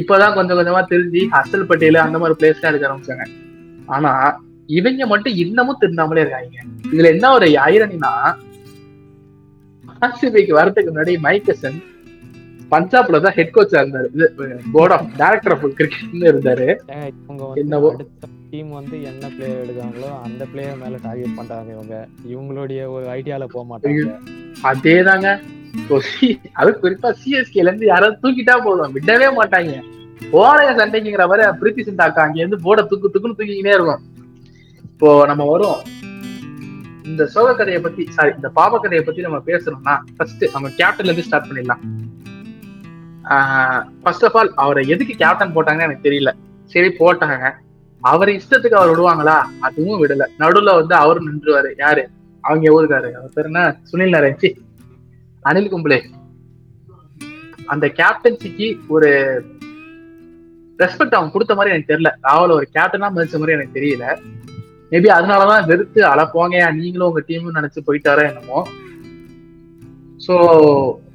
[0.00, 3.24] இப்பதான் கொஞ்சம் கொஞ்சமா தெரிஞ்சு ஹசல் பட்டேல் அந்த மாதிரி தான் எடுக்க ஆரம்பிச்சாங்க.
[3.96, 4.12] ஆனா
[4.78, 6.58] இவங்க மட்டும் இன்னமும் திருந்தாமலே இருக்காங்க.
[6.92, 8.12] இதுல என்ன ஒரு ஐரணினா
[10.06, 11.78] ஆர்சிபிக்கு வரதுக்கு முன்னாடி மைக்கசன்
[12.72, 14.08] பஞ்சாப்ல தான் ஹெட் கோச்சா இருந்தாரு.
[14.74, 16.68] போர்ட் ஆஃப் டைரக்டர் ஆஃப் கிரிக்கெட்னு இருந்தாரு.
[17.62, 17.90] என்னவோ.
[18.52, 21.96] டீம் வந்து என்ன பிளேயர் எடுக்காங்களோ அந்த பிளேயர் மேல டார்கெட் பண்றாங்க இவங்க.
[22.32, 24.14] இவங்களுடைய ஒரு ஐடியால போக மாட்டாங்க.
[24.70, 25.28] அதேதாங்க.
[26.60, 28.94] அது குறிப்பா சிஎஸ்கேல இருந்து யாராவது தூக்கிட்டா போதும்.
[28.96, 29.74] விடவே மாட்டாங்க.
[30.32, 34.02] போறைய சண்டைக்குங்கிற வர பிரீத்தி சிந்தாக்கா அங்க இருந்து போட தூக்கு தூக்குன்னு தூக்கிக்கினே இருக்கும்.
[34.88, 35.80] இப்போ நம்ம வரும்.
[37.10, 41.26] இந்த சோக கதையை பத்தி சாரி இந்த பாப கதையை பத்தி நம்ம பேசணும்னா ஃபர்ஸ்ட் அவங்க கேப்டன்ல இருந்து
[41.28, 41.82] ஸ்டார்ட் பண்ணிடலாம்.
[44.02, 46.32] ஃபர்ஸ்ட் ஆஃப் ஆல் அவரை எதுக்கு கேப்டன் போட்டாங்கன்னு எனக்கு தெரியல.
[46.74, 47.48] சரி போட்டாங்க.
[48.00, 49.44] அவர் இஷ்டத்துக்கு அவர் விடுவாங்களா?
[49.60, 50.26] அதுவும் விடல.
[50.38, 51.74] நடுவுல வந்து அவரும் நின்றுவாரு.
[51.78, 52.08] யாரு?
[52.40, 53.12] அவங்க ஊருக்காரு.
[53.12, 53.80] அவர் பேர் என்ன?
[53.92, 54.56] சுனில் நரேன்சி
[55.44, 56.02] அனில் கும்பலே.
[57.66, 59.08] அந்த கேப்டன்சிக்கு ஒரு
[60.78, 62.14] ரெஸ்பெக்ட் அவன் கொடுத்த மாதிரி எனக்கு தெரியல.
[62.22, 64.18] ராவல ஒரு கேப்டனா மதிச்ச மாதிரி எனக்கு தெரியல.
[64.90, 68.68] மேபி அதனாலதான் வெறுத்து அழப்போங்க நீங்களும் உங்க டீமும் நினைச்சு போயிட்டாரோ என்னமோ.
[70.26, 70.34] சோ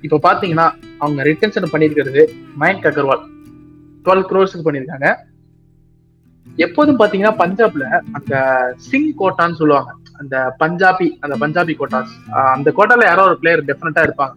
[0.02, 2.28] இப்போ பாத்தீங்கன்னா அவங்க ரிட்டன்ஷன் பண்ணியிருக்கிறது
[2.60, 3.34] மயங்க் அகர்வால்.
[4.04, 5.16] டுவெல் க்ரோர்ஸுக்கு பண்ணியிருக்காங்க
[6.56, 7.86] எப்போதும் பாத்தீங்கன்னா பஞ்சாப்ல
[8.18, 8.36] அந்த
[8.76, 9.92] சிங் கோட்டான்னு சொல்லுவாங்க.
[10.20, 12.14] அந்த பஞ்சாபி அந்த பஞ்சாபி கோட்டாஸ்.
[12.56, 14.36] அந்த கோட்டால யாரோ ஒரு பிளேயர் டெஃபினட்டா இருப்பாங்க.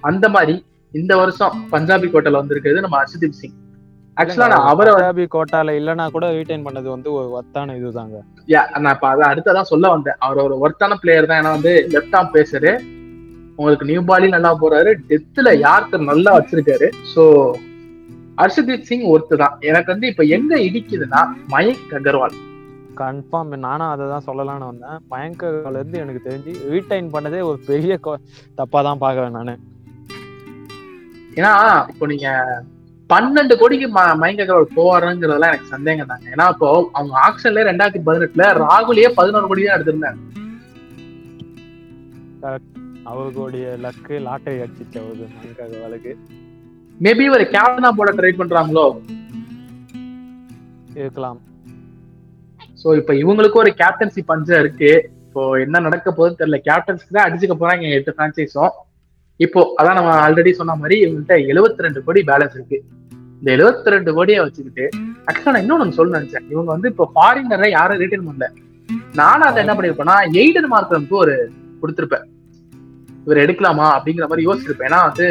[0.00, 3.56] அந்த மாதிரி இந்த வருஷம் பஞ்சாபி கோட்டால வந்திருக்கிறது நம்ம ஹர்ஷதீப் சிங்.
[4.16, 8.16] ஆக்சுவலா நான் அவரை பஞ்சாபி கோட்டால இல்லனா கூட ரீடைன் பண்ணது வந்து ஒரு ஒத்தான இதுதாங்க.
[8.54, 10.18] Yeah, நான் இப்ப அதை அடுத்ததான் சொல்ல வந்தேன்.
[10.18, 11.40] அவர் ஒரு ஒர்த்தான பிளேயர் தான்.
[11.42, 12.72] ஏன்னா வந்து லெஃப்ட் ஆம் பேசரு
[13.56, 14.92] உங்களுக்கு நியூ பாலி நல்லா போறாரு.
[15.08, 16.88] டெத்துல யார்கிட்ட நல்லா வச்சிருக்காரு.
[17.14, 17.22] சோ
[18.40, 21.20] ஹர்ஷதீப் சிங் ஒருத்து தான் எனக்கு வந்து இப்ப எங்க இடிக்குதுன்னா
[21.54, 22.36] மயங்க் அகர்வால்.
[23.00, 24.98] கன்ஃபார்ம் நானும் அதை தான் சொல்லலாம்னு வந்தேன்.
[25.12, 27.92] பயங்கர இருந்து எனக்கு தெரிஞ்சு ரீடைன் பண்ணதே ஒரு பெரிய
[28.58, 29.54] தப்பா தான் பாக்குறேன் நானு.
[31.38, 31.52] ஏன்னா
[31.92, 32.28] இப்போ நீங்க
[33.10, 33.86] பன்னெண்டு கோடிக்கு
[34.22, 36.26] மயங்க் அகர்வால் போவாருங்கிறதெல்லாம் எனக்கு சந்தேகம் தாங்க.
[36.34, 36.68] ஏன்னா இப்போ
[36.98, 40.20] அவங்க ஆக்ஷன்ல ரெண்டாயிரத்தி பதினெட்டுல ராகுலியே பதினோரு கோடி தான் எடுத்திருந்தாங்க.
[43.10, 46.12] அவர்களுடைய லக்கு லாட்டரி அடிச்சிச்சு அவருக்கு மயங்காக வேலைக்கு
[47.04, 48.84] மேபி ஒரு கேப்டனா போட ட்ரை பண்றாங்களோ?
[51.02, 51.38] இருக்கலாம்.
[52.80, 54.90] சோ இப்ப இவங்களுக்கும் ஒரு கேப்டன்சி பஞ்சம் இருக்கு.
[55.26, 56.58] இப்போ என்ன நடக்க போகுதுன்னு தெரியல.
[56.68, 58.74] கேப்டன்ஸ்க்கு தான் அடிச்சுக்க போறாங்க எட்டு பிரான்ச்சைஸும்
[59.44, 62.78] இப்போ அதான் நம்ம ஆல்ரெடி சொன்ன மாதிரி இவங்கள்ட்ட 72 ரெண்டு கோடி பேலன்ஸ் இருக்கு.
[63.40, 64.84] இந்த 72 ரெண்டு கோடியை வச்சுக்கிட்டு
[65.28, 66.46] ஆக்சுவலா நான் இன்னொன்னு சொல்ல நினைச்சேன்.
[66.52, 68.48] இவங்க வந்து இப்போ ஃபாரினரை யாரும் ரிட்டர்ன் பண்ணல.
[69.20, 71.36] நானும் அதை என்ன பண்ணிருப்பேன்னா எய்டன் மார்க்கனுக்கு ஒரு
[71.80, 72.26] கொடுத்திருப்பேன்.
[73.24, 74.90] இவர் எடுக்கலாமா அப்படிங்கிற மாதிரி யோசிச்சிருப்பேன்.
[74.90, 75.28] ஏன்னா வந்து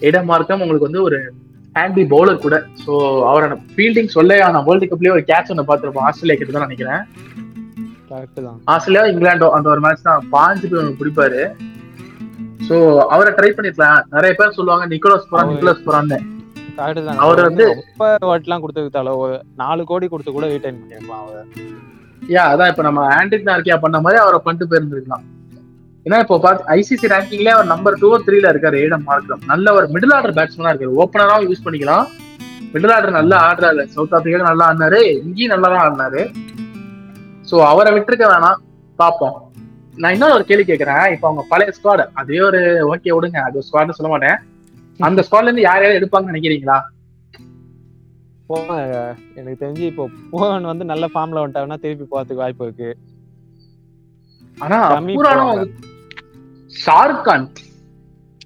[0.00, 1.32] எய்டன் மார்க்கம் உங்களுக்கு வந்து ஒரு
[1.74, 2.62] ஹேண்டி பவுலர் கூட.
[2.86, 5.98] ஸோ அவரோட ஃபீல்டிங் சொல்ல நான் வேர்ல்டு கப்லயே ஒரு கேட்ச் ஒன்று பார்த்துருப்போம்.
[5.98, 7.04] ஆஸ்திரேலியா கிட்ட தான் நினைக்கிறேன்.
[8.64, 10.24] ஆஸ்திரேலியா இங்கிலாண்டோ அந்த ஒரு மேட்ச் தான்.
[10.32, 11.52] பாஞ்சு போய் பிடிப்பாரு.
[12.68, 14.02] ஸோ அவரை ட்ரை பண்ணிருக்கலாம்.
[14.10, 16.18] நிறைய பேர் சொல்லுவாங்க நிக்கோலஸ் போறான் அவரு- நிக்கோலஸ் போறான்னு.
[16.76, 21.46] அவர் அவர் வந்து- ரொம்ப ஒரு நாலு கோடி கொடுத்து கூட ரீடைன் பண்ணிருக்கலாம் அவர்.
[22.28, 25.35] யா அதான் இப்ப நம்ம ஆண்ட்ரிக் நார்கியா பண்ண மாதிரி அவரை பண்ணிட்டு போயிருந்திருக்கலாம்.
[26.06, 30.14] ஏன்னா இப்போ பார்த்து ஐசிசி ரேங்கிங்ல அவர் நம்பர் டூ த்ரீல இருக்காரு ஏடம் மார்க்கம் நல்ல ஒரு மிடில்
[30.16, 30.98] ஆர்டர் பேட்ஸ்மேனா இருக்காரு.
[31.02, 32.04] ஓப்பனராகவும் யூஸ் பண்ணிக்கலாம்.
[32.74, 33.82] மிடில் ஆர்டர் நல்லா ஆடுறாரு.
[33.94, 35.00] சவுத் ஆப்பிரிக்கா நல்லா ஆடினாரு.
[35.24, 36.22] இங்கேயும் நல்லா தான் ஆடினாரு.
[37.48, 38.60] ஸோ அவரை விட்டுருக்க வேணாம்.
[39.00, 39.36] பார்ப்போம்.
[40.02, 41.04] நான் இன்னொரு ஒரு கேள்வி கேட்கறேன்.
[41.14, 42.60] இப்போ அவங்க பழைய ஸ்குவாட் அதே ஒரு
[42.92, 43.40] ஓகே விடுங்க.
[43.48, 44.38] அது ஸ்குவாட்னு சொல்ல மாட்டேன்.
[45.08, 46.78] அந்த ஸ்குவாட்ல இருந்து யார் யாரும் எடுப்பாங்கன்னு நினைக்கிறீங்களா?
[49.38, 52.90] எனக்கு தெரிஞ்சு இப்போ போவன் வந்து நல்ல ஃபார்ம்ல வந்துட்டாங்கன்னா திருப்பி போறதுக்கு வாய்ப்பு இருக்கு.
[54.64, 54.78] ஆனா
[56.76, 57.20] ரமி பூரானும் போவாங்க.
[57.20, 57.48] ஷாருக் கான்.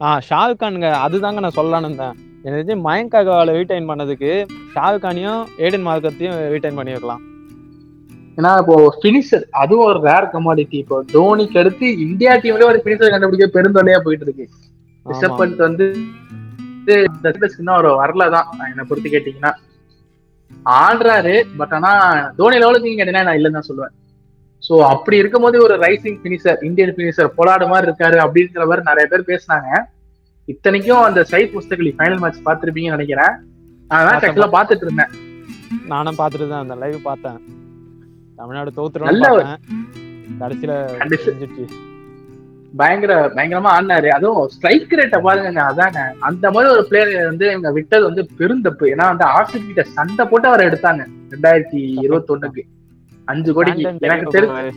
[0.02, 0.90] ஆ ஷாருக் கானுங்க.
[1.06, 2.16] அதுதாங்க நான் சொல்லலாம்னு இருந்தேன்.
[2.42, 4.30] எனக்கு மயங்க் அகர்வாலை ரீடைன் பண்ணதுக்கு
[4.74, 7.22] ஷாருக் கானையும் ஏடன் மார்க்கத்தையும் ரீடைன் பண்ணிருக்கலாம்.
[8.36, 13.60] ஏன்னா இப்போ ஃபினிஷர் அதுவும் ஒரு ரேர் கமாடிட்டி இப்போ தோனிக்கு அடுத்து இந்தியா டீம்ல ஒரு ஃபினிஷர் கண்டுபிடிக்க
[13.60, 14.48] பெருந்தொல்லையா போயிட்டு இருக்கு
[15.06, 15.38] ரிஷப்.
[15.40, 15.86] பண்ட் வந்து
[17.58, 18.46] இன்னும் ஒரு வரலதான்.
[18.68, 19.52] என்னை பொறுத்து கேட்டீங்கன்னா.
[20.64, 21.90] ஆடுறாரு பட் ஆனா
[22.36, 23.94] தோனி லெவலுக்கு நீங்க கேட்டீங்கன்னா நான் இல்லைன்னு தான் சொல்லுவேன்.
[24.70, 29.30] சோ அப்படி இருக்கும்போது ஒரு rising finisher Indian finisher Pollard மாதிரி இருக்காரு அப்படிங்கிற மாதிரி நிறைய பேர்
[29.30, 29.70] பேசுனாங்க.
[30.52, 33.34] இத்தனைக்கும் அந்த சைட் முஸ்தகலி ஃபைனல் மேட்ச் பார்த்திருப்பீங்கன்னு நினைக்கிறேன்.
[33.90, 35.12] நான் ஆக்சுவலா பார்த்துட்டு இருந்தேன்
[35.92, 37.38] நானும் பார்த்துட்டு தான் அந்த லைவ் பார்த்தேன்.
[38.38, 39.60] தமிழ்நாடு பார்த்தேன்.
[41.02, 41.66] கடைசியில
[42.80, 44.08] பயங்கர பயங்கரமா ஆடினாரு.
[44.16, 46.00] அதுவும் ஸ்ட்ரைக் ரேட்டை பாருங்க அதாங்க.
[46.28, 50.48] அந்த மாதிரி ஒரு பிளேயர் வந்து இவங்க விட்டது வந்து பெருந்தப்பு ஏன்னா வந்து ஆர்சிபி கிட்ட சண்டை போட்டு
[50.50, 51.04] அவரை எடுத்தாங்க
[51.34, 52.64] ரெண்டாயிரத்தி இருபத்தி ஒண்ணுக்கு
[53.32, 53.84] அஞ்சு கோடிக்கு.
[54.08, 54.72] எனக்கு தெரிஞ்சு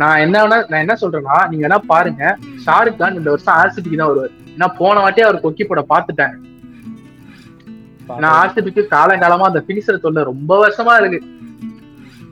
[0.00, 2.22] நான் என்ன வேணா நான் என்ன சொல்றேன்னா நீங்க வேணா பாருங்க.
[2.66, 4.36] ஷாருக் கான் இந்த வருஷம் ஆர்சிபிக்கு தான் வருவார்.
[4.54, 6.36] ஏன்னா போன வாட்டி அவர் கொக்கி போட பாத்துட்டாங்க
[8.16, 11.20] ஏன்னா ஆர்சிபிக்கு காலங்காலமா அந்த பினிஷர் தொல்லை ரொம்ப வருஷமா இருக்கு.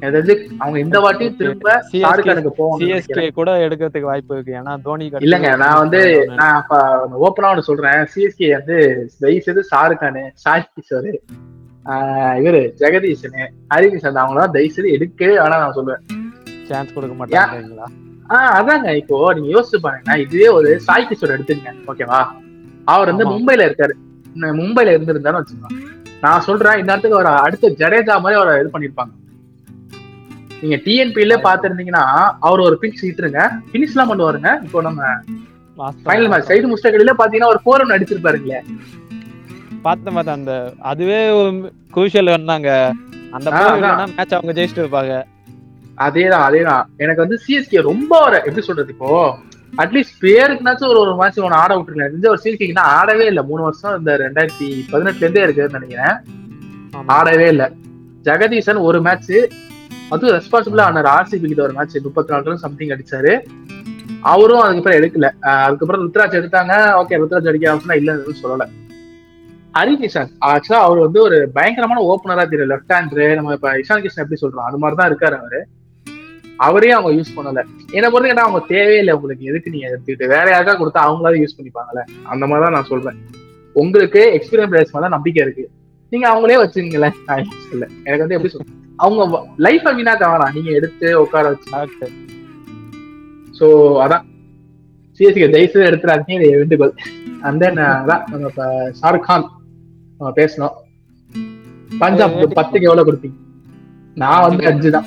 [0.03, 4.53] தெரிஞ்சு அவங்க இந்த வாட்டியும் திரும்ப CSK ஷாருக் கானுக்கு போவாங்க கூட எடுக்கிறதுக்கு வாய்ப்பு இருக்கு.
[4.61, 6.01] ஏன்னா தோனி இல்லங்க நான் வந்து
[6.41, 6.61] நான்
[7.27, 8.01] ஓப்பனா ஒன்று சொல்றேன்.
[8.13, 8.77] சிஎஸ்கே வந்து
[9.23, 11.11] தயவு செய்து ஷாருக் கானு சாய் கிஷோர்
[12.41, 13.43] இவரு ஜெகதீஷனு
[13.74, 16.03] ஹரிகிஷன் அவங்களாம் தயவு செய்து எடுக்கவே வேணாம் நான் சொல்லுவேன்
[16.70, 17.86] சான்ஸ் கொடுக்க மாட்டாங்களா
[18.36, 18.89] ஆஹ் அதாங்க.
[19.01, 20.16] இப்போ நீங்க யோசிச்சு பாருங்க.
[20.24, 22.18] இதுவே ஒரு சாய் கிஷோர் எடுத்துங்க ஓகேவா
[22.86, 23.24] அவர் வந்து.
[23.24, 23.95] மும்பைல இருக்காரு.
[24.59, 25.78] மும்பைல இருந்திருந்தாருன்னு வச்சுக்கோங்க.
[26.22, 29.12] நான் சொல்றேன் இந்த இடத்துக்கு ஒரு அடுத்த ஜடேஜா மாதிரி அவரை இது பண்ணிருப்பாங்க.
[30.62, 32.05] நீங்க டிஎன்பில பாத்திருந்தீங்கன்னா
[32.41, 33.43] அவர் ஒரு பின்ச் இட்டுருங்க.
[33.72, 34.51] பினிஷ் எல்லாம் பண்ணுவாருங்க.
[34.62, 35.03] இப்போ நம்ம
[36.07, 38.61] ஃபைனல் மேட்ச் சைடு முஸ்டகடியில பாத்தீங்கன்னா ஒரு ஃபோர் அடிச்சிருப்பாருங்களே.
[39.83, 40.35] பார்த்தேன் பார்த்தேன்.
[40.35, 42.93] அந்த அதுவே ஒரு குரூஷியல் வந்தாங்க
[43.31, 43.51] அந்த.
[44.16, 45.24] மேட்ச் அவங்க ஜெயிச்சுட்டு இருப்பாங்க.
[46.01, 46.85] அதேதான் அதேதான்.
[46.97, 49.37] எனக்கு வந்து சிஎஸ்கே ரொம்ப ஒரு எப்படி சொல்றது இப்போ?
[49.76, 53.43] அட்லீஸ்ட் பேருக்குனாச்சும் ஒரு ஒரு மேட்ச் ஒன்று ஆட விட்டுருங்க இந்த ஒரு சிஎஸ்கேனா ஆடவே இல்லை.
[53.43, 56.16] மூணு வருஷம் இந்த ரெண்டாயிரத்தி பதினெட்டுல இருந்தே இருக்குதுன்னு நினைக்கிறேன்.
[57.07, 57.66] ஆடவே இல்லை.
[58.24, 59.33] ஜெகதீசன் ஒரு மேட்ச்
[60.11, 61.05] அதுவும் ரெஸ்பான்சிபிளா ஆனார்.
[61.05, 63.39] ஆர்சிபி கிட்ட ஒரு மேட்ச் முப்பத்தி நாலு ரன் சம்திங் அடிச்சாரு.
[64.20, 65.41] அவரும் அதுக்கப்புறம் எடுக்கல.
[65.41, 66.72] அதுக்கப்புறம் ருத்ராஜ் எடுத்தாங்க.
[67.01, 68.68] ஓகே ருத்ராஜ் அடிக்க ஆப்ஷனா இல்லைன்னு சொல்லல.
[69.79, 74.41] ஹரிகிஷன் ஆக்சுவலா அவர் வந்து ஒரு பயங்கரமான ஓப்பனரா தெரியும் லெஃப்ட் ஹேண்டரு நம்ம இப்ப இஷான் கிருஷ்ணன் எப்படி
[74.45, 75.61] சொல்றோம் அது மாதிரி தான் இருக்காரு அவரு.
[76.57, 77.61] அவரே அவங்க யூஸ் பண்ணல.
[77.97, 79.45] என்னை பொறுத்த கேட்டா அவங்க தேவையில்லை உங்களுக்கு.
[79.51, 83.18] எதுக்கு நீங்க எடுத்துக்கிட்டு வேற யாருக்கா கொடுத்தா அவங்களாவது யூஸ் பண்ணிப்பாங்கல்ல அந்த மாதிரி தான் நான் சொல்றேன்.
[83.76, 85.64] உங்களுக்கு எக்ஸ்பீரியன்ஸ் பிளேயர்ஸ் மேல நம்பிக்கை இருக்கு.
[86.12, 87.18] நீங்க அவங்களே வச்சுங்களேன்
[87.72, 88.74] இல்ல எனக்கு வந்து எப்படி சொல்றது?
[88.97, 92.09] அவங்க லைஃப் வீணாக்க வேணாம் நீங்க எடுத்து உட்கார வச்சு.
[93.59, 93.66] சோ
[94.05, 94.24] அதான்.
[95.18, 96.93] சிஎஸ்கே தயவுசெய்து எடுத்துறாங்க வேண்டுகோள்.
[97.62, 98.66] தென் அதான் நம்ம
[99.01, 99.47] ஷாருக் கான்.
[100.21, 100.71] பேசணும்.
[101.99, 103.37] பஞ்சாப் பத்துக்கு எவ்வளவு கொடுப்பீங்க?
[104.14, 105.07] நான் வந்து அஞ்சு தான்.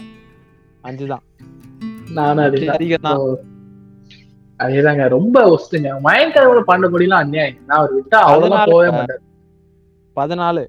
[0.82, 1.22] அஞ்சு தான்.
[2.12, 3.16] நானும் அதே தான் அதிகம் தான்.
[3.16, 3.36] So,
[4.59, 5.07] அதேதாங்க.
[5.07, 5.91] ரொம்ப ஒஸ்ட்டுங்க.
[6.03, 7.55] மயங்கரோட பண்ண முடியலாம் அநியாயம்.
[7.68, 9.22] நான் அவர் விட்டா அதனால- போகவே மாட்டார்
[10.16, 10.66] பதினாலு.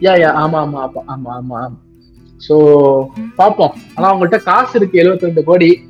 [0.00, 1.76] யா யா ஆமா ஆமா ஆமா ஆமா ஆமா ஆமா.
[2.48, 2.54] சோ
[3.38, 3.72] பாப்போம்.
[3.94, 5.80] ஆனா அவங்கள்ட்ட காசு இருக்கு 72 ரெண்டு கோடி.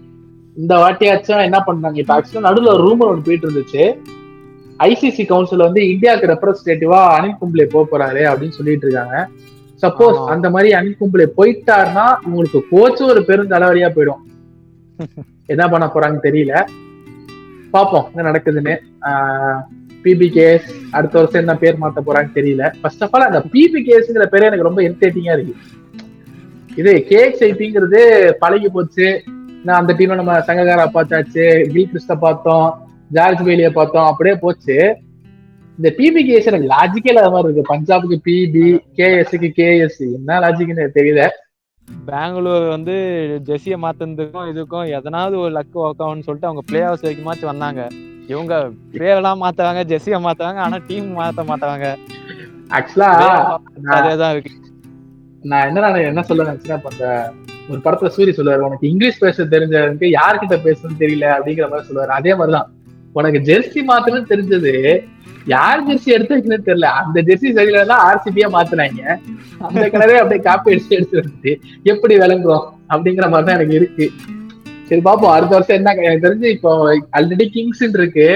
[0.56, 1.98] இந்த வாட்டியாச்சும் என்ன பண்றாங்க?
[2.00, 3.98] இப்ப ஆக்சுவலா நடுவுல ஒரு ரூமர் ஒன்று போயிட்டு இருந்துச்சு.
[4.78, 9.28] ஐசிசி கவுன்சில் வந்து இந்தியாவுக்கு ரெப்ரஸன்டேட்டிவா அனில் கும்ப்ளே போக போறாரு அப்படின்னு சொல்லிட்டு இருக்காங்க.
[9.82, 10.26] சப்போஸ்.
[10.26, 14.22] அந்த மாதிரி அனில் கும்ப்ளே போயிட்டாருன்னா உங்களுக்கு கோச்சும் ஒரு பெரும் தலைவலியா போயிடும்.
[15.46, 16.66] என்ன பண்ண போறாங்கன்னு தெரியல.
[17.72, 18.78] பாப்போம் என்ன நடக்குதுன்னு.
[20.02, 22.72] பிபிகேஎஸ் அடுத்த வருஷம் என்ன பேர் மாத்த போறாங்கன்னு தெரியல.
[22.80, 25.54] ஃபர்ஸ்ட் ஆஃப் ஆல் அந்த பிபிகேஎஸ்ங்கிற பேரே எனக்கு ரொம்ப இரிட்டேட்டிங்கா இருக்கு.
[26.76, 29.22] இது கேஎக்ஸ்ஐபிங்கிறது பழகி போச்சு.
[29.64, 32.87] நான் அந்த டீம்ல நம்ம சங்ககாரா பார்த்தாச்சு கில் கிறிஸ்ட பார்த்தோம்.
[33.08, 34.96] ஜார்ஜ் பெயிலிய பார்த்தோம் அப்படியே போச்சு.
[35.76, 37.74] இந்த பிபிகேஎஸ் எனக்கு லாஜிக்கே இல்லாத மாதிரி இருக்கு.
[37.74, 41.28] பஞ்சாபுக்கு பிபி கேஎஸ்க்கு கேஎஸ் என்ன லாஜிக்னு தெரியல.
[42.06, 42.94] பெங்களூர் வந்து
[43.44, 47.86] ஜெர்சியை மாத்துனதுக்கும் இதுக்கும் எதனாவது ஒரு லக் ஒர்க் ஆகும்னு சொல்லிட்டு அவங்க பிளே ஹவுஸ் வரைக்குமாச்சும் வந்தாங்க.
[48.26, 51.86] இவங்க பிளேயர்லாம் மாத்துவாங்க ஜெர்சியை மாத்துவாங்க ஆனா டீம் மாத்த மாட்டாங்க.
[52.70, 53.08] ஆக்சுவலா
[53.84, 54.52] அதேதான் இருக்கு.
[55.42, 57.32] நான் என்ன நான் என்ன சொல்ல நினைச்சேன்னா இப்ப
[57.70, 61.26] ஒரு படத்துல சூரி சொல்லுவாரு உனக்கு இங்கிலீஷ் பேச தெரிஞ்சவனுக்கு யார்கிட்ட பேசணும்னு தெரியல?
[61.36, 62.16] அப்படிங்கிற மாதிரி சொல்லுவாரு.
[62.20, 62.72] அதே மாதிரிதான்.
[63.12, 64.72] உனக்கு ஜெர்சி மாத்தணும்னு தெரிஞ்சது.
[65.54, 66.88] யார் ஜெர்சி எடுத்து வைக்கணும்னு தெரியல.
[67.02, 69.02] அந்த ஜெர்சி சரியில தான் ஆர்சிபியா மாத்துனாங்க.
[69.68, 71.52] அந்த கலரே அப்படியே காப்பி அடிச்சு எடுத்து வந்து
[71.92, 74.06] எப்படி விளங்குறோம் அப்படிங்கிற மாதிரி தான் எனக்கு இருக்கு.
[74.88, 75.32] சரி பாப்போம்.
[75.36, 76.70] அடுத்த வருஷம் என்ன எனக்கு தெரிஞ்சு இப்போ
[77.18, 78.28] ஆல்ரெடி கிங்ஸ் இருக்கு.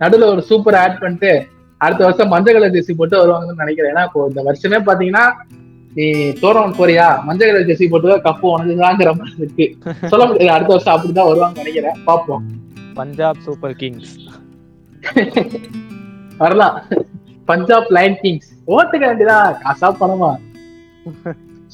[0.00, 1.32] நடுவுல ஒரு சூப்பர் ஆட் பண்ணிட்டு
[1.80, 3.92] அடுத்த வருஷம் மஞ்சள் கலர் ஜெர்சி போட்டு வருவாங்கன்னு நினைக்கிறேன்.
[3.92, 5.24] ஏன்னா இப்போ இந்த வருஷமே பாத்தீங்கன்னா
[5.96, 6.06] நீ
[6.42, 7.08] தோரம் போறியா?
[7.26, 9.66] மஞ்சள் கலர் ஜெர்சி போட்டு கப்பு உனக்குதாங்கிற மாதிரி இருக்கு.
[10.12, 10.54] சொல்ல முடியாது.
[10.56, 11.98] அடுத்த வருஷம் அப்படிதான் வருவாங்கன்னு நினைக்கிறேன்.
[12.08, 12.44] பாப்போம்.
[12.98, 14.14] பஞ்சாப் சூப்பர் கிங்ஸ்
[16.42, 16.76] வரலாம்
[17.50, 20.30] பஞ்சாப் லைன் கிங்ஸ் ஓட்டுக்க வேண்டியதான் காசா பணமா?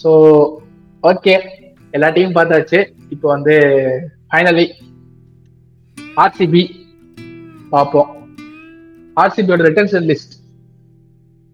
[0.03, 0.11] சோ
[1.11, 1.35] ஓகே
[1.97, 2.79] எல்லா டீமும் பார்த்தாச்சு.
[3.14, 3.55] இப்போ வந்து
[4.31, 4.66] ஃபைனலி
[6.25, 6.62] ஆர்சிபி
[7.75, 8.11] பார்ப்போம்.
[9.23, 10.35] ஆர்சிபியோட ரிட்டர்ன்ஸ் லிஸ்ட்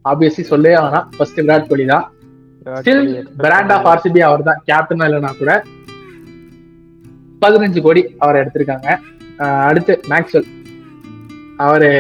[0.05, 1.09] ஆப்வியஸ்லி சொல்லவே வேணாம்.
[1.17, 2.07] ஃபர்ஸ்ட் விராட் கோலி தான்.
[2.81, 3.05] ஸ்டில்
[3.43, 5.53] பிராண்ட் ஆஃப் ஆர்சிபி அவர் தான் கேப்டன் இல்லைனா கூட
[7.43, 8.89] பதினஞ்சு கோடி அவர் எடுத்திருக்காங்க.
[9.39, 10.47] அடுத்து மேக்ஸ்வெல்.
[11.57, 11.91] அவரு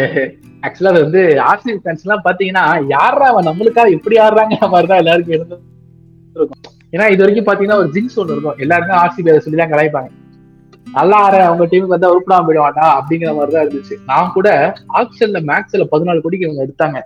[0.63, 5.59] ஆக்சுவலா அது வந்து ஆர்சிபி ஃபேன்ஸ் எல்லாம் பாத்தீங்கன்னா யாரா அவன் நம்மளுக்காக எப்படி ஆடுறாங்க மாதிரிதான் எல்லாருக்கும் இருந்து
[6.35, 8.59] இருக்கும் ஏன்னா இது வரைக்கும் பாத்தீங்கன்னா ஒரு ஜிங்ஸ் ஒன்று இருக்கும்.
[8.59, 10.11] எல்லாருமே ஆர்சிபி அதை சொல்லிதான் கலாய்ப்பாங்க.
[10.93, 13.97] நல்லா ஆற அவங்க டீமுக்கு வந்தா உருப்படாம போயிடுவாண்டா அப்படிங்கிற மாதிரி தான் இருந்துச்சு.
[14.07, 17.01] நான் கூட ஆக்ஷன்ல மேக்ஸ்ல பதினாலு கோடிக்கு இவங்க எடுத்தாங்க.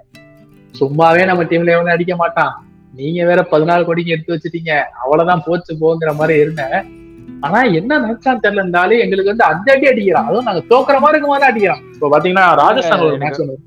[0.81, 2.66] சும்மாவே நம்ம டீம்ல இவங்க அடிக்க மாட்டான்.
[2.95, 4.83] நீங்க வேற பதினாலு கோடிக்கு எடுத்து வச்சுட்டீங்க.
[5.03, 6.99] அவ்வளவுதான் போச்சு போங்கிற மாதிரி இருந்தேன்.
[7.41, 10.27] ஆனா என்ன நினைச்சான்னு தெரியல இருந்தாலும் எங்களுக்கு வந்து அந்த அடி அடிக்கிறான்.
[10.29, 11.83] அதுவும் நாங்க தோக்குற மாதிரி இருக்க மாதிரி அடிக்கிறான்.
[11.95, 13.59] இப்போ பாத்தீங்கன்னா ராஜஸ்தான் ஒரு மேட்ச் ஒன்று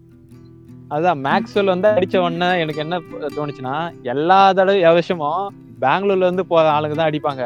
[0.91, 2.95] அதான் மேக்ஸ்வெல் வந்து அடிச்ச உடனே எனக்கு என்ன
[3.35, 3.75] தோணுச்சுன்னா
[4.13, 5.45] எல்லா தடவை வருஷமும்
[5.81, 7.43] பெங்களூர்ல இருந்து போற ஆளுங்க தான் அடிப்பாங்க.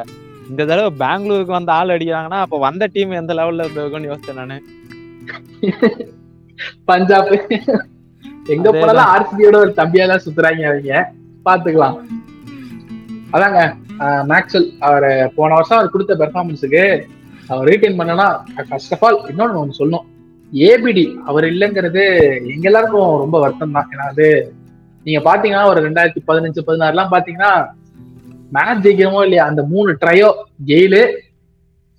[0.49, 4.57] இந்த தடவை பெங்களூருக்கு வந்த ஆள் அடிக்கிறாங்கன்னா அப்ப வந்த டீம் எந்த லெவல்ல இருந்திருக்கும்னு யோசிச்சேன் நானு.
[6.89, 7.31] பஞ்சாப்.
[8.53, 8.67] எங்க.
[8.71, 10.99] போனாலும் ஆர்சிபியோட ஒரு தம்பியா தான் சுத்துறாங்க அவங்க
[11.45, 11.97] பாத்துக்கலாம்.
[13.27, 13.59] அதாங்க
[14.29, 15.05] மேக்ஸ்வெல் அவர்
[15.35, 16.83] போன வருஷம் அவர் கொடுத்த பெர்ஃபார்மன்ஸுக்கு
[17.49, 18.27] அவர் ரீட்டைன் பண்ணனா
[18.69, 20.05] ஃபர்ஸ்ட் ஆஃப் ஆல் இன்னொன்னு ஒன்று சொல்லணும்.
[20.53, 22.03] ஏபிடி அவர் இல்லைங்கிறது
[22.53, 24.27] எங்க எல்லாருக்கும் ரொம்ப வருத்தம் தான் ஏன்னா அது
[25.05, 27.51] நீங்க பாத்தீங்கன்னா ஒரு ரெண்டாயிரத்தி பதினஞ்சு பதினாறுலாம் பாத்தீங்கன்னா
[28.51, 30.29] மேட்ச் ஜெயிக்கிறோமோ இல்லையா அந்த மூணு ட்ரையோ
[30.69, 31.01] கெயிலு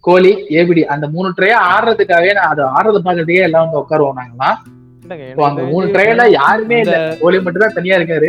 [0.05, 4.59] கோலி ஏபிடி அந்த மூணு ட்ரையோ ஆடுறதுக்காகவே நான் அதை ஆடுறதை பார்க்கறதுக்கே எல்லாம் வந்து உட்காருவோம் நாங்களாம்
[5.49, 6.97] அந்த மூணு தெரிஞ்சு ட்ரையல்ல யாருமே இல்ல.
[7.21, 8.29] கோலி மட்டும் தான் தனியா இருக்காரு.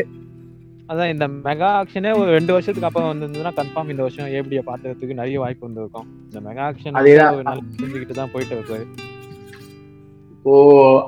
[0.89, 5.37] அதான் இந்த மெகா ஆக்ஷனே ஒரு ரெண்டு வருஷத்துக்கு அப்புறம் வந்திருந்ததுன்னா கன்ஃபார்ம் இந்த வருஷம் ஏபிடியை பாத்துறதுக்கு நிறைய
[5.43, 6.07] வாய்ப்பு வந்திருக்கும்.
[6.27, 6.95] இந்த மெகா ஆக்ஷன்
[7.79, 8.85] புரிஞ்சுக்கிட்டு தான் போயிட்டு இருக்காரு
[10.45, 10.51] ஓ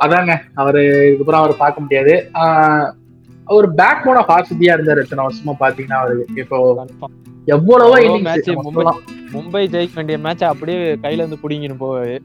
[0.05, 0.33] அதாங்க.
[0.61, 2.13] அவரு இதுக்கப்புறம் அவர் பார்க்க முடியாது.
[3.51, 6.57] அவர் பேக் போன ஆர்சிபியா இருந்தாரு இத்தனை வருஷமா பாத்தீங்கன்னா அவருக்கு இப்போ
[7.47, 7.95] எவ்வளவோ
[8.27, 8.83] match மும்பை
[9.33, 12.15] மும்பை ஜெயிக்க வேண்டிய மேட்ச் அப்படியே கையில இருந்து புடிங்கின்னு போவாரு.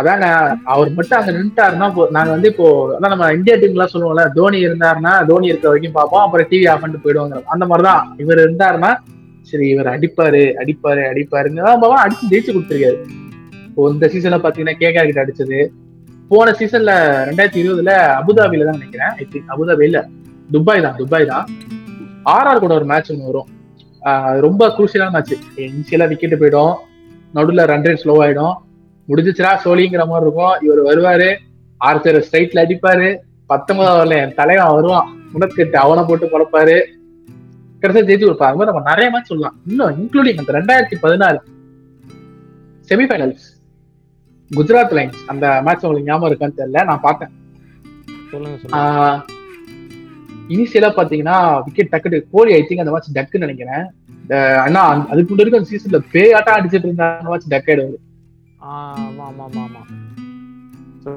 [0.00, 0.26] அதாங்க
[0.72, 1.86] அவர் மட்டும் அங்க நின்றுட்டாருன்னா
[2.16, 6.22] நாங்க வந்து இப்போ அதான் நம்ம இந்தியா டீம் எல்லாம் சொல்லுவோம்ல தோனி இருந்தாருன்னா தோனி இருக்க வரைக்கும் பார்ப்போம்
[6.26, 8.04] அப்புறம் டிவி ஆஃப் பண்ணிட்டு போயிடுவாங்க அந்த மாதிரிதான்.
[8.22, 8.90] இவர் இருந்தாருன்னா
[9.50, 12.98] சரி இவர் அடிப்பாரு அடிப்பாரு அடிப்பாருங்க அதான் அடிச்சு ஜெயிச்சு கொடுத்துருக்காரு.
[13.68, 15.60] இப்போ இந்த சீசன்ல பாத்தீங்கன்னா கேகா கிட்ட அடிச்சது.
[16.30, 16.92] போன சீசன்ல
[17.28, 19.12] ரெண்டாயிரத்தி இருபதுல அபுதாபில தான் நினைக்கிறேன்.
[19.20, 20.00] ஐ திங்க் அபுதாபி இல்ல
[20.54, 21.46] துபாய் தான் துபாய் தான்.
[22.36, 23.48] ஆர்ஆர் கூட ஒரு மேட்ச் ஒன்று வரும்.
[24.46, 25.32] ரொம்ப குரூசியலான மேட்ச்
[25.68, 26.74] இன்சியலா விக்கெட் போயிடும்.
[27.36, 28.54] நடுவில் ரன் ரேட் ஸ்லோ ஆயிடும்.
[29.08, 30.60] முடிஞ்சிச்சுரா சோழிங்கிற மாதிரி இருக்கும்.
[30.60, 31.36] இவர் வருவாரு
[31.84, 33.16] ஆர்ச்சர் ஸ்ட்ரைட்ல அடிப்பாரு.
[33.46, 35.28] பத்தொன்பதாவது வரல என் தலைவன் வருவான்.
[35.32, 37.00] உனக்கு அவனை போட்டு குழப்பாரு
[37.80, 39.60] கடைசியா ஜெயிச்சு மாதிரி நம்ம நிறைய மேட்ச் சொல்லலாம்.
[39.66, 41.42] இன்னும் இன்க்ளூடிங் அந்த ரெண்டாயிரத்தி பதினாறு
[42.88, 43.60] செமிஃபைனல்ஸ்
[44.56, 45.12] குஜராத் லைன்ஸ்.
[45.26, 46.84] அந்த மேட்ச் உங்களுக்கு ஞாபகம் இருக்கான்னு தெரியல.
[46.84, 47.30] நான் பார்த்தேன்.
[50.48, 53.90] இனிஷியலா பாத்தீங்கன்னா விக்கெட் டக்கு கோலி ஐ திங்க் அந்த மேட்ச் டக்குன்னு நினைக்கிறேன்.
[54.56, 58.11] அந்த- அதுக்கு முன்னாடி அந்த சீசன்ல பேயாட்டம் அடிச்சிட்டு இருந்தா அந்த மேட்ச் டக் ஆயிடுவாரு.
[58.62, 59.80] ஆமா ஆமா ஆமா ஆமா.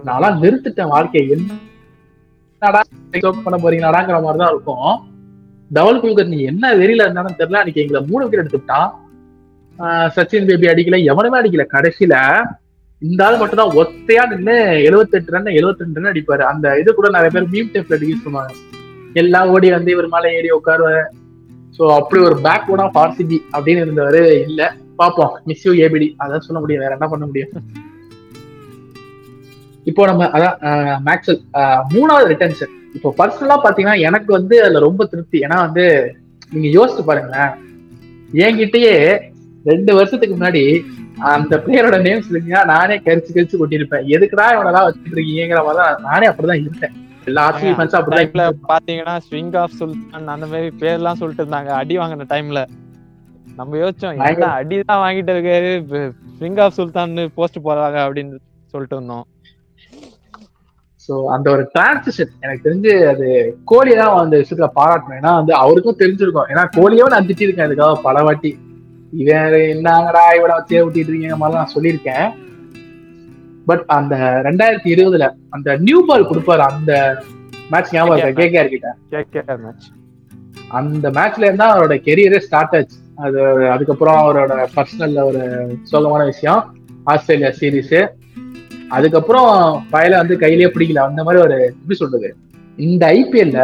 [0.06, 1.38] நான்லாம் வெறுத்துட்டேன் வாழ்க்கையை.
[2.62, 2.82] என்னடா
[3.46, 4.94] பண்ண போறீங்களாடாங்கிற மாதிரி தான் இருக்கும்.
[5.72, 7.60] டபுள் குல்கர் நீ என்ன வெறியில இருந்தாலும் தெரியல.
[7.62, 8.90] அன்னைக்கு எங்களை மூணு விக்கெட் எடுத்துட்டான்
[9.80, 11.64] ஆஹ் சச்சின் பேபி அடிக்கல எவனுமே அடிக்கல.
[11.74, 12.16] கடைசியில
[13.02, 14.56] இந்த ஆள் மட்டும் தான் ஒத்தையா நின்று
[14.88, 16.44] எழுபத்தெட்டு ரன் 72 ரன் அடிப்பாரு.
[16.52, 18.54] அந்த இது கூட நிறைய பேர் மீம் டைப்ல யூஸ் பண்ணுவாங்க.
[19.14, 21.04] எல்லாம் ஓடி வந்து இவர் மேல ஏறி உட்காருவாரு.
[21.78, 24.68] ஸோ அப்படி ஒரு பேக் போனா ஆர்சிபி அப்படின்னு இருந்தவரு இல்லை.
[25.02, 25.34] பாப்போம்.
[25.50, 26.84] மிஸ் யூ ஏபிடி அதான் சொல்ல முடியும்.
[26.86, 27.54] வேற என்ன பண்ண முடியும்?
[29.92, 30.58] இப்போ நம்ம அதான்
[31.08, 31.40] மேக்ஸல்
[31.94, 35.38] மூணாவது ரிட்டன்ஷன் இப்போ பர்சனலா பாத்தீங்கன்னா எனக்கு வந்து அதுல ரொம்ப திருப்தி.
[35.46, 35.86] ஏன்னா வந்து
[36.54, 37.54] நீங்க யோசிச்சு பாருங்களேன்.
[38.46, 38.94] என்கிட்டயே
[39.72, 40.64] ரெண்டு வருஷத்துக்கு முன்னாடி
[41.34, 44.08] அந்த பிளேயரோட நேம் சொல்லுங்க நானே கரிச்சு கரிச்சு கொட்டியிருப்பேன்.
[44.16, 46.96] எதுக்குடா இவனெல்லாம் வச்சுட்டு இருக்கீங்கிற மாதிரி தான் நானே அப்படிதான் இருந்தேன்.
[47.30, 51.72] எல்லா அப்படிதான் பாத்தீங்கன்னா ஸ்விங் ஆஃப் சுல்தான் அந்த மாதிரி பேர்லாம் சொல்லிட்டு இருந்தாங்க.
[51.82, 52.62] அடி வாங்கின டைம்ல
[53.60, 55.72] நம்ம யோசிச்சோம் என்ன அடிதான் வாங்கிட்டு இருக்காரு
[56.38, 58.36] ஸ்விங் ஆஃப் சுல்தான் போஸ்ட் போடுறாங்க அப்படின்னு
[58.72, 59.26] சொல்லிட்டு இருந்தோம்.
[61.06, 63.28] சோ அந்த ஒரு டிரான்சிஷன் எனக்கு தெரிஞ்சு அது
[63.72, 65.18] கோலி தான் அந்த விஷயத்துல பாராட்டணும்.
[65.20, 66.50] ஏன்னா வந்து அவருக்கும் தெரிஞ்சிருக்கும்.
[66.52, 68.52] ஏன்னா கோலியே நான் திட்டிருக்கேன் இதுக்காக பல வாட்டி.
[69.22, 72.28] இவன் என்னங்கடா இவனை வச்சே விட்டிட்டு இருக்கீங்க மாதிரி நான் சொல்லியிருக்கேன்.
[73.70, 74.16] பட் அந்த
[74.48, 76.92] ரெண்டாயிரத்தி இருபதுல அந்த நியூ பால் கொடுப்பாரு அந்த
[77.72, 78.42] மேட்ச் ஞாபகம் இருக்கா?
[78.42, 79.88] கேகேஆர் கிட்ட கேகேஆர் மேட்ச்
[80.80, 83.00] அந்த மேட்ச்ல இருந்தா அவரோட கெரியரே ஸ்டார்ட் ஆச்சு.
[83.24, 83.40] அது
[83.74, 85.42] அதுக்கப்புறம் அவரோட பர்சனல்ல ஒரு
[85.92, 86.62] சோகமான விஷயம்
[87.14, 88.00] ஆஸ்திரேலியா சீரீஸ்
[88.96, 89.52] அதுக்கப்புறம்
[89.94, 91.06] பயல வந்து கையிலேயே பிடிக்கல.
[91.10, 92.30] அந்த மாதிரி ஒரு எப்படி சொல்றது?
[92.88, 93.62] இந்த ஐபிஎல்ல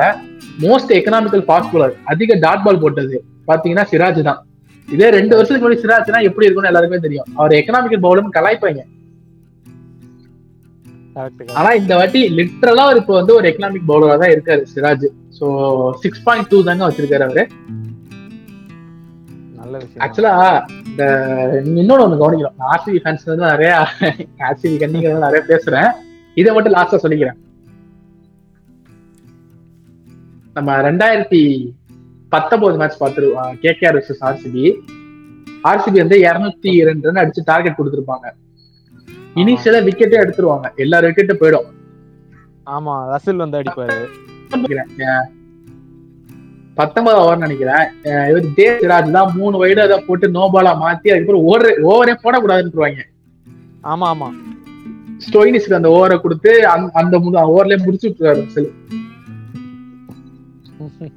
[0.64, 3.18] மோஸ்ட் எக்கனாமிக்கல் ஃபாஸ்ட் அதிக டாட் பால் போட்டது
[3.50, 4.40] பாத்தீங்கன்னா சிராஜ் தான்.
[4.88, 7.30] இதே ரெண்டு வருஷத்துக்கு முன்னாடி சிராஜ்னா எப்படி இருக்கும்னு எல்லாருக்குமே தெரியும்.
[7.40, 8.82] அவர் எக்கனாமிக்கல் பவுலர்னு கலாய்ப்பாங்க.
[11.60, 15.08] ஆனா இந்த வாட்டி லிட்டரலா அவர் இப்போ வந்து ஒரு எக்கனாமிக் பவுலரா தான் இருக்காரு Siraj.
[15.38, 15.46] So
[16.04, 17.44] six point two தாங்க வச்சிருக்காரு அவரு.
[20.06, 20.34] ஆக்சுவலா
[20.90, 21.04] இந்த
[21.82, 22.58] இன்னொன்னு ஒண்ணு கவனிக்கணும்.
[22.72, 23.72] ஆர்சிபி ஃபேன்ஸ் வந்து நிறைய
[24.48, 25.90] ஆர்சிபி கண்ணிங்க நிறைய பேசுறேன்.
[26.42, 27.40] இதை மட்டும் லாஸ்டா சொல்லிக்கிறேன்.
[30.54, 31.42] நம்ம ரெண்டாயிரத்தி
[32.30, 34.66] பத்தொன்பது மேட்ச் பார்த்துருவோம் கேகேஆர் வர்சஸ் ஆர்சிபி
[35.70, 38.28] ஆர்சிபி வந்து இருநூத்தி ரெண்டு ரன் அடிச்சு டார்கெட் கொடுத்துருப்பாங்க.
[39.42, 40.70] இனிஷியலா விக்கெட்டே எடுத்துருவாங்க.
[40.76, 41.68] எல்லா விக்கெட்டும் போயிடும்.
[42.76, 44.00] ஆமா ரசில் வந்து அடிப்பாரு.
[46.72, 47.86] நினைக்கிறேன் அஹ் பத்தொன்பது ஓவர் நினைக்கிறேன்
[48.30, 53.02] இவர் ஜே சிராஜ் தான் மூணு வைடு அதை போட்டு நோ பாலா மாத்தி அதுக்கப்புறம் ஓவர் ஓவரே போடக்கூடாதுன்னுவாங்க
[53.84, 54.30] ஆமா ஆமா.
[55.20, 57.16] ஸ்டோயினிஸ்க்கு அந்த ஓவரை கொடுத்து அந்த- அந்த
[57.48, 58.70] ஓவர்லயே முடிச்சு விட்டுருவாரு ரசல்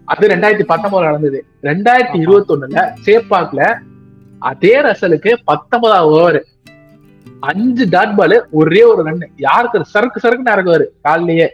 [0.07, 1.38] அது ரெண்டாயிரத்தி பத்தொன்பதுல நடந்தது.
[1.62, 3.62] ரெண்டாயிரத்தி இருபத்தி ஒண்ணுல சேப்பாக்ல
[4.42, 6.40] அதே ரசலுக்கு பத்தொன்பதாவது ஓவர்
[7.42, 11.46] அஞ்சு டாட் பால் ஒரே ஒரு ரன் யாருக்கு சறுக்கு சறுக்குன்னு இறங்குவாரு காலிலேயே.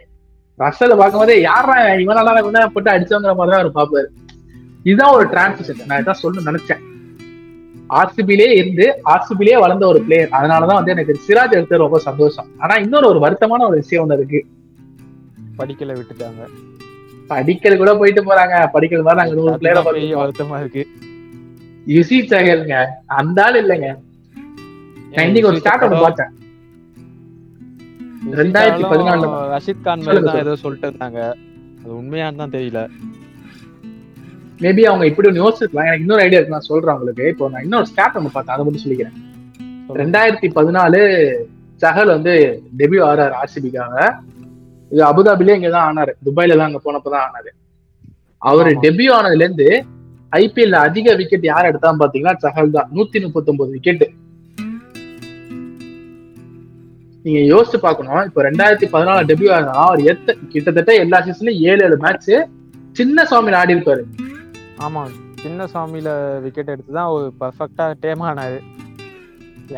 [0.63, 4.07] ரசல பார்க்கும்போதே யாரா இவனால இவனை போட்டு அடிச்சவங்கிற மாதிரி தான் அவர் பார்ப்பாரு.
[4.83, 6.81] இதுதான் ஒரு டிரான்சிஷன் நான் இதான் சொல்ல நினைச்சேன்.
[7.99, 12.47] ஆர்சிபிலே இருந்து ஆர்சிபிலே வளர்ந்த ஒரு பிளேயர் அதனாலதான் வந்து எனக்கு சிராஜ் எடுத்தது ரொம்ப சந்தோஷம்.
[12.57, 14.41] ஆனா இன்னொரு ஒரு வருத்தமான ஒரு விஷயம் ஒண்ணு இருக்கு.
[15.57, 16.43] படிக்கல விட்டுட்டாங்க.
[17.31, 18.55] படிக்கல் கூட போயிட்டு போறாங்க.
[18.71, 19.83] படிக்கல் மாதிரி நாங்க நூறு பிளேயரை
[20.21, 20.83] வருத்தமா இருக்கு.
[21.95, 22.75] யுசி சகல்ங்க
[23.19, 23.89] அந்த ஆள் இல்லைங்க.
[25.25, 26.31] இன்னைக்கு ஒரு ஸ்டார்ட் ஒன்று பார்த்தேன்.
[28.29, 29.27] ரெண்டாயிரத்தி பதினாலுல.
[29.53, 30.41] ரஷித் கான் சொல்லுங்க தான்.
[30.41, 31.19] ஏதோ சொல்லிட்டு இருந்தாங்க.
[31.83, 32.89] அது உண்மையான்னு தான் தெரியல.
[34.59, 36.55] மேபி அவங்க இப்படி ஒன்று யோசிச்சிருக்கலாம் எனக்கு இன்னொரு ஐடியா இருக்கு.
[36.55, 37.27] நான் சொல்றேன் உங்களுக்கு.
[37.27, 39.17] இப்போ நான் இன்னொரு ஸ்டார்ட் ஒன்று பார்த்தேன் அதை மட்டும் சொல்லிக்கிறேன்.
[40.01, 40.99] ரெண்டாயிரத்தி பதினாலு
[41.81, 44.21] சஹல் வந்து டெபியூ ஆறாரு ஆர்சிபிக்காக.
[44.91, 46.13] இது அபுதாபிலே இங்க தான் ஆனாரு.
[46.25, 47.51] துபாயில தான் அங்க போனப்பதான் ஆனாரு.
[48.37, 48.67] அவர்.
[48.67, 49.85] டெபியூ ஆனதுல இருந்து
[50.31, 52.89] ஐபிஎல்ல அதிக விக்கெட் யார் எடுத்தான்னு பாத்தீங்கன்னா சஹல் தான்.
[52.95, 54.11] நூத்தி முப்பத்தி ஒன்பது விக்கெட்
[57.23, 58.23] நீங்க யோசிச்சு பார்க்கணும்.
[58.25, 62.31] இப்ப ரெண்டாயிரத்தி பதினாலு டெபியூ ஆனா அவர் எத்த கிட்டத்தட்ட எல்லா சீசன்லயும் ஏழு ஏழு மேட்ச்
[62.91, 64.03] சின்ன சுவாமி ஆடி இருப்பாரு
[64.85, 65.01] ஆமா
[65.41, 66.09] சின்ன சாமியில
[66.41, 68.59] விக்கெட் எடுத்து தான் ஒரு பர்ஃபெக்டா டேம் ஆனாரு.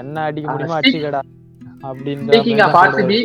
[0.02, 1.22] என்ன அடிக்க முடியுமோ அடிச்சுக்கடா
[1.89, 3.20] அப்படின்னு ஸ்பீக்கிங் ஆஃப் ஆர்சிபி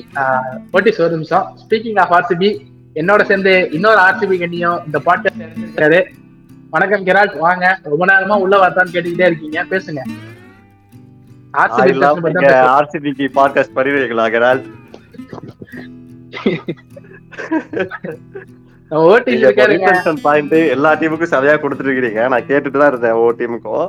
[0.73, 1.47] ஓட்டிஸ் ஒரு நிமிஷம்.
[1.63, 2.51] ஸ்பீக்கிங் ஆஃப் ஆர்சிபி
[2.95, 6.01] என்னோட சேர்ந்து இன்னொரு ஆர்சிபி கண்ணியும் இந்த பாட்காஸ்ட் இருக்காரு
[6.71, 7.67] வணக்கம் கிராட் வாங்க.
[7.83, 9.59] ரொம்ப நேரமா உள்ள வரத்தான்னு கேட்டுக்கிட்டே இருக்கீங்க.
[9.71, 10.01] பேசுங்க.
[12.71, 14.63] ஆர்சிபிக்கு பாட்காஸ்ட் பதிவீர்களா கரால்
[20.69, 23.89] எல்லா டீமுக்கும் சரியா கொடுத்துருக்கீங்க நான் கேட்டுட்டு தான் இருந்தேன் ஒவ்வொரு டீமுக்கும்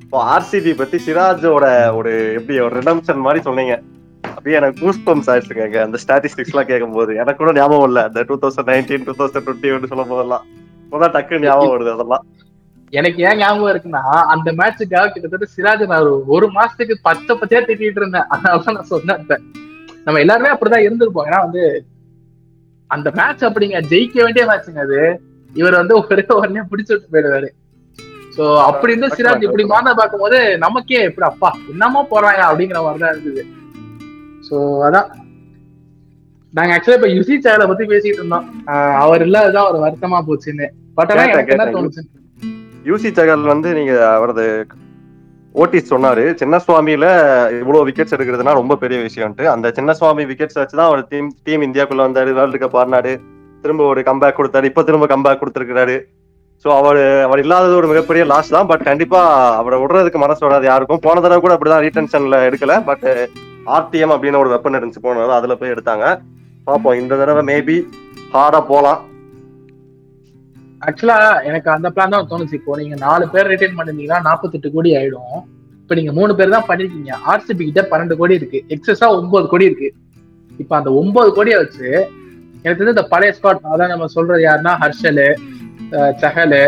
[0.00, 3.82] இப்போ ஆர்சிபி பத்தி சிராஜோட ஒரு எப்படி ஒரு ரிடம்ஷன் மாதிரி சொன்னீங்க.
[4.22, 8.04] அப்படியே எனக்கு கூஸ் ஆயிடுச்சுங்க அந்த ஸ்டாட்டிஸ்டிக்ஸ் எல்லாம் கேட்கும் போது எனக்கு கூட ஞாபகம் இல்ல.
[8.04, 10.44] அந்த two thousand nineteen two thousand twenty சொல்லும் போதெல்லாம்
[10.84, 12.26] இப்போதான் டக்கு ஞாபகம் வருது அதெல்லாம்.
[12.92, 18.28] எனக்கு ஏன் ஞாபகம் இருக்குன்னா அந்த மேட்சுக்காக கிட்டத்தட்ட சிராஜ் நான் ஒரு மாசத்துக்கு பச்சை பச்சையா திட்டிட்டு இருந்தேன்.
[18.34, 19.44] அதனால நான் சொன்னேன்.
[20.06, 21.26] நம்ம எல்லாருமே அப்படிதான் இருந்திருப்போம்.
[21.28, 21.62] ஏன்னா வந்து
[22.90, 25.00] அந்த மேட்ச் அப்படிங்க ஜெயிக்க வேண்டிய மேட்சுங்க அது.
[25.50, 27.48] இவர் வந்து ஒரே உடனே பிடிச்சு விட்டு போயிடுவாரு.
[28.36, 33.14] சோ அப்படி இருந்து சிராஜ் இப்படி மாறத பார்க்கும்போது நமக்கே எப்படி அப்பா என்னமோ போறாங்க அப்படிங்கிற மாதிரி தான்
[33.14, 33.42] இருந்தது.
[34.48, 35.08] சோ அதான்.
[36.54, 38.46] நாங்க ஆக்சுவலா இப்ப யுசி சேலை பத்தி பேசிட்டு இருந்தோம்.
[39.02, 40.68] அவர் இல்லாததான் ஒரு வருத்தமா போச்சுன்னு.
[40.98, 41.66] பட் ஆனா எனக்கு என்ன.
[41.76, 42.02] தோணுச்சு
[42.84, 44.66] யூசி சகல் வந்து நீங்க அவரது
[45.54, 47.04] ஓட்டிஸ் சொன்னாரு சின்னசுவாமியில
[47.58, 52.32] இவ்வளவு விக்கெட்ஸ் எடுக்கிறதுனா ரொம்ப பெரிய விஷயம்ட்டு அந்த சின்னசுவாமி விக்கெட்ஸ் வச்சுதான் அவர் டீம் டீம் இந்தியாக்குள்ள வந்தாரு.
[52.32, 53.20] வேர்ல்டு கப் ஆடினாரு.
[53.62, 54.64] திரும்ப ஒரு கம்பேக் கொடுத்தாரு.
[54.64, 56.00] இப்ப திரும்ப கம்பேக் கொடுத்துருக்கிறாரு.
[56.64, 58.66] சோ அவர் அவர் இல்லாதது ஒரு மிகப்பெரிய லாஸ் தான்.
[58.66, 59.20] பட் கண்டிப்பா
[59.56, 60.98] அவரை விடுறதுக்கு மனசு வராது யாருக்கும்.
[61.02, 62.84] போன தடவை கூட அப்படிதான் ரீடென்ஷன்ல எடுக்கல.
[62.84, 63.28] பட்
[63.66, 64.98] ஆர்டிஎம் அப்படின்னு ஒரு வெப்பன் இருந்துச்சு.
[65.02, 66.20] போனது அதுல போய் எடுத்தாங்க.
[66.64, 66.98] பார்ப்போம்.
[67.00, 67.82] இந்த தடவை மேபி
[68.32, 69.08] ஹார்டா போலாம்.
[70.86, 71.16] ஆக்சுவலா
[71.48, 72.58] எனக்கு அந்த பிளான் தான் தோணுச்சு.
[72.58, 75.34] இப்போ நீங்க நாலு பேர் ரிட்டைன் பண்ணிருந்தீங்கன்னா நாற்பத்தெட்டு கோடி ஆயிடும்.
[75.82, 77.12] இப்ப நீங்க மூணு பேர் தான் பண்ணிருக்கீங்க.
[77.32, 78.58] ஆர்சிபி கிட்ட பன்னெண்டு கோடி இருக்கு.
[78.74, 79.88] எக்ஸஸா ஒன்பது கோடி இருக்கு.
[80.62, 81.88] இப்ப அந்த ஒன்பது கோடியை வச்சு
[82.62, 85.28] எனக்கு வந்து இந்த பழைய ஸ்குவாட் அதான் நம்ம சொல்றது யாருன்னா ஹர்ஷலு
[85.98, 86.62] அஹ் சஹலு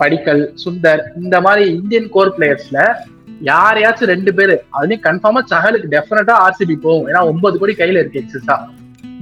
[0.00, 2.78] படிக்கல் சுந்தர் இந்த மாதிரி இந்தியன் கோர் பிளேயர்ஸ்ல
[3.48, 7.06] யாரையாச்சும் ரெண்டு பேரு அதுலயும் கன்ஃபார்மா சஹலுக்கு டெஃபினட்டா ஆர்சிபி போகும்.
[7.10, 8.56] ஏன்னா ஒன்பது கோடி கையில இருக்கு எக்ஸஸா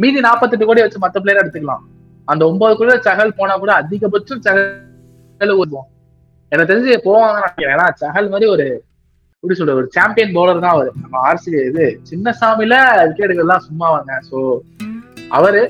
[0.02, 1.82] மீதி நாற்பத்தெட்டு கோடி வச்சு மத்த பிளேயர் எடுத்துக்கலாம்.
[2.28, 5.88] அந்த ஒன்பது கோடி சஹல் போனா கூட அதிகபட்சம் சஹல் வருவோம்
[6.52, 7.74] எனக்கு தெரிஞ்சு போவாங்கன்னு நினைக்கிறேன்.
[7.76, 8.66] ஏன்னா சஹல் மாதிரி ஒரு
[9.42, 10.90] எப்படி சொல்ற ஒரு சாம்பியன் பவுலர் தான் அவரு.
[11.02, 12.74] நம்ம ஆர்சி இது சின்னசாமியில
[13.08, 14.38] விக்கெட்டுகள்லாம் சும்மா வாங்க சோ
[15.38, 15.62] அவரு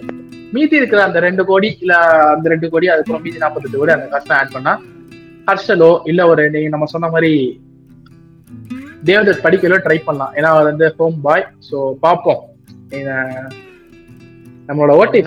[0.55, 1.95] மீதி இருக்கிற அந்த ரெண்டு கோடி இல்ல
[2.35, 4.75] அந்த ரெண்டு கோடி அதுக்கப்புறம் மீதி நாற்பத்தெட்டு கோடி அந்த கஷ்டம் ஆட் பண்ணா
[5.49, 7.33] ஹர்ஷலோ இல்ல ஒரு நீங்க நம்ம சொன்ன மாதிரி
[9.09, 10.35] தேவதத் படிக்கலோ ட்ரை பண்ணலாம்.
[10.39, 12.43] ஏன்னா அவர் வந்து ஹோம் பாய் சோ பார்ப்போம்.
[14.69, 15.21] நம்மளோட ஓட்டி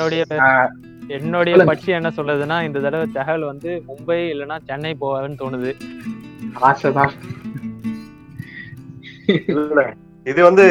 [1.16, 1.56] என்னுடைய.
[1.70, 5.72] பட்சி என்ன சொல்லுதுன்னா இந்த தடவை சஹல் வந்து மும்பை இல்லைன்னா சென்னை போவாருன்னு தோணுது.
[6.70, 7.14] ஆசைதான்.
[9.54, 9.82] இல்ல
[10.26, 10.64] இது வந்து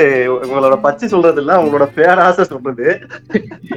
[0.45, 2.87] உங்களோட பச்சி சொல்றது இல்ல உங்களோட பேராசை சொல்றது.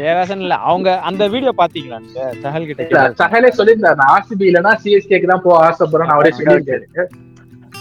[0.10, 2.24] ஏகாசன் இல்ல அவங்க அந்த வீடியோ பாத்தீங்களா நீங்க?
[2.44, 3.04] சஹல் கிட்ட?
[3.22, 4.04] சஹலே சொல்லியிருந்தாரு.
[4.16, 7.08] ஆர்சிபி இல்லைன்னா சிஎஸ்கேக்கு தான் போக ஆசைப்படுறேன் அவரே சொல்லியிருக்காரு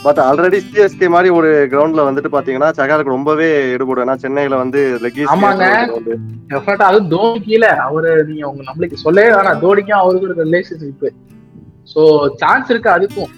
[0.05, 5.33] பட் ஆல்ரெடி சிஎஸ்கே மாதிரி ஒரு கிரவுண்ட்ல வந்துட்டு பாத்தீங்கன்னா சகாலுக்கு ரொம்பவே எடுபடும் ஏன்னா சென்னையில வந்து லெக்கீஸ்
[5.33, 5.65] ஆமாங்க.
[6.51, 9.61] டெஃபினட்டா அதுவும் தோனி கீழே அவரு நீங்க உங்க நம்மளுக்கு சொல்லவே வேணாம்.
[9.65, 11.05] தோனிக்கும் அவருக்கும் இருக்க ரிலேஷன்ஷிப்
[11.93, 12.03] சோ
[12.43, 13.33] சான்ஸ் இருக்கு அதுக்கும்.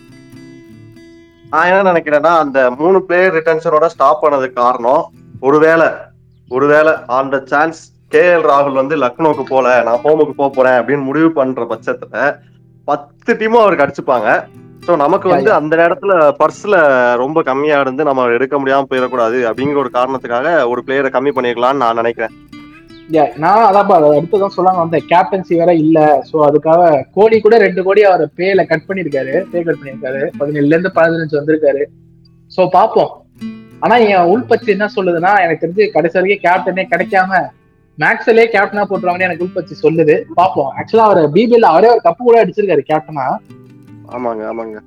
[1.45, 5.03] நான் என்ன நினைக்கிறேன்னா அந்த மூணு பிளேயர் ரிட்டன்ஷனோட ஸ்டாப் பண்ணதுக்கு காரணம்
[5.41, 5.89] ஒருவேளை
[6.49, 7.81] ஒருவேளை அந்த சான்ஸ்
[8.15, 12.23] கே எல் ராகுல் வந்து லக்னோக்கு போல நான் ஹோமுக்கு போக போறேன் அப்படின்னு முடிவு பண்ற பட்சத்துல
[12.89, 14.29] பத்து டீமும் அவருக்கு அடிச்சுப்பாங்க.
[14.91, 16.77] சோ நமக்கு வந்து அந்த நேரத்துல பர்ஸ்ல
[17.21, 22.01] ரொம்ப கம்மியா இருந்து நம்ம எடுக்க முடியாம போயிடக்கூடாது அப்படிங்கிற ஒரு காரணத்துக்காக ஒரு பிளேயரை கம்மி பண்ணிருக்கலாம்னு நான்
[22.01, 22.33] நினைக்கிறேன்.
[23.43, 25.07] நான் அதான் அடுத்ததான் சொல்லாம வந்தேன்.
[25.13, 25.99] கேப்டன்சி வேற இல்ல.
[26.31, 26.83] சோ அதுக்காக
[27.17, 31.85] கோடி கூட ரெண்டு கோடி அவர் பேல கட் பண்ணிருக்காரு பே கட் பண்ணிருக்காரு பதினேழுல இருந்து பதினஞ்சு வந்திருக்காரு.
[32.57, 33.13] சோ பாப்போம்
[33.85, 37.41] ஆனா என் உள்பச்சு என்ன சொல்லுதுன்னா எனக்கு தெரிஞ்சு கடைசி வரைக்கும் கேப்டனே கிடைக்காம
[37.99, 40.17] மேக்ஸ்லயே கேப்டனா போட்டுருவாங்கன்னு எனக்கு உள்பச்சு சொல்லுது.
[40.41, 43.27] பாப்போம் ஆக்சுவலா அவர் பிபிஎல் அவரே ஒரு கப்பு கூட அடிச்சிருக்காரு கேப்டனா
[44.11, 44.79] ஆமாங்க ஆமாங்க.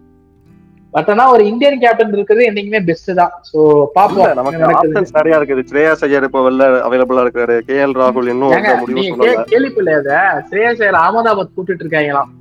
[0.92, 3.32] பட் ஆனா ஒரு இந்தியன் கேப்டன் இருக்கிறது என்னைக்குமே பெஸ்ட் தான்.
[3.54, 3.58] சோ
[3.96, 4.34] பாப்போம்.
[4.34, 4.58] நமக்கு.
[4.58, 5.64] ஆப்ஷன்ஸ் நிறைய இருக்குது.
[5.72, 9.36] ஸ்ரேயா ஐயர் இப்ப வெளில அவைலபிளா இருக்காரு கே எல் ராகுல் இன்னும் முடிவு நீங்க சொல்லல.
[9.36, 10.20] கே- கேள்விப்படலையா
[10.52, 12.32] ஸ்ரேயஸ் ஐயர் அகமதாபாத் கூட்டிட்டு இருக்காங்களாம்.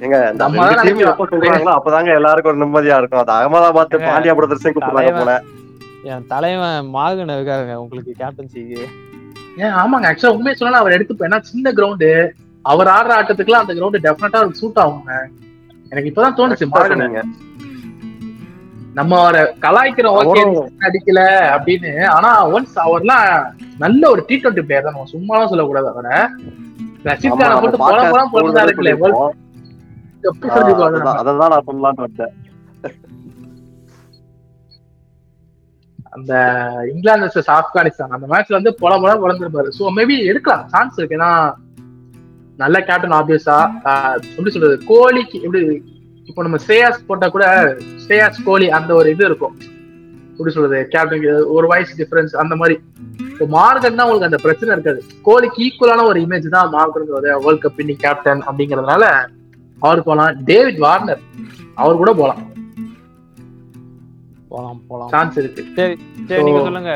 [0.00, 1.18] ஏங்க இந்த நம்ம நினைக்கிறோம்.
[1.18, 3.24] எப்ப சொல்றாங்களோ அப்பதாங்க எல்லாருக்கும் ஒரு நிம்மதியா இருக்கும்.
[3.24, 5.42] அது அகமதாபாத் பாண்டியா பிரதர்ஸையும் கூப்பிடுறாங்க போல.
[6.04, 8.80] என் தலைவன் மாகுன இருக்காருங்க உங்களுக்கு கேப்டன்சிக்கு
[9.56, 10.06] ஏன் ஆமாங்க.
[10.06, 12.30] ஆக்சுவலா உண்மையை சொன்னா அவர் எடுத்துப்போம் ஏன்னா சின்ன கிரவுண்டு
[12.70, 15.14] அவர் ஆடுற ஆட்டத்துக்குலாம் அந்த கிரவுண்ட் டெஃபினட்டா அவருக்கு சூட் ஆகுங்க
[15.90, 17.22] எனக்கு இப்பதான் தோணுச்சு சொன்னீங்க.
[18.98, 20.42] நம்ம அவரை கலாய்க்கிறோம் ஓகே
[20.88, 21.20] அடிக்கல
[21.54, 23.24] அப்படின்னு ஆனா ஒன்ஸ் அவர்லாம்
[23.84, 26.18] நல்ல ஒரு டி டுவெண்ட்டி பிளேயர் தான் நம்ம சும்மாலாம் சொல்லக்கூடாது அவரை.
[27.08, 28.04] ரஷித் கானை போட்டு போல
[28.34, 28.92] போலதான் தடவை இருக்குல்ல
[31.02, 32.34] நான் சொல்லலாம்னு வந்தேன்.
[36.16, 36.32] அந்த
[36.92, 39.70] இங்கிலாந்து ஆப்கானிஸ்தான் அந்த மேட்ச்ல வந்து பொல பொல பிறந்திருப்பாரு.
[39.78, 41.18] சோ மேபி எடுக்கலாம் சான்ஸ் இருக்கு.
[41.18, 41.30] ஏன்னா
[42.56, 43.56] நல்ல கேப்டன் ஆப்வியஸா
[44.30, 45.82] எப்படி சொல்றது கோலிக்கு எப்படி
[46.24, 47.46] இப்போ நம்ம ஸ்ரேயாஸ் போட்டா கூட
[48.06, 49.54] ஸ்ரேயாஸ் கோலி அந்த ஒரு இது இருக்கும்.
[50.30, 52.76] எப்படி சொல்றது கேப்டன் ஒரு வாய்ஸ் டிஃபரன்ஸ் அந்த மாதிரி.
[53.30, 55.00] இப்போ மார்கன் தான் உங்களுக்கு அந்த பிரச்சனை இருக்காது.
[55.22, 57.08] கோலிக்கு ஈக்குவலான ஒரு இமேஜ் தான் மார்கன்
[57.44, 59.04] வேர்ல்ட் கப் இன்னி கேப்டன் அப்படிங்கறதுனால
[59.80, 60.44] அவர் போலாம்.
[60.44, 61.22] டேவிட் வார்னர்
[61.74, 62.42] அவர் கூட போலாம்.
[64.48, 65.08] போலாம் போலாம்.
[65.08, 65.62] சான்ஸ் இருக்கு.
[65.76, 66.92] சரி நீங்க So- சொல்லுங்க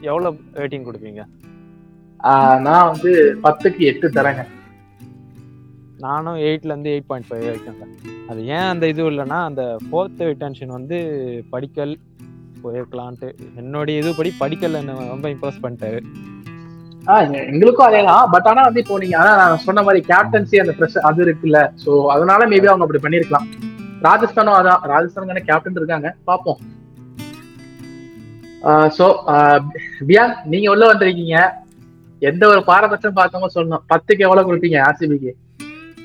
[0.00, 1.22] எவ்வளவு ரேட்டிங் கொடுப்பீங்க?
[2.66, 3.10] நான் வந்து
[3.44, 4.42] பத்துக்கு எட்டு தரேங்க.
[6.04, 7.92] நானும் எயிட்ல இருந்து எயிட் பாயிண்ட் ஃபைவ் வரைக்கும்.
[8.30, 10.96] அது ஏன் அந்த இது இல்லைன்னா அந்த ஃபோர்த் ரிட்டன்ஷன் வந்து
[11.52, 11.94] படிக்கல்
[12.62, 13.28] போயிருக்கலான்ட்டு.
[13.60, 16.00] என்னுடைய இதுபடி படிக்கல் என்ன ரொம்ப இம்ப்ரெஸ் பண்ணிட்டாரு.
[17.52, 18.26] எங்களுக்கும் அதே தான்.
[18.32, 21.60] பட் ஆனா வந்து இப்போ நீங்க அதான் நான் சொன்ன மாதிரி கேப்டன்சி அந்த ப்ரெஷர் அது இருக்குல்ல.
[21.84, 23.46] சோ அதனால மேபி அவங்க அப்படி பண்ணிருக்கலாம்.
[24.08, 24.82] ராஜஸ்தானும் அதான்.
[24.92, 26.10] ராஜஸ்தானுக்கான கேப்டன் இருக்காங்க?
[26.28, 26.60] பாப்போம்.
[28.98, 29.06] சோ
[30.10, 31.38] பியான் நீங்க உள்ள வந்திருக்கீங்க.
[32.22, 33.84] எந்த ஒரு பாரபட்சம் பார்க்காம சொல்லணும்.
[33.92, 35.32] பத்துக்கு எவ்வளவு கொடுப்பீங்க ஆர்சிபிக்கு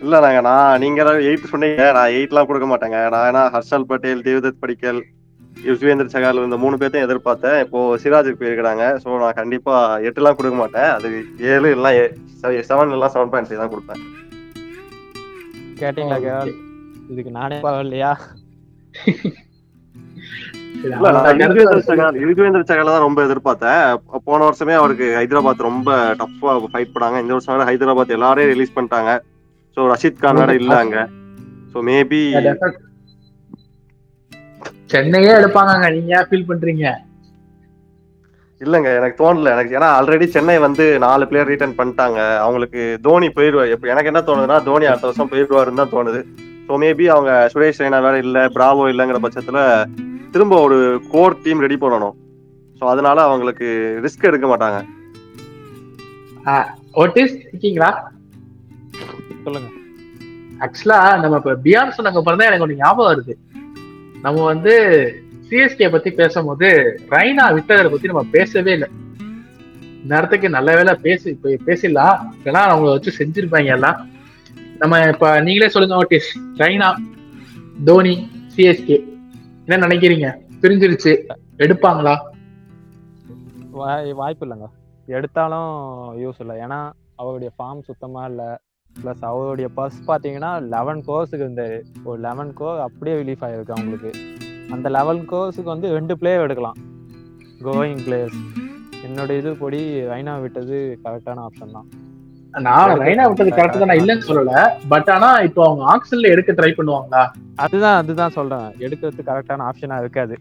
[0.04, 1.84] இல்ல நாங்க நான் நீங்க எயிட் சொன்னீங்க.
[1.98, 3.00] நான் எயிட் எல்லாம் கொடுக்க மாட்டேங்க.
[3.14, 5.00] நான் ஏன்னா ஹர்ஷல் பட்டேல் தேவதத் படிக்கல்
[5.68, 7.58] யுஸ்வேந்தர் சகால் இந்த மூணு பேர்த்தையும் எதிர்பார்த்தேன்.
[7.66, 8.84] இப்போ சிராஜுக்கு போயிருக்கிறாங்க.
[9.04, 9.76] ஸோ நான் கண்டிப்பா
[10.08, 10.90] எட்டு எல்லாம் கொடுக்க மாட்டேன்.
[10.96, 11.08] அது
[11.54, 11.98] ஏழு எல்லாம்
[12.72, 14.04] செவன் எல்லாம் செவன் பாயிண்ட் தான் கொடுப்பேன்.
[15.82, 16.38] கேட்டீங்களா
[17.14, 18.12] இதுக்கு நானே பரவாயில்லையா
[21.40, 23.84] கருத்து சகால் தான் ரொம்ப எதிர்பார்த்தேன்.
[24.28, 25.90] போன வருஷமே அவருக்கு ஹைதராபாத் ரொம்ப
[26.22, 27.20] டஃப்பா ஃபைட் பண்ணாங்க.
[27.24, 29.14] இந்த வருஷம் ஹைதராபாத் எல்லாரையும் ரிலீஸ் பண்ணிட்டாங்க.
[29.76, 30.98] ஸோ ரஷீத் கான் வேற இல்ல அங்க.
[31.74, 32.22] ஸோ மேபி
[34.94, 36.88] சென்னையே எடுப்பாங்க நீங்க ஃபீல் பண்றீங்க?
[38.62, 39.54] இல்லங்க எனக்கு தோணல.
[39.56, 42.20] எனக்கு ஏன்னா ஆல்ரெடி சென்னை வந்து நாலு பிளேயர் ரிட்டர்ன் பண்ணிட்டாங்க.
[42.44, 46.22] அவங்களுக்கு தோனி போயிடுவார் எனக்கு என்ன தோணுதுன்னா தோனி அடுத்த வருஷம் போயிடுவாருன்னு தான் தோணுது.
[46.68, 49.60] ஸோ மேபி அவங்க சுரேஷ் ரெய்னா வேற இல்ல பிராவோ இல்லைங்கிற பட்சத்துல
[50.34, 52.16] திரும்ப ஒரு கோர் டீம் ரெடி பண்ணணும்.
[52.80, 53.68] ஸோ அதனால அவங்களுக்கு
[54.04, 54.80] ரிஸ்க் எடுக்க மாட்டாங்க.
[57.52, 58.12] இருக்கீங்களா?
[59.44, 59.70] சொல்லுங்க.
[60.60, 63.34] ஆக்சுவலா நம்ம இப்ப பியான் சொன்னாங்க பிறந்தா எனக்கு ஒண்ணு ஞாபகம் வருது.
[64.22, 64.74] நம்ம வந்து
[65.50, 68.90] சிஎஸ்கே பத்தி பேசும்போது ரைனா விட்டதை பத்தி நம்ம பேசவே இல்லை.
[70.08, 72.18] நேரத்துக்கு நல்ல வேளை பேசி இப்ப பேசிடலாம்.
[72.44, 74.10] ஏன்னா அவங்க வச்சு செஞ்சிருப்பாங்க எல்லாம்.
[74.80, 76.90] நம்ம இப்ப நீங்களே சொல்லுங்க ஓட்டிஸ் ரைனா
[77.86, 78.98] தோனி சிஎஸ்கே
[79.66, 80.28] என்ன நினைக்கிறீங்க?
[80.62, 81.12] பிரிஞ்சிருச்சு.
[81.64, 82.14] எடுப்பாங்களா?
[84.22, 84.68] வாய்ப்பு இல்லைங்க
[85.16, 85.72] எடுத்தாலும்
[86.24, 86.56] யூஸ் இல்லை.
[86.66, 86.80] ஏன்னா
[87.22, 88.50] அவருடைய ஃபார்ம் சுத்தமா இல்லை.
[89.04, 91.64] ப்ளஸ் அவருடைய பர்ஸ் பார்த்தீங்கன்னா லெவன் கோர்ஸுக்கு இந்த
[92.04, 94.12] ஒரு லெவன் கோர் அப்படியே ரிலீஃப் ஆகிருக்கு அவங்களுக்கு.
[94.76, 96.78] அந்த லெவன் கோர்ஸுக்கு வந்து ரெண்டு பிளேயர் எடுக்கலாம்.
[97.68, 98.40] கோயிங் பிளேயர்ஸ்
[99.08, 99.82] என்னோட இது பொடி
[100.12, 101.88] ரைனா விட்டது கரெக்டான ஆப்ஷன் தான்.
[102.66, 104.64] நான் ரைனா விட்டது கரெக்ட் தான் நான் இல்லைன்னு சொல்லல.
[104.92, 107.24] பட் ஆனா இப்போ அவங்க ஆக்ஷன்ல எடுக்க ட்ரை பண்ணுவாங்களா?
[107.66, 108.68] அதுதான் அதுதான் சொல்றேன்.
[108.86, 110.36] எடுக்கிறது கரெக்டான ஆப்ஷனா இருக்காது.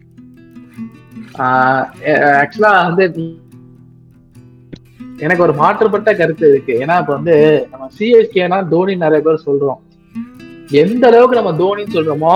[2.41, 3.25] ஆக்சுவலா வந்து
[5.23, 6.73] எனக்கு ஒரு மாற்றுப்பட்ட கருத்து இருக்கு.
[6.83, 7.35] ஏன்னா இப்ப வந்து
[7.71, 9.81] நம்ம சிஎஸ்கேனா தோனி நிறைய பேர் சொல்றோம்.
[10.83, 12.35] எந்த அளவுக்கு நம்ம தோனின்னு சொல்றோமோ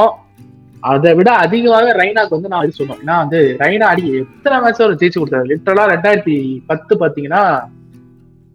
[0.89, 3.01] அதை விட அதிகமாக ரெய்னாக்கு வந்து நான் அது சொன்னோம்.
[3.03, 5.49] ஏன்னா வந்து ரெய்னா அடி எத்தனை மேட்ச் அவர் ஜெயிச்சு கொடுத்தாரு?
[5.51, 6.37] லிட்டரலா ரெண்டாயிரத்தி
[6.71, 7.43] பத்து பாத்தீங்கன்னா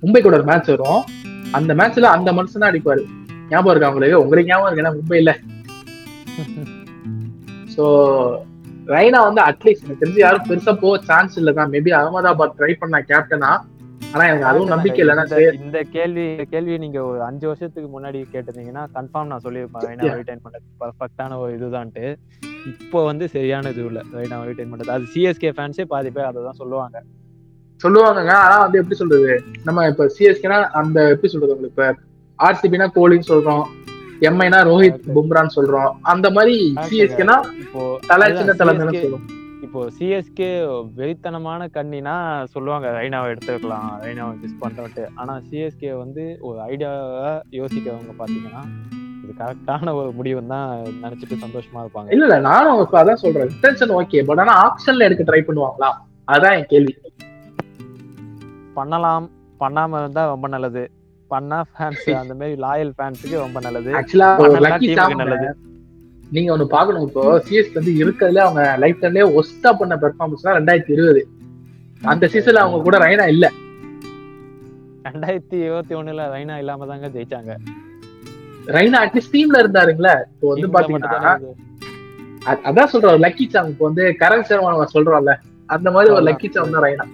[0.02, 1.02] மும்பை கூட ஒரு மேட்ச் வரும்.
[1.52, 3.02] அந்த மேட்ச்ல அந்த மனுஷன் தான் அடிப்பாரு.
[3.48, 4.20] ஞாபகம் இருக்கா உங்களுக்கு?
[4.20, 4.82] உங்களுக்கு ஞாபகம் இருக்கு?
[4.82, 5.32] ஏன்னா மும்பைல.
[7.76, 7.84] சோ
[8.86, 11.70] ரெய்னா வந்து அட்லீஸ்ட் எனக்கு தெரிஞ்சு யாரும் பெருசா போக சான்ஸ் இல்ல தான்.
[11.70, 13.60] மேபி அகமதாபாத் ட்ரை பண்ண கேப்டனா
[14.12, 19.26] ஆனா எனக்கு அதுவும் நம்பிக்கை இல்லைன்னா இந்த- கேள்வி கேள்வி நீங்க ஒரு அஞ்சு வருஷத்துக்கு முன்னாடி கேட்டிருந்தீங்கன்னா கன்ஃபார்ம்
[19.26, 19.84] நான் சொல்லியிருப்பேன்.
[19.84, 20.18] Yeah.
[20.18, 22.16] ரிட்டைன் பண்ணது பர்ஃபெக்டான ஒரு இதுதான்ட்டு.
[22.80, 24.02] இப்போ வந்து சரியான இது இல்ல.
[24.12, 27.02] ரைனா ரிட்டைன் பண்ணது அது சிஎஸ்கே ஃபேன்ஸே பாதி பேர் அதை தான் சொல்லுவாங்க.
[27.82, 28.32] சொல்லுவாங்கங்க.
[28.44, 29.42] ஆனா வந்து எப்படி சொல்றது?
[29.64, 31.96] நம்ம இப்ப சிஎஸ்கேனா அந்த எப்படி சொல்றது உங்களுக்கு இப்ப?
[32.38, 33.64] ஆர்சிபினா கோலின்னு சொல்றோம்.
[34.28, 35.92] எம்ஐனா ரோஹித் பும்ரான்னு சொல்றோம்.
[36.02, 39.24] அந்த மாதிரி சிஎஸ்கேனா இப்போ தலை சின்ன CSK சொல்லுவோம்.
[39.66, 40.48] இப்போ சிஎஸ்கே
[40.96, 48.62] வெறித்தனமான கண்ணினா சொல்லுவாங்க ரைனாவை எடுத்துக்கலாம் ரைனாவை மிஸ் பண்ணிட்டு ஆனா சிஎஸ்கே வந்து ஒரு ஐடியாவை யோசிக்கிறவங்க பாத்தீங்கன்னா
[49.24, 50.70] இது கரெக்டான ஒரு முடிவுன்னு தான்
[51.02, 52.08] நினைச்சிட்டு சந்தோஷமா இருப்பாங்க.
[52.10, 53.50] இல்ல இல்ல நானும் இப்ப அதான் சொல்றேன்.
[53.54, 55.90] ரிட்டன்ஷன் ஓகே பட் ஆனா ஆப்ஷன்ல எடுக்க ட்ரை பண்ணுவாங்களா?
[56.28, 56.92] அதான் என் கேள்வி.
[58.76, 59.24] பண்ணலாம்
[59.60, 60.82] பண்ணாம இருந்தா ரொம்ப நல்லது.
[61.30, 63.90] பண்ணா ஃபேன்ஸ் அந்த மாதிரி லாயல் ஃபேன்ஸுக்கு ரொம்ப நல்லது.
[63.98, 64.28] ஆக்சுவலா
[65.22, 65.48] நல்லது.
[66.34, 67.22] நீங்க ஒண்ணு பாக்கணும் இப்போ.
[67.46, 71.22] சிஎஸ் வந்து இருக்கிறதுல அவங்க லைஃப் டைம்லயே ஒஸ்டா பண்ண பெர்ஃபார்மன்ஸ் தான் ரெண்டாயிரத்தி இருபது.
[72.02, 73.46] அந்த சீசன்ல அவங்க கூட ரைனா இல்ல.
[75.08, 77.52] ரெண்டாயிரத்தி இருபத்தி ஒண்ணுல ரைனா இல்லாம தாங்க ஜெயிச்சாங்க.
[78.76, 80.14] ரைனா அட்லீஸ்ட் டீம்ல இருந்தாருங்களே.
[80.32, 81.34] இப்போ வந்து பாத்தீங்கன்னா
[82.68, 85.34] அதான் சொல்றோம் லக்கி சாம் இப்போ வந்து கரண் சர்மா சொல்றோம்ல
[85.68, 86.24] அந்த மாதிரி ஒரு.
[86.30, 87.04] லக்கி சாம் தான் ரைனா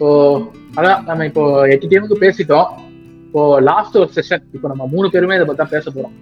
[0.00, 0.08] சோ
[0.78, 2.68] அதான் நம்ம இப்போ எட்டு டீமுக்கு பேசிட்டோம்.
[3.26, 6.14] இப்போ லாஸ்ட் ஒரு செஷன் இப்போ நம்ம மூணு பேருமே இதை பத்தி பேச போறோம்.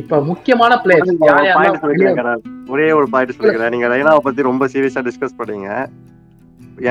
[0.00, 1.12] இப்ப முக்கியமான பிளேயர்ஸ்
[1.88, 2.32] ஒரு.
[2.72, 3.72] ஒரே ஒரு பாயிண்ட் சொல்லிக்கிறேன்.
[3.74, 5.68] நீங்க ரெய்னாவை பத்தி ரொம்ப சீரியஸா டிஸ்கஸ் பண்ணீங்க.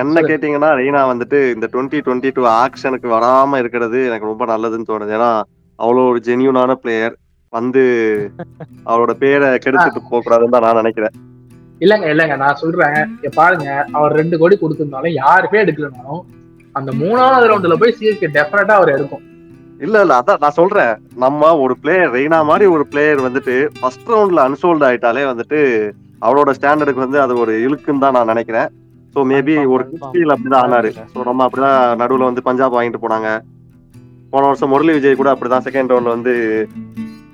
[0.01, 0.17] என்ன.
[0.29, 5.15] கேட்டீங்கன்னா ரெய்னா வந்துட்டு இந்த டுவெண்ட்டி டுவெண்ட்டி டூ ஆக்ஷனுக்கு வராம இருக்கிறது எனக்கு ரொம்ப நல்லதுன்னு தோணுது.
[5.17, 5.31] ஏன்னா
[5.79, 7.15] அவ்வளோ ஒரு ஜென்யூனான பிளேயர்
[7.53, 7.83] வந்து
[8.89, 11.15] அவரோட பேரை கெடுத்துட்டு போக கூடாதுன்னு தான் நான் நினைக்கிறேன்.
[11.84, 12.97] இல்லங்க இல்லங்க நான் சொல்றேன்.
[13.39, 16.23] பாருங்க அவர் ரெண்டு கோடி கொடுத்திருந்தாலும் யாருமே எடுக்கலனாலும்
[16.80, 19.23] அந்த மூணாவது ரவுண்ட்ல போய் சிஎஸ்கே டெஃபினட்டா அவர் எடுக்கும்.
[19.85, 20.93] இல்ல இல்ல அதான் நான் சொல்றேன்.
[21.23, 25.60] நம்ம ஒரு பிளேயர் ரெய்னா மாதிரி ஒரு பிளேயர் வந்துட்டு ஃபர்ஸ்ட் ரவுண்ட்ல அன்சோல்ட் ஆயிட்டாலே வந்துட்டு
[26.27, 28.69] அவரோட ஸ்டாண்டர்டுக்கு வந்து அது ஒரு இழுக்குன்னு தான் நான் நினைக்கிறேன்.
[29.15, 29.84] ஸோ மேபி ஒரு.
[29.89, 30.91] கிறிஸ்டியில் அப்படிதான் ஆனாரு.
[31.15, 33.31] ஸோ நம்ம அப்படிதான் நடுவுல வந்து பஞ்சாப் வாங்கிட்டு போனாங்க.
[34.31, 36.34] போன வருஷம் முரளி விஜய் கூட அப்படிதான் செகண்ட் ரவுண்ட்ல வந்து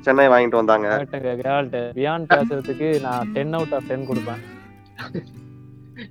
[0.05, 0.87] சென்னை வாங்கிட்டு வந்தாங்க.
[1.95, 4.41] பியாண்ட் பேசுறதுக்கு நான் டென் அவுட் ஆஃப் டென் கொடுப்பேன்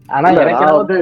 [0.09, 0.29] ஆனா
[0.73, 0.99] வந்து-.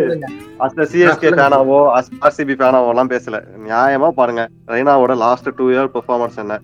[0.65, 1.31] அந்த சிஎஸ்கே.
[1.33, 1.79] ஃபேனாவோ
[2.23, 4.43] ஆர்சிபி ஃபேனாவோ எல்லாம் பேசல நியாயமா பாருங்க
[4.73, 6.57] ரெய்னாவோட லாஸ்ட் டூ இயர் பெர்ஃபார்மன்ஸ் என்ன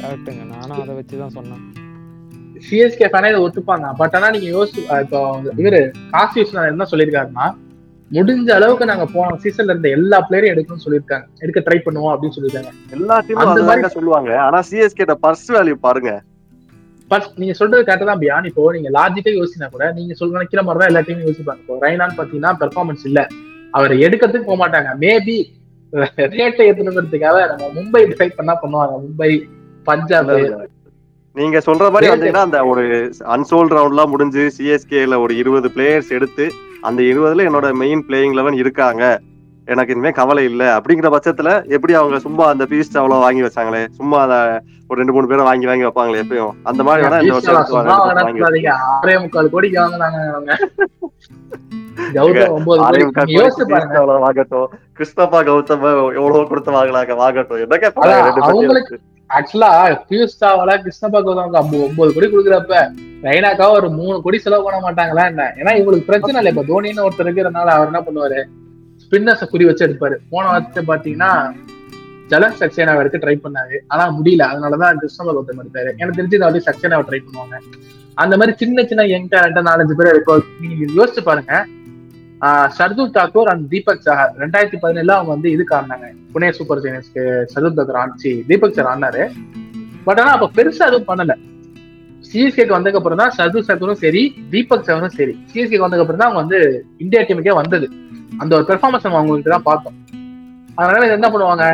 [0.00, 1.62] கரெக்ட்டுங்க நானும் அதை வச்சு தான் சொன்னேன்
[2.64, 5.20] சிஎஸ்கே ஃபேனே இதை ஒத்துப்பாங்க பட் ஆனா நீங்க யோசிச்சு அஹ் இப்போ
[5.60, 5.80] இவரு
[6.10, 7.46] காசி என்ன சொல்லியிருக்காருன்னா
[8.14, 11.26] முடிஞ்ச அளவுக்கு நாங்க போன சீசன்ல இருந்த எல்லா பிளேயரையும் எடுக்கணும்னு சொல்லியிருக்காங்க.
[11.44, 12.72] எடுக்க ட்ரை பண்ணுவோம் அப்படின்னு சொல்லியிருக்காங்க.
[12.96, 14.30] எல்லா டீமும் அந்த சொல்லுவாங்க.
[14.46, 16.12] ஆனா சிஎஸ்கே பர்ஸ் வேல்யூ பாருங்க.
[17.12, 18.48] பட் நீங்க சொல்றது கரெக்டா தான் பியான்.
[18.50, 21.62] இப்போ நீங்க லாஜிக்கா யோசினா கூட நீங்க சொல்ல நினைக்கிற மாதிரி தான் எல்லா டீமும் யோசிப்பாங்க.
[21.64, 23.20] இப்போ ரைனான்னு பாத்தீங்கன்னா பெர்ஃபார்மன்ஸ் இல்ல.
[23.78, 24.90] அவர் எடுக்கிறதுக்கு போக மாட்டாங்க.
[25.04, 25.38] மேபி
[26.38, 28.96] ரேட்டை ஏத்துறதுக்காக நம்ம மும்பை டிசைட் பண்ணா பண்ணுவாங்க.
[29.04, 29.30] மும்பை
[29.88, 30.32] பஞ்சாப்.
[31.36, 32.84] நீங்க சொல்ற மாதிரி வந்தீங்கன்னா அந்த ஒரு
[33.34, 36.46] அன்சோல்ட் ரவுண்ட்லாம் முடிஞ்சு சிஎஸ்கேல ஒரு இருபது பிளேயர்ஸ் எடுத்து
[36.80, 39.20] அந்த இருபதுல என்னோட மெயின் பிளேயிங் லெவன் இருக்காங்க.
[39.64, 40.62] எனக்கு இனிமே கவலை இல்ல.
[40.76, 43.88] அப்படிங்கிற பட்சத்துல எப்படி அவங்க சும்மா அந்த பீஸ்ட் அவ்வளவு வாங்கி வச்சாங்களே?
[43.88, 46.50] சும்மா அத ஒரு ரெண்டு மூணு பேரை வாங்கி வாங்கி வைப்பாங்களே எப்பயும்?
[46.62, 47.80] அந்த மாதிரி வேணா இந்த வருஷம்
[54.24, 54.68] வாங்கட்டும்.
[54.98, 57.60] கிருஷ்ணப்பா கௌதம் எவ்வளவு கொடுத்து வாங்கலாங்க வாங்கட்டும்.
[57.60, 58.82] என்ன
[59.36, 59.70] ஆக்சுவலா
[60.10, 61.18] பியூஷ் சாவலா கிருஷ்ணபா
[61.60, 62.76] ஐம்பது ஒன்பது கோடி கொடுக்குறப்ப
[63.26, 65.54] ரைனாக்கா ஒரு மூணு கோடி செலவு பண்ண மாட்டாங்களா என்ன?
[65.56, 66.52] ஏன்னா இவங்களுக்கு பிரச்சனை இல்லை.
[66.52, 68.40] இப்ப தோனின்னு ஒருத்தர் இருக்கிறதுனால அவர் என்ன பண்ணுவாரு?
[69.02, 70.16] ஸ்பின்னர்ஸ குறி வச்சு எடுப்பாரு.
[70.30, 71.30] போன வருஷம் பாத்தீங்கன்னா
[72.28, 73.76] ஜலன் சக்சேனாவை எடுத்து ட்ரை பண்ணாரு.
[73.86, 74.42] ஆனா முடியல.
[74.52, 75.90] அதனாலதான் கிருஷ்ணபா கௌதம் எடுத்தாரு.
[75.98, 77.56] எனக்கு தெரிஞ்சு இதை வந்து சக்சேனாவை ட்ரை பண்ணுவாங்க.
[78.14, 81.66] அந்த மாதிரி சின்ன சின்ன யங் டேலண்டா நாலஞ்சு பேர் இருக்கும் நீங்க யோசிச்சு பாருங்க.
[82.76, 84.32] ஷர்துல் தாக்கூர் அண்ட் தீபக் சஹர்.
[84.42, 89.24] ரெண்டாயிரத்தி பதினேழுல அவங்க வந்து இதுக்கு ஆடினாங்க புனே சூப்பர் ஜெயின்ஸ்க்கு சதுர் தாக்கூர் ஆச்சு தீபக் சார் ஆடினாரு
[90.06, 91.34] பட் ஆனா அப்ப பெருசா எதுவும் பண்ணல.
[92.30, 94.22] சிஎஸ்கேக்கு வந்ததுக்கு அப்புறம் தான் சது தாக்கூரும் சரி
[94.52, 95.34] தீபக் சஹரும் சரி.
[95.50, 96.58] சிஎஸ்கேக்கு வந்ததுக்கு அப்புறம் தான் அவங்க வந்து
[97.04, 97.86] இந்தியா டீமுக்கே வந்தது.
[98.42, 99.98] அந்த ஒரு பெர்ஃபார்மன்ஸ் நம்ம அவங்களுக்கு தான் பார்த்தோம்.
[100.80, 101.64] அதனால என்ன பண்ணுவாங்க?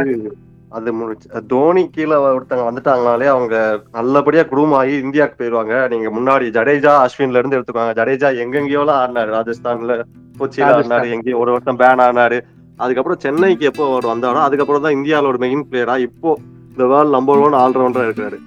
[0.76, 3.56] அது முடிச்சு தோனி கீழே ஒருத்தங்க வந்துட்டாங்கனாலே அவங்க
[3.98, 5.74] நல்லபடியா குரூம் ஆகி இந்தியாவுக்கு போயிருவாங்க.
[5.92, 7.94] நீங்க முன்னாடி ஜடேஜா அஸ்வின்ல இருந்து எடுத்துக்கோங்க.
[8.00, 9.30] ஜடேஜா எங்கெங்கயோலாம் ஆடினாரு.
[9.38, 9.96] ராஜஸ்தான்ல
[10.40, 10.72] கொச்சியில.
[10.78, 12.40] ஆடினாரு எங்கேயோ ஒரு வருஷம் பேன் ஆனாரு.
[12.84, 16.30] அதுக்கப்புறம் சென்னைக்கு எப்போ அவர் வந்தாரோ அதுக்கப்புறம் தான் இந்தியாவில் ஒரு மெயின் பிளேயரா இப்போ
[16.72, 18.38] இந்த வேர்ல்ட் நம்பர் ஒன் ஆல்ரவுண்டரா இருக்காரு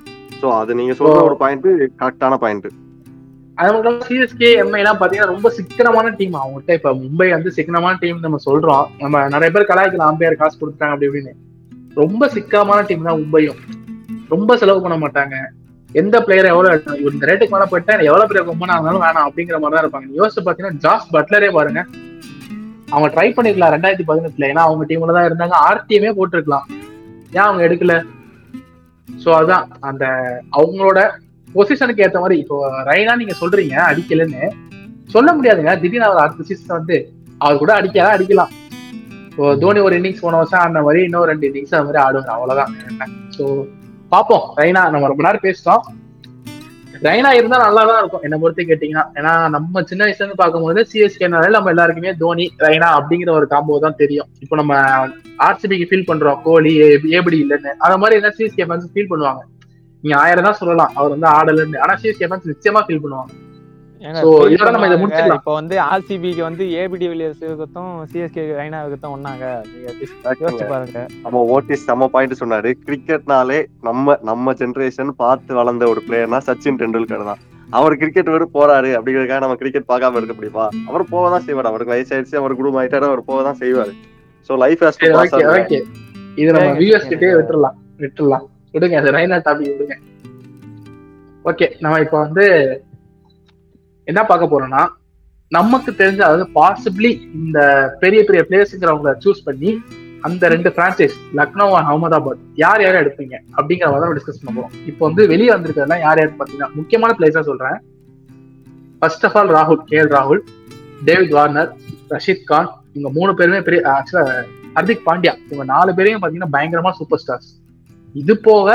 [0.41, 1.68] சோ அது நீங்க சொல்ற ஒரு பாயிண்ட்
[2.01, 2.69] கரெக்டான பாயிண்ட்
[3.57, 8.26] அது மட்டும் சிஎஸ்கே எம்ஐ எல்லாம் பாத்தீங்கன்னா ரொம்ப சிக்கனமான டீம் அவங்ககிட்ட இப்ப மும்பை வந்து சிக்கனமான டீம்
[8.26, 8.85] நம்ம சொல்றோம்.
[9.03, 10.11] நம்ம நிறைய பேர் கலாய்க்கலாம்.
[10.11, 11.34] அம்பையர் காசு கொடுத்தாங்க அப்படி இப்படின்னு.
[12.01, 13.59] ரொம்ப சிக்காமான டீம் தான் மும்பையும்.
[14.34, 15.35] ரொம்ப செலவு பண்ண மாட்டாங்க.
[15.99, 19.85] எந்த பிளேயர் எவ்வளவு இந்த ரேட்டுக்கு மேல போயிட்டா எவ்வளவு பெரிய கொம்பனா இருந்தாலும் வேணாம் அப்படிங்கிற மாதிரி தான்
[19.85, 20.09] இருப்பாங்க.
[20.19, 21.81] யோசிச்சு பாத்தீங்கன்னா ஜாஸ் பட்லரே பாருங்க.
[22.93, 24.49] அவங்க ட்ரை பண்ணிருக்கலாம் ரெண்டாயிரத்தி பதினெட்டுல.
[24.51, 25.55] ஏன்னா அவங்க டீம்ல தான் இருந்தாங்க.
[25.69, 26.67] ஆர்டிஎமே போட்டிருக்கலாம்.
[27.38, 27.95] ஏன் அவங்க எடுக்கல?
[29.23, 29.65] சோ அதான்.
[29.89, 30.05] அந்த
[30.59, 30.99] அவங்களோட
[31.55, 32.57] பொசிஷனுக்கு ஏத்த மாதிரி இப்போ
[32.89, 34.43] ரைனா நீங்க சொல்றீங்க அடிக்கலன்னு.
[35.15, 35.73] சொல்ல முடியாதுங்க.
[35.84, 36.97] திடீர்னு அவர் அடுத்த சீசன் வந்து
[37.45, 38.51] அவர் கூட அடிக்கலாம் அடிக்கலாம்.
[39.61, 42.35] தோனி ஒரு இன்னிங்ஸ் போன வருஷம் அந்த மாதிரி இன்னும் ரெண்டு இன்னிங்ஸ் அந்த மாதிரி ஆடுவார்.
[42.35, 42.73] அவ்வளவுதான்.
[43.38, 43.45] ஸோ
[44.14, 44.45] பார்ப்போம்.
[44.60, 45.84] ரைனா நம்ம ரொம்ப நேரம் பேசிட்டோம்.
[47.06, 48.23] ரைனா இருந்தா நல்லா தான் இருக்கும்.
[48.27, 49.03] என்ன பொறுத்து கேட்டீங்கன்னா.
[49.19, 53.99] ஏன்னா நம்ம சின்ன வயசுல இருந்து பார்க்கும்போது சிஎஸ்கேனால நம்ம எல்லாருக்குமே தோனி ரைனா அப்படிங்கிற ஒரு காம்போ தான்
[54.01, 54.30] தெரியும்.
[54.43, 54.73] இப்போ நம்ம
[55.47, 56.39] ஆர்சிபிக்கு ஃபீல் பண்றோம்.
[56.47, 56.73] கோலி
[57.18, 57.73] ஏபடி இல்லைன்னு.
[57.85, 59.43] அந்த மாதிரி என்ன சிஎஸ்கே ஃபேன்ஸ் ஃபீல் பண்ணுவாங்க.
[60.03, 60.91] நீங்க ஆயிரம் தான் சொல்லலாம்.
[60.99, 61.80] அவர் வந்து ஆடலன்னு.
[61.85, 63.31] ஆனா சிஎஸ்கே ஃபேன்ஸ் நிச்சயமா ஃபீல் பண்ணுவாங்க.
[64.01, 69.45] இப்போ வந்து ஆர்சிபிக்கு வந்து ஏபிடி வில்லியர்ஸுக்கும் சிஎஸ்கே ரெய்னாவுக்கும் ஒன்னாங்க.
[69.85, 70.99] யோசிச்சு பாருங்க.
[71.26, 72.71] நம்ம ஓட்டிஸ் நம்ம பாயிண்ட் சொன்னாரு.
[72.85, 77.41] கிரிக்கெட்னாலே நம்ம நம்ம ஜெனரேஷன் பார்த்து வளர்ந்த ஒரு பிளேயர்னா சச்சின் டெண்டுல்கர் தான்.
[77.80, 80.67] அவர் கிரிக்கெட் விட போறாரு அப்படிங்கிறதுக்காக நம்ம கிரிக்கெட் பார்க்காம இருக்க முடியுமா?
[80.89, 81.71] அவர் போக தான் செய்வார்.
[81.71, 83.93] அவருக்கு வயசாயிடுச்சு அவர் குடும்பம் ஆயிட்டாரு அவர் போக தான் செய்வாரு
[84.49, 84.84] சோ லைஃப்
[86.39, 87.39] இது நம்ம சரிங்க, வியூஎஸ் கிட்டே சரிங்க.
[87.39, 87.76] விட்டுறலாம்.
[88.03, 88.45] விட்டுறலாம்.
[88.73, 89.95] விடுங்க அது ரைனா டாபிக் விடுங்க.
[91.45, 92.45] ஓகே நம்ம இப்போ வந்து
[94.10, 94.84] என்ன பார்க்க போறோம்னா
[95.52, 97.60] நமக்கு தெரிஞ்ச அதாவது பாசிபிளி இந்த
[98.02, 99.72] பெரிய பெரிய பிளேயர்ஸுங்கிறவங்கள சூஸ் பண்ணி
[100.23, 103.36] அந்த ரெண்டு பிரான்சைஸ் லக்னோ அண்ட் அகமதாபாத் யார் யாரை எடுப்பீங்க?
[103.57, 104.73] அப்படிங்கிற மாதிரி டிஸ்கஸ் பண்ண போறோம்.
[104.90, 107.77] இப்போ வந்து வெளியே வந்திருக்கிறதுலாம் யார் யார் பார்த்தீங்கன்னா முக்கியமான பிளேஸா சொல்றேன்.
[109.02, 110.41] ஃபர்ஸ்ட் ஆஃப் ஆல் ராகுல் கே எல் ராகுல்
[111.03, 111.69] டேவிட் வார்னர்
[112.11, 114.23] ரஷீத் கான் இவங்க மூணு பேருமே பெரிய ஆக்சுவலா
[114.76, 117.49] ஹர்திக் பாண்டியா இவங்க நாலு பேரையும் பாத்தீங்கன்னா பயங்கரமா சூப்பர் ஸ்டார்ஸ்
[118.15, 118.68] இது போக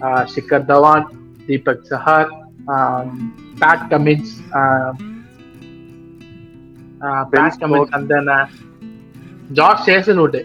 [0.00, 1.06] ஆஹ், Shikhar Dhawan
[1.46, 2.30] Deepak Chahar
[3.62, 4.32] Pat Cummins
[7.32, 8.14] Pat Cummins அந்த
[9.58, 10.38] George Hazlewood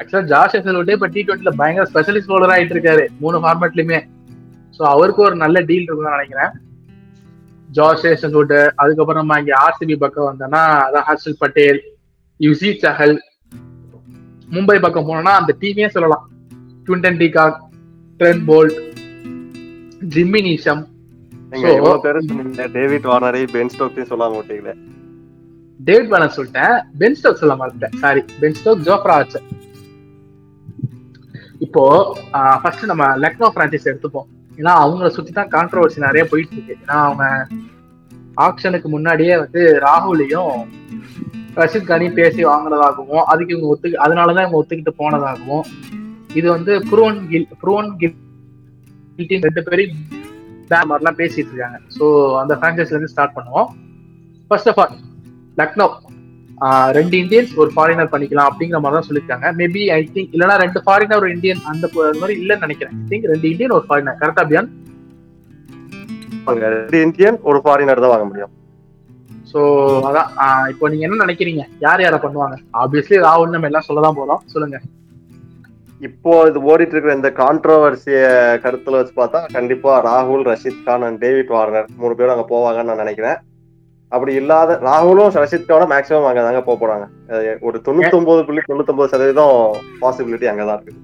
[0.00, 4.00] actually George Hazlewood இப்ப டி டுவெண்ட்டில பயங்கர ஸ்பெஷலிஸ்ட் பவுலர் ஆயிட்டு இருக்காரு மூணு ஃபார்மேட்லயுமே
[4.76, 6.52] ஸோ அவருக்கு ஒரு நல்ல டீல் இருக்குன்னு நினைக்கிறேன்.
[7.76, 11.80] ஜார்ஜ் சேசல்வுட் அதுக்கப்புறம் நம்ம இங்க ஆர்சிபி பக்கம் வந்தோம்னா அதான் ஹர்ஷல் பட்டேல்
[12.40, 13.16] யுசி சஹல்
[14.48, 16.24] மும்பை பக்கம் போனோம்னா அந்த டீமே சொல்லலாம்.
[16.86, 17.58] Quinton de Kock
[18.20, 18.78] Trent Boult
[20.14, 20.82] Jimmy Neesham
[21.52, 22.66] நீங்க So- இவ்வளவு பேரு சொன்னீங்க.
[22.66, 24.74] டேவிட் வார்னரை பென் ஸ்டோக்ஸையும் சொல்லாம விட்டீங்களே.
[25.80, 26.74] டேவிட் பேலன்ஸ் சொல்லிட்டேன்.
[26.98, 29.16] பென் சொல்ல மாட்டேன் சாரி பென் ஸ்டோக் ஜோப்ரா
[31.58, 31.82] இப்போ
[32.62, 34.28] ஃபர்ஸ்ட் நம்ம லக்னோ பிரான்ச்சைஸ் எடுத்துப்போம்.
[34.56, 37.24] ஏன்னா அவங்கள சுத்தி தான் கான்ட்ரவர்சி நிறைய போயிட்டு இருக்கு ஏன்னா அவங்க
[38.40, 40.52] ஆக்ஷனுக்கு முன்னாடியே வந்து ராகுலையும்
[41.56, 45.64] ரஷித் கானையும் பேசி வாங்குனதாகவும் அதுக்கு இவங்க ஒத்து அதனாலதான் இவங்க ஒத்துக்கிட்டு போனதாகவும்
[46.34, 49.96] இது வந்து புரோன் கில் புரோன் கில் ரெண்டு பேரும்
[50.72, 52.04] பேன் மாதிரிலாம் பேசிட்டு இருக்காங்க ஸோ
[52.42, 53.68] அந்த பிரான்ச்சைஸ்ல இருந்து ஸ்டார்ட் பண்ணுவோம்.
[54.50, 54.96] First of all
[55.62, 55.88] Lucknow.
[56.96, 59.46] ரெண்டு இந்தியன்ஸ் ஒரு ஃபாரினர் பண்ணிக்கலாம் அப்படிங்கிற மாதிரி தான் சொல்லியிருக்காங்க.
[59.60, 61.88] மேபி ஐ திங்க் இல்லைன்னா ரெண்டு ஃபாரினர் ஒரு இந்தியன் அந்த
[62.20, 62.96] மாதிரி இல்லைன்னு நினைக்கிறேன்.
[63.02, 64.70] ஐ திங்க் ரெண்டு இந்தியன் ஒரு ஃபாரினர் கரெக்டா பியான்
[66.50, 68.52] அங்க ரெண்டு இந்தியன் ஒரு ஃபாரினர் தான் வாங்க முடியும்.
[69.50, 69.60] ஸோ
[70.08, 70.30] அதான்.
[70.72, 71.62] இப்போ நீங்க என்ன நினைக்கிறீங்க?
[71.84, 72.56] யார் யாரை பண்ணுவாங்க?
[72.82, 74.42] ஆப்வியஸ்லி ராகுல் நம்ம எல்லாம் சொல்லதான் போறோம்.
[74.52, 74.78] சொல்லுங்க.
[76.02, 78.20] இப்போ இது ஓடிட்டு இருக்கிற இந்த கான்ட்ரவர்சிய
[78.64, 83.02] கருத்துல வச்சு பார்த்தா கண்டிப்பா ராகுல் Rashid Khan and David Warner மூணு பேரும் அங்க போவாங்கன்னு நான்
[83.04, 83.38] நினைக்கிறேன்.
[84.12, 87.04] அப்படி இல்லாத ராகுலும் ரஷித் கானும் மேக்ஸிமம் அங்க தாங்க போக போறாங்க.
[87.60, 89.54] ஒரு தொண்ணூத்தி ஒன்பது புள்ளி தொண்ணூத்தி சதவீதம்
[90.02, 90.94] பாசிபிலிட்டி அங்கதான் இருக்கு.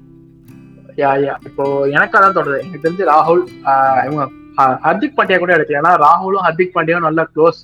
[0.99, 2.59] யா யா இப்போ எனக்கு அதான் தோணுது.
[2.61, 4.25] எனக்கு தெரிஞ்சு ராகுல் ஆஹ் இவங்க
[4.87, 7.63] ஹர்திக் பாண்டியா கூட எடுக்கல ஏன்னா ராகுலும் ஹர்திக் பாண்டியாவும் நல்லா க்ளோஸ்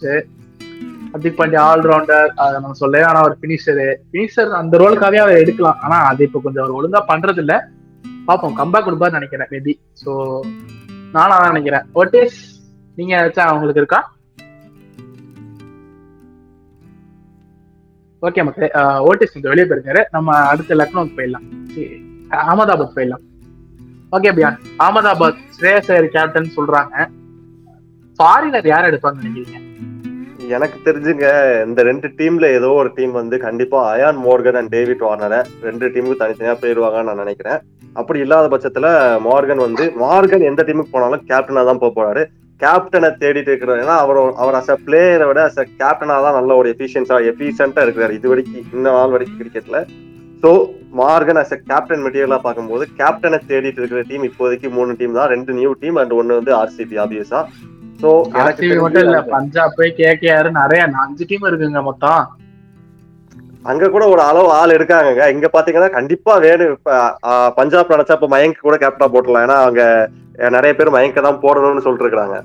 [1.15, 5.79] ஹர்திக் பாண்டியா ஆல்ரவுண்டர் அதை நம்ம சொல்லவே ஆனா ஒரு பினிஷரு பினிஷர் அந்த ரோலுக்காகவே அவர் எடுக்கலாம்.
[5.87, 7.55] ஆனா அது இப்போ கொஞ்சம் அவர் ஒழுங்கா பண்றது இல்ல
[8.29, 10.11] பாப்போம் கம்பேக் கொடுப்பாரு நினைக்கிறேன் மேபி ஸோ
[11.17, 11.85] நானும் அதான் நினைக்கிறேன்.
[12.01, 12.39] ஓட்டேஸ்
[12.99, 14.01] நீங்க ஏதாச்சும் அவங்களுக்கு இருக்கா?
[18.23, 18.69] ஓகே மக்களே
[19.09, 20.03] ஓட்டிஸ் கொஞ்சம் வெளியே போயிருக்காரு.
[20.17, 21.47] நம்ம அடுத்த லக்னோக்கு போயிடலாம்.
[22.43, 23.25] அகமதாபாத் போயிடலாம்.
[24.17, 27.07] ஓகே பியான் அகமதாபாத் ஸ்ரேயஸ் கேப்டன் சொல்றாங்க.
[28.19, 29.61] ஃபாரினர் யார் எடுப்பாங்கன்னு நினைக்கிறீங்க?
[30.57, 31.27] எனக்கு தெரிஞ்சுங்க
[31.67, 36.21] இந்த ரெண்டு டீம்ல ஏதோ ஒரு டீம் வந்து கண்டிப்பா அயான் மோர்கன் அண்ட் டேவிட் வார்னரை ரெண்டு டீமுக்கு
[36.23, 37.61] தனித்தனியா போயிருவாங்கன்னு நான் நினைக்கிறேன்.
[38.01, 38.87] அப்படி இல்லாத பட்சத்துல
[39.27, 42.23] மார்கன் வந்து மார்கன் எந்த டீமுக்கு போனாலும் கேப்டனா தான் போக போறாரு.
[42.61, 43.83] கேப்டனை தேடிட்டு இருக்கிறார்.
[43.85, 47.85] ஏன்னா அவர் அவர் அஸ் அ பிளேயரை விட அஸ் அ கேப்டனா தான் நல்ல ஒரு எஃபிஷியன்ஸா எஃபிஷியன்டா
[47.87, 48.15] இருக்கிறார்.
[48.19, 49.81] இது வரைக்கும் இந்த நாள் வரைக்கும் கிரிக்கெட்ல
[50.43, 50.51] so
[51.01, 55.31] Morgan as a captain மெட்டீரியலா பார்க்கும்போது கேப்டனை தேடிட்டு இருக்கிற டீம் இப்போதைக்கு மூணு டீம் தான்.
[55.35, 57.41] ரெண்டு நியூ டீம் அண்ட் ஒன்னு வந்து ஆர்சிபி ஆபியஸா
[57.99, 62.25] எனக்கு ஆர்சிபி மட்டும் இல்ல பஞ்சாப் கேகேஆர் நிறைய அஞ்சு டீம் இருக்குங்க மொத்தம்.
[63.71, 66.97] அங்க கூட ஒரு அளவு ஆள் இருக்காங்க இங்க பாத்தீங்கன்னா கண்டிப்பா வேணும் இப்ப
[67.59, 69.83] பஞ்சாப் நினைச்சா இப்ப மயங்க் கூட கேப்டனா போட்டுலாம் ஏன்னா அவங்க
[70.57, 72.39] நிறைய பேர் மயங்க தான் போடணும்னு சொல்லிட்டு இருக்காங்க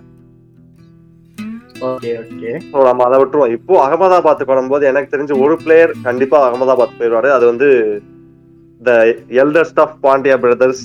[2.87, 3.53] நம்ம அதை விட்டுருவோம்.
[3.57, 7.29] இப்போ அகமதாபாத்துக்கு வரும்போது எனக்கு தெரிஞ்சு ஒரு பிளேயர் கண்டிப்பா அகமதாபாத் போயிடுவாரு.
[7.35, 7.67] அது வந்து
[8.81, 8.91] the
[9.43, 10.83] eldest of Pandya brothers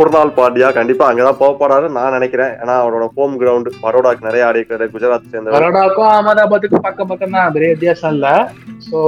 [0.00, 2.52] Krunal Pandya கண்டிப்பா அங்கதான் போக போறாரு நான் நினைக்கிறேன்.
[2.62, 5.56] ஏன்னா அவரோட ஹோம் கிரவுண்ட் பரோடாக்கு நிறைய ஆடி இருக்காரு குஜராத் சேர்ந்தவர்.
[5.56, 8.28] பரோடாக்கும் அகமதாபாத்துக்கும் பக்கம் பக்கம் தான் பெரிய வித்தியாசம் இல்ல.
[8.88, 8.98] சோ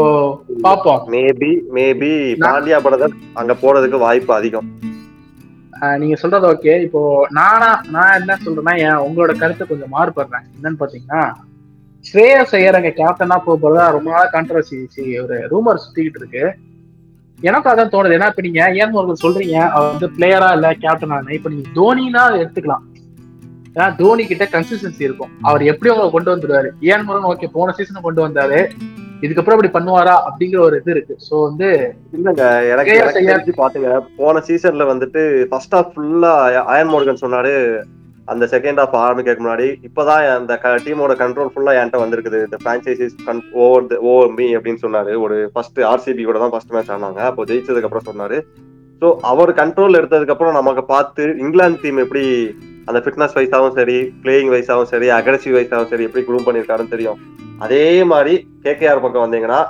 [0.66, 2.10] பாப்போம் மேபி மேபி
[2.46, 4.68] பாண்டியா பிரதர் அங்க போறதுக்கு வாய்ப்பு அதிகம்.
[6.00, 7.00] நீங்க சொல்றது ஓகே இப்போ
[7.38, 10.44] நானா நான் என்ன சொல்றேன்னா என் உங்களோட கருத்தை கொஞ்சம் மாறுபடுறேன்.
[10.56, 11.22] என்னன்னு பாத்தீங்கன்னா
[12.04, 14.78] ஸ்ரேயஸ் ஐயர் அங்க கேப்டனா போக போறதா ரொம்ப நாளா கான்ட்ரவர்சி
[15.24, 16.44] ஒரு ரூமர் சுத்திக்கிட்டு இருக்கு.
[17.48, 18.16] எனக்கு அதான் தோணுது.
[18.18, 22.84] ஏன்னா இப்ப நீங்க ஏன் ஒரு சொல்றீங்க அவர் வந்து பிளேயரா இல்ல கேப்டனா இப்ப நீங்க தோனினா எடுத்துக்கலாம்.
[23.76, 25.30] ஏன்னா தோனி கிட்ட கன்சிஸ்டன்சி இருக்கும்.
[25.48, 26.70] அவர் எப்படி அவங்க கொண்டு வந்துருவாரு?
[26.92, 28.58] ஏன் முருகன் ஓகே போன சீசன் கொண்டு வந்தாரு.
[29.24, 30.14] இதுக்கப்புறம் இப்படி பண்ணுவாரா?
[30.28, 31.14] அப்படிங்கிற ஒரு இது இருக்கு.
[31.28, 31.68] சோ வந்து
[32.16, 32.44] இல்லங்க.
[32.72, 33.90] எனக்கு பாத்துங்க
[34.20, 36.32] போன சீசன்ல வந்துட்டு ஃபர்ஸ்ட் ஹாஃப் ஃபுல்லா
[36.74, 37.54] அயன் மோர்கன் சொன்னாரு
[38.32, 42.40] அந்த செகண்ட் ஹாஃப் ஆரம்பிக்கிறதுக்கு முன்னாடி இப்போதான் அந்த டீமோட கண்ட்ரோல் ஃபுல்லா என்கிட்ட வந்திருக்குது.
[42.48, 43.16] இந்த பிரான்ச்சைசிஸ்
[43.64, 45.14] ஓவர் ஓவர் மீ அப்படின்னு சொன்னாரு.
[45.24, 48.38] ஒரு ஃபர்ஸ்ட் ஆர்சிபி கூட தான் ஃபர்ஸ்ட் மேட்ச் ஆனாங்க அப்போ ஜெயிச்சதுக்கு அப்புறம் சொன்னாரு.
[49.02, 52.24] ஸோ அவர் கண்ட்ரோல் எடுத்ததுக்கு அப்புறம் நமக்கு பார்த்து இங்கிலாந்து டீம் எப்படி
[52.90, 57.18] அந்த ஃபிட்னஸ் வைஸாகவும் சரி பிளேயிங் வைஸாகவும் சரி அக்ரெசிவ் வைஸாகவும் சரி எப்படி க்ரூம் பண்ணியிருக்காருன்னு தெரியும்.
[57.66, 58.34] அதே மாதிரி
[58.66, 59.60] கேகேஆர் பக்கம் வந்தீங்கன்னா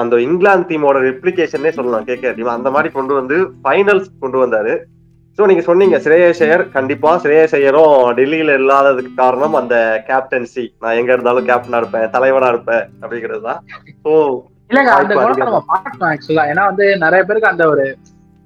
[0.00, 2.08] அந்த இங்கிலாந்து டீமோட ரெப்ளிகேஷனே சொல்லலாம்.
[2.08, 4.74] கேகேஆர் டீம் அந்த மாதிரி கொண்டு வந்து ஃபைனல்ஸ் கொண்டு வந்தாரு.
[5.38, 6.62] ஸோ நீங்க சொன்னீங்க ஸ்ரேயஸ் ஐயர்.
[6.76, 9.74] கண்டிப்பா ஸ்ரேயஸ் ஐயரும் டெல்லியில இல்லாததுக்கு காரணம் அந்த
[10.08, 13.60] கேப்டன்சி நான் எங்க இருந்தாலும் கேப்டனா இருப்பேன் தலைவனா இருப்பேன் அப்படிங்கிறது தான்
[14.04, 14.12] ஸோ
[14.70, 17.84] இல்லங்க அந்த குணத்தை நம்ம ஆக்சுவலா ஏன்னா வந்து நிறைய பேருக்கு அந்த ஒரு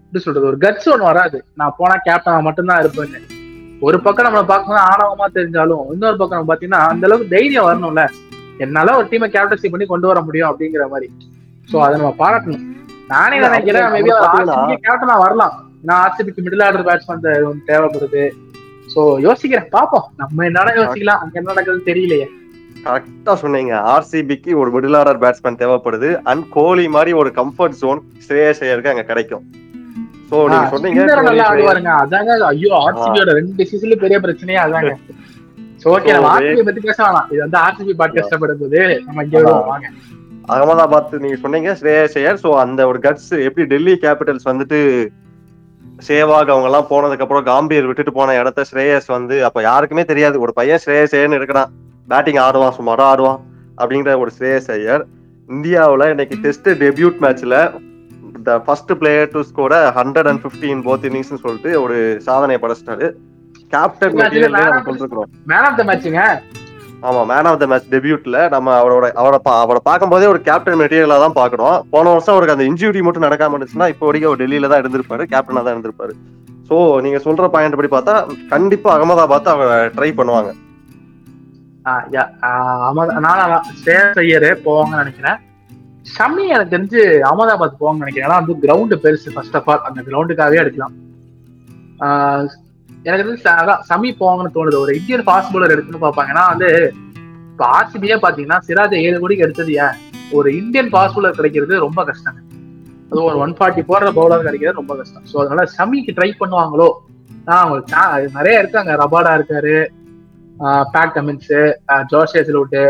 [0.05, 1.39] எப்படி சொல்றது ஒரு கட்ஸ் ஒன்று வராது.
[1.61, 3.21] நான் போனா கேப்டன் மட்டும்தான் இருப்பேன்னு.
[3.87, 8.03] ஒரு பக்கம் நம்மளை பார்க்கணும் ஆணவமா தெரிஞ்சாலும் இன்னொரு பக்கம் நம்ம பாத்தீங்கன்னா அந்த அளவுக்கு தைரியம் வரணும்ல.
[8.65, 11.09] என்னால ஒரு டீமை கேப்டன்சி பண்ணி கொண்டு வர முடியும் அப்படிங்கிற மாதிரி.
[11.69, 12.65] சோ அதை நம்ம பாராட்டணும்.
[13.13, 14.13] நானே நினைக்கிறேன் மேபி
[14.87, 15.55] கேப்டனா வரலாம்.
[15.85, 17.25] ஏன்னா ஆர்சிபிக்கு மிடில் ஆர்டர் பேட்ஸ்மேன்
[17.71, 18.23] தேவைப்படுது.
[18.93, 22.27] சோ யோசிக்கிறேன் பாப்போம் நம்ம என்னடா யோசிக்கலாம் அங்க என்ன நடக்குதுன்னு தெரியலையே.
[22.87, 23.73] கரெக்டா சொன்னீங்க.
[23.95, 26.09] ஆர்சிபிக்கு ஒரு மிடில் ஆர்டர் பேட்ஸ்மேன் தேவைப்படுது.
[26.31, 29.45] அண்ட் கோலி மாதிரி ஒரு கம்ஃபர்ட் ஜோன் ஸ்ரேயஸ் ஐயருக்கு அங்க கிடைக்கும்.
[30.31, 31.93] ஸோ நீங்க சொன்னீங்க நல்லா ஆடுவாருங்க.
[32.05, 34.95] அதாங்க ஐயோ ஆர்சிபியோட ரெண்டு சீசன்ல பெரிய பிரச்சனையே அதாங்க.
[35.83, 37.29] சோ ஓகே So, நம்ம ஆர்சிபி பத்தி பேச வேணாம்.
[37.33, 39.43] இது வந்து ஆர்சிபி பாட்காஸ்ட் படும்போது நம்ம இங்க
[39.73, 39.89] வாங்க.
[40.55, 42.41] அகமதாபாத் நீங்க சொன்னீங்க ஸ்ரேயஸ் ஐயர்.
[42.45, 44.81] ஸோ அந்த ஒரு கட்ஸ் எப்படி டெல்லி கேபிட்டல்ஸ் வந்துட்டு
[46.09, 50.37] சேவாக் அவங்க எல்லாம் போனதுக்கு அப்புறம் காம்பீர் விட்டுட்டு போன இடத்த ஸ்ரேயஸ் வந்து அப்ப யாருக்குமே தெரியாது.
[50.45, 51.71] ஒரு பையன் ஸ்ரேயஸ் ஐயர்னு இருக்கிறான்.
[52.09, 53.41] பேட்டிங் ஆடுவான் சுமாரா ஆடுவான்
[53.81, 55.05] அப்படிங்கிற ஒரு ஸ்ரேயஸ் ஐயர்.
[55.49, 57.57] இந்தியாவுல இன்னைக்கு டெஸ்ட் டெபியூட் மேட்ச்ல
[58.49, 63.09] the first player to score hundred and fifteen both innings சொல்லிட்டு ஒரு சாதனை படைச்சிட்டாரு.
[63.75, 66.23] கேப்டன் மெட்டீரியல் நம்ம மேன் ஆஃப் த மேட்சுங்க
[67.05, 71.19] ஆமா மேன் ஆஃப் த மேட்ச் டெபியூட்ல நம்ம அவரோட அவரை பா- அவரை பார்க்கும்போதே ஒரு கேப்டன் மெட்டீரியலா
[71.19, 71.87] தான் பார்க்கணும்.
[71.91, 75.63] போன வருஷம் அவருக்கு அந்த இன்ஜுரி மட்டும் நடக்காம இருந்துச்சுன்னா இப்போ வரைக்கும் அவர் டெல்லியில தான் இருந்திருப்பாரு கேப்டனா
[75.63, 76.13] தான் இருந்திருப்பாரு.
[76.69, 78.15] சோ நீங்க சொல்ற பாயிண்ட் படி பார்த்தா
[78.49, 80.53] கண்டிப்பா அகமதாபாத் அவங்க ட்ரை பண்ணுவாங்க.
[81.83, 83.63] நான்
[84.15, 85.39] ஐயர் போவாங்கன்னு நினைக்கிறேன்.
[86.19, 87.01] ஷமி எனக்கு தெரிஞ்சு
[87.31, 88.31] அகமதாபாத் போவாங்கன்னு நினைக்கிறேன்.
[88.31, 90.95] ஏன்னா வந்து கிரவுண்டு பெருசு ஃபர்ஸ்ட் ஆஃப் ஆல் அந்த கிரவுண்டுக்காகவே எடுக்கலாம்
[93.05, 94.77] எனக்கு தெரிஞ்சு அதான் சமி போவாங்கன்னு தோணுது.
[94.77, 96.69] ஒரு இந்தியன் ஃபாஸ்ட் பவுலர் எடுத்துன்னு பார்ப்பாங்கன்னா வந்து
[97.51, 99.97] இப்போ ஆர்சிபியே பாத்தீங்கன்னா சிராஜை ஏழு கோடிக்கு எடுத்தது ஏன்?
[100.33, 102.41] ஒரு இந்தியன் ஃபாஸ்ட் பவுலர் கிடைக்கிறது ரொம்ப கஷ்டங்க.
[103.11, 105.27] அது ஒரு ஒன் ஃபார்ட்டி போடுற பவுலர் கிடைக்கிறது ரொம்ப கஷ்டம்.
[105.33, 106.89] ஸோ அதனால சமிக்கு ட்ரை பண்ணுவாங்களோ?
[107.49, 107.93] ஆஹ் அவங்களுக்கு
[108.39, 108.93] நிறைய இருக்காங்க.
[108.97, 109.77] ரபாடா இருக்காரு
[110.93, 111.61] பேட் கமின்ஸு
[112.11, 112.83] ஜோஷே சிலோட்டு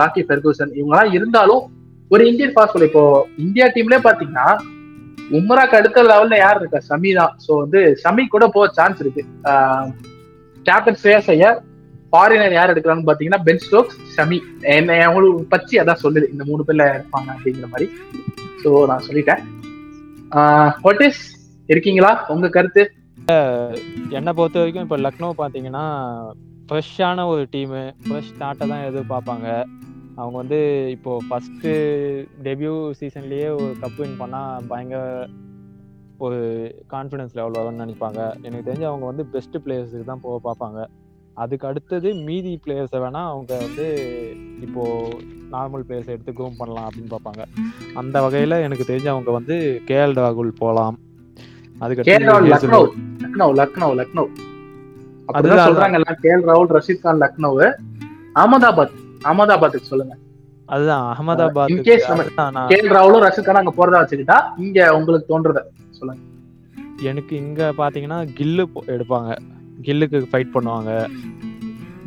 [0.00, 1.62] லாக்கி ஃபெர்கூசன் இவங்கெல்லாம் இருந்தாலும்
[2.10, 3.04] ஒரு இந்தியன் ஃபாஸ்ட் பவுலர் இப்போ
[3.38, 4.46] இந்தியா டீம்லயே பாத்தீங்கன்னா
[5.38, 6.80] உம்ராக்கு அடுத்த லெவல்ல யார் இருக்கா?
[6.92, 7.34] சமி தான்.
[7.44, 9.22] ஸோ வந்து சமி கூட போக சான்ஸ் இருக்கு.
[10.68, 11.58] கேப்டன் ஸ்ரேயஸ் ஐயர்
[12.12, 14.38] ஃபாரினர் யார் எடுக்கிறான்னு பாத்தீங்கன்னா பென் ஸ்டோக்ஸ் சமி.
[14.76, 16.26] என்ன அவங்களுக்கு பச்சி அதான் சொல்லுது.
[16.34, 17.88] இந்த மூணு பேர்ல இருப்பாங்க அப்படிங்கிற மாதிரி.
[18.62, 19.42] ஸோ நான் சொல்லிட்டேன்.
[21.08, 21.22] இஸ்
[21.72, 22.12] இருக்கீங்களா?
[22.34, 22.82] உங்க கருத்து?
[24.18, 25.84] என்னை பொறுத்த வரைக்கும் இப்போ லக்னோ பார்த்தீங்கன்னா
[26.68, 29.48] ஃப்ரெஷ்ஷான ஒரு டீமு ஃப்ரெஷ் ஸ்டார்ட்டை தான் எதிர்பார்ப்பாங்க.
[30.22, 30.58] அவங்க வந்து
[30.96, 31.70] இப்போ ஃபஸ்ட்டு
[32.46, 35.26] டெபியூ சீசன்லேயே ஒரு கப் வின் பண்ணால் பயங்கர
[36.24, 36.40] ஒரு
[36.94, 38.20] கான்ஃபிடன்ஸ் லெவல் வரும்னு நினைப்பாங்க.
[38.46, 40.80] எனக்கு தெரிஞ்சு அவங்க வந்து பெஸ்ட் பிளேயர்ஸுக்கு தான் போக பார்ப்பாங்க.
[41.42, 43.86] அதுக்கு அடுத்தது மீதி பிளேயர்ஸை வேணால் அவங்க வந்து
[44.66, 44.82] இப்போ
[45.54, 47.42] நார்மல் பிளேயர்ஸை எடுத்து க்ரூம் பண்ணலாம் அப்படின்னு பார்ப்பாங்க.
[48.00, 49.56] அந்த வகையில் எனக்கு தெரிஞ்சு அவங்க வந்து
[49.90, 50.98] கேஎல் ராகுல் போகலாம்
[52.08, 52.70] கேரளா அதுக்கடுத்து
[59.24, 60.16] அகமதாபாத்துக்கு சொல்லுங்க.
[60.66, 66.22] அதுதான் அகமதாபாத் case நம்ம- கேஎல் ராகுலும் ரஷீத் அங்க போறதா வச்சுக்கிட்டா இங்க உங்களுக்கு தோன்றத சொல்லுங்க.
[67.02, 69.38] எனக்கு இங்க பாத்தீங்கன்னா கில்லு எடுப்பாங்க.
[69.82, 71.10] கில்லுக்கு ஃபைட் பண்ணுவாங்க.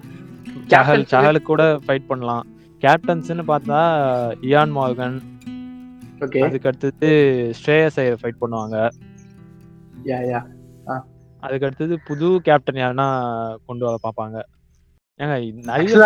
[0.69, 1.05] சஹல்.
[1.11, 2.47] சஹலுக்கு கூட ஃபைட் பண்ணலாம்.
[2.81, 3.81] கேப்டன்ஸ்னு பார்த்தா
[4.40, 5.20] இயான் மார்கன்
[6.19, 8.89] ஓகே அதுக்கு அடுத்தது ஸ்ரேயஸ் ஐயர் ஃபைட் பண்ணுவாங்க.
[10.05, 10.45] யா யா
[11.40, 14.43] அதுக்கு அடுத்தது புது கேப்டன் யாருன்னா கொண்டு வர பார்ப்பாங்க.
[15.19, 15.97] ஏங்க நிறைய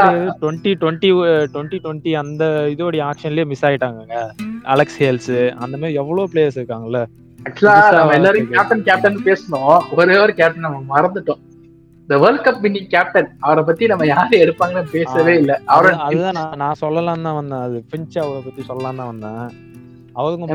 [0.41, 1.09] டுவெண்ட்டி டுவெண்ட்டி
[1.53, 4.31] டுவெண்ட்டி டுவெண்ட்டி அந்த இதோடைய ஆக்ஷன்லயே மிஸ் ஆயிட்டாங்கங்க.
[4.63, 7.07] அலெக்ஸ் ஹேல்ஸ் அந்த மாதிரி எவ்வளவு பிளேயர்ஸ் இருக்காங்கல்ல?
[7.45, 8.51] ஆக்சுவலா புதுசா நம்ம எல்லாரும்.
[8.51, 11.41] கேப்டன் கேப்டன் பேசணும் ஒரே ஒரு கேப்டன் நம்ம மறந்துட்டோம்.
[12.01, 15.61] இந்த வேர்ல்ட் கப் வின்னிங் கேப்டன் அவரை பத்தி நம்ம யாரும் எடுப்பாங்கன்னு பேசவே இல்ல.
[15.67, 17.59] அவரை அது- அதுதான் நான் நான் சொல்லலாம் தான் வந்தேன்.
[17.59, 19.59] அது பிஞ்ச் அவரை பத்தி சொல்லலாம் தான் வந்தேன்.
[20.13, 20.49] அவருக்கும்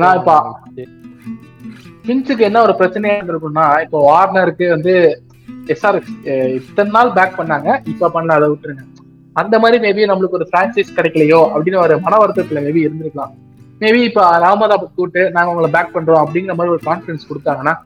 [2.04, 2.36] ஏன்னா இப்ப- போவாங்க.
[2.36, 5.22] பின்ஸுக்கு என்ன ஒரு பிரச்சனையா இருந்திருக்கும்னா இப்போ வார்னருக்கு வந்து
[5.66, 7.88] எஸ்ஆர்எக்ஸ் இத்தனை நாள் பேக் பண்ணாங்க.
[7.88, 8.86] இப்ப பண்ணல அதை விட்டுருங்க.
[9.32, 13.32] அந்த மாதிரி மேபி நம்மளுக்கு ஒரு பிரான்சைஸ் கிடைக்கலையோ அப்படின்னு ஒரு மன வருத்தத்துல மேபி இருந்திருக்கலாம்.
[13.80, 17.76] மேபி இப்ப அகமதாபாத் கூட்டு நாங்க உங்களை பேக் பண்றோம் அப்படிங்கிற மாதிரி ஒரு கான்பிடன்ஸ் கொடுத்தாங்கன்னா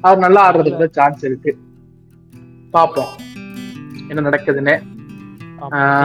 [0.00, 1.58] அவர் நல்லா ஆடுறதுக்கு கூட சான்ஸ் இருக்கு.
[2.72, 3.18] பாப்போம்
[4.08, 4.82] என்ன நடக்குதுன்னு.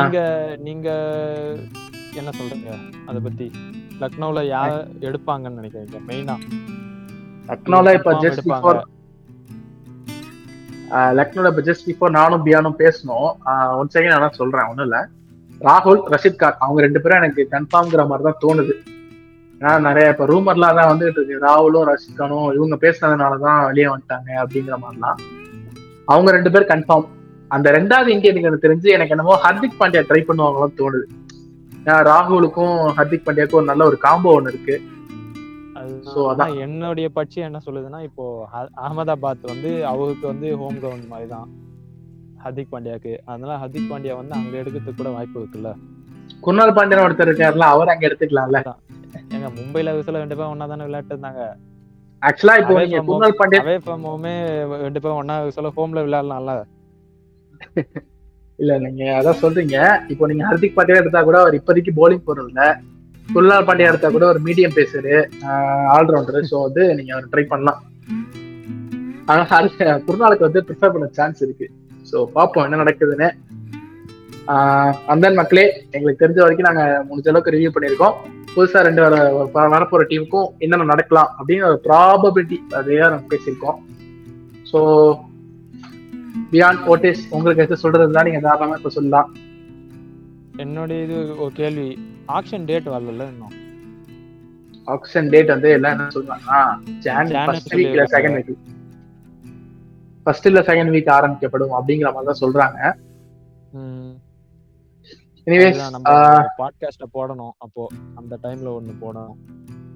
[0.02, 0.90] நீங்க நீங்க
[2.14, 2.94] என்ன சொல்றீங்க?
[3.06, 3.52] அத பத்தி.
[4.02, 4.72] லக்னோல யார
[5.08, 6.00] எடுப்பாங்கன்னு நினைக்கிறீங்க?
[6.10, 6.36] மெயினா?
[7.50, 8.44] லக்னோல இப்ப ஜஸ்ட்.
[8.50, 8.80] பிஃபோர்
[11.20, 13.30] லக்னோல இப்ப ஜஸ்ட் பிஃபோர் நானும் பியானும் பேசணும்.
[13.80, 15.00] ஒன் செகண்ட் நான் சொல்றேன் ஒண்ணும் இல்ல.
[15.68, 18.76] ராகுல் ரஷித் கான் அவங்க ரெண்டு பேரும் எனக்கு கன்ஃபார்ம்ங்கிற மாதிரி தான் தோணுது.
[19.60, 21.36] ஏன்னா நிறைய இப்ப ரூமர்லாம் தான் வந்துட்டு இருக்கு.
[21.48, 25.20] ராகுலும் ரஷித் கானும் இவங்க பேசுனதுனாலதான் வெளியே வந்துட்டாங்க அப்படிங்கிற மாதிரிலாம்.
[26.14, 27.08] அவங்க ரெண்டு பேரும் கன்ஃபார்ம்
[27.56, 31.08] அந்த ரெண்டாவது இந்தியனுக்கு எனக்கு தெரிஞ்சு எனக்கு என்னமோ ஹர்திக் பாண்டியா ட்ரை பண்ணுவாங்களான்னு தோணுது.
[32.08, 34.76] ராகுலுக்கும் ஹர்திக் பாண்டியாக்கும் ஒரு நல்ல ஒரு காம்போ ஒன்று இருக்கு.
[36.66, 38.26] என்னுடைய பட்சி என்ன சொல்லுதுன்னா இப்போ
[38.80, 41.48] அகமதாபாத் வந்து அவருக்கு வந்து ஹோம் கிரவுண்ட் மாதிரி தான்
[42.44, 45.72] ஹர்திக் பாண்டியாக்கு அதனால ஹர்திக் பாண்டியா வந்து அங்க எடுக்கிறதுக்கு கூட வாய்ப்பு இருக்குல்ல.
[46.44, 48.60] குர்னால் பாண்டியன் ஒருத்தர் இருக்காருல அவர் அங்க எடுத்துக்கலாம்ல.
[49.36, 51.44] ஏங்க மும்பைல சில ரெண்டு பேரும் ஒன்னா தானே விளையாட்டு இருந்தாங்க
[52.22, 54.34] ஆக்சுவலா இப்போ நீங்க குர்னால் பாண்டியன் அவே ஃப்ரம் ஹோமே
[54.86, 55.38] ரெண்டு பேரும் ஒன்னா
[55.80, 56.56] ஹோம்ல விளையாடலாம்ல.
[58.60, 59.78] இல்ல நீங்க அதான் சொல்றீங்க.
[60.08, 62.62] இப்போ நீங்க ஹர்திக் பாண்டியா எடுத்தா கூட அவர் இப்போதைக்கு போலிங் போறது இல்ல.
[63.34, 65.14] குல்லால் பாண்டியா எடுத்தா கூட ஒரு மீடியம் பேசரு
[65.96, 67.80] ஆல்ரவுண்டர் ஸோ வந்து நீங்க அவர் ட்ரை பண்ணலாம்.
[69.26, 69.44] ஆனா
[70.08, 71.68] குருநாளுக்கு வந்து ப்ரிஃபர் பண்ண சான்ஸ் இருக்கு.
[72.12, 73.30] ஸோ பார்ப்போம் என்ன நடக்குதுன்னு.
[75.08, 78.16] அந்த மக்களே எங்களுக்கு தெரிஞ்ச வரைக்கும் நாங்க முடிஞ்ச அளவுக்கு ரிவ்யூ பண்ணியிருக்கோம்.
[78.56, 79.16] புதுசா ரெண்டு வர
[79.54, 83.80] வர- வரப்போற டீமுக்கும் என்னென்ன நடக்கலாம் அப்படின்னு ஒரு ப்ராபபிலிட்டி அதையா நம்ம பேசியிருக்கோம்.
[84.72, 84.80] ஸோ
[86.52, 89.30] பியாண்ட் ஓட்டிஸ் உங்களுக்கு எது சொல்றது தான் நீங்க தாராளமா இப்ப சொல்லலாம்.
[90.58, 91.88] என்னுடைய இது ஒரு கேள்வி.
[92.30, 93.56] ஆக்ஷன் டேட் வரல இன்னும்.
[94.88, 96.60] ஆக்ஷன் டேட் வந்து எல்லாம் என்ன சொல்றாங்கன்னா
[97.06, 98.06] ஜான் ஃபர்ஸ்ட் வீக் இல்ல.
[98.16, 98.64] செகண்ட் வீக்
[100.26, 102.80] ஃபர்ஸ்ட் இல்ல செகண்ட் வீக் ஆரம்பிக்கப்படும் அப்படிங்கிற மாதிரி தான் சொல்றாங்க
[105.48, 105.80] எனிவேஸ்
[106.60, 107.54] பாட்காஸ்ட போடணும்.
[107.66, 107.82] அப்போ
[108.20, 109.38] அந்த டைம்ல ஒண்ணு போடணும்.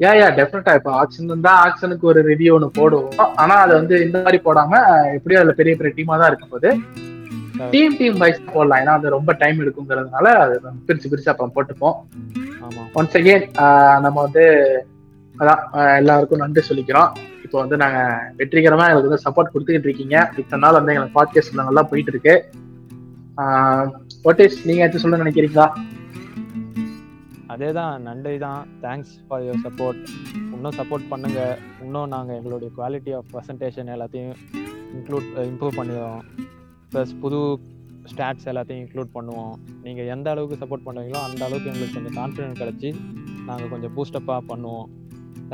[0.04, 3.32] யா யா டெஃபினட்டா இப்போ ஆக்ஷன் இருந்தா ஆக்ஷனுக்கு ஒரு ரிவ்யூ ஒன்று போடுவோம்.
[3.42, 4.74] ஆனா அது வந்து இந்த மாதிரி போடாம
[5.18, 6.70] எப்படியும் அதுல பெரிய பெரிய டீமா தான் இருக்கும் போது
[7.74, 8.80] டீம் டீம் வைஸ் போடலாம்.
[8.82, 10.56] ஏன்னா அது ரொம்ப டைம் எடுக்குங்கிறதுனால அது
[10.88, 11.98] பிரிச்சு பிரிச்சு அப்புறம் போட்டுப்போம்.
[12.66, 12.84] ஆமா.
[13.00, 13.46] ஒன்ஸ் அகெயின்
[14.06, 14.46] நம்ம வந்து
[15.36, 15.62] அதான்
[16.00, 17.10] எல்லாருக்கும் நன்றி சொல்லிக்கிறோம்.
[17.46, 18.00] இப்போ வந்து நாங்க
[18.40, 20.16] வெற்றிகரமா எங்களுக்கு வந்து சப்போர்ட் கொடுத்துக்கிட்டு இருக்கீங்க.
[20.42, 22.36] இத்தனை நாள் வந்து எங்களுக்கு பாட்காஸ்ட்ல நல்லா போயிட்டு இருக்கு.
[24.26, 25.66] வாட் இஸ் நீங்க ஏதாச்சும் சொல்ல நினைக்கிறீங்களா?
[27.54, 30.00] அதேதான் நன்றி தான் தேங்க்ஸ் ஃபார் யுவர் சப்போர்ட்
[30.56, 31.40] இன்னும் சப்போர்ட் பண்ணுங்க.
[31.84, 34.34] இன்னும் நாங்கள் எங்களுடைய குவாலிட்டி ஆஃப் ப்ரெசன்டேஷன் எல்லாத்தையும்
[34.98, 36.24] இன்க்ளூட் இம்ப்ரூவ் பண்ணிடுவோம்
[36.94, 37.40] ப்ளஸ் புது
[38.12, 39.54] ஸ்டாட்ஸ் எல்லாத்தையும் இன்க்ளூட் பண்ணுவோம்.
[39.86, 42.92] நீங்கள் எந்த அளவுக்கு சப்போர்ட் பண்ணுவீங்களோ அந்த அளவுக்கு எங்களுக்கு கொஞ்சம் கான்ஃபிடென்ட் கிடச்சி
[43.50, 44.90] நாங்கள் கொஞ்சம் பூஸ்டப்பாக பண்ணுவோம்.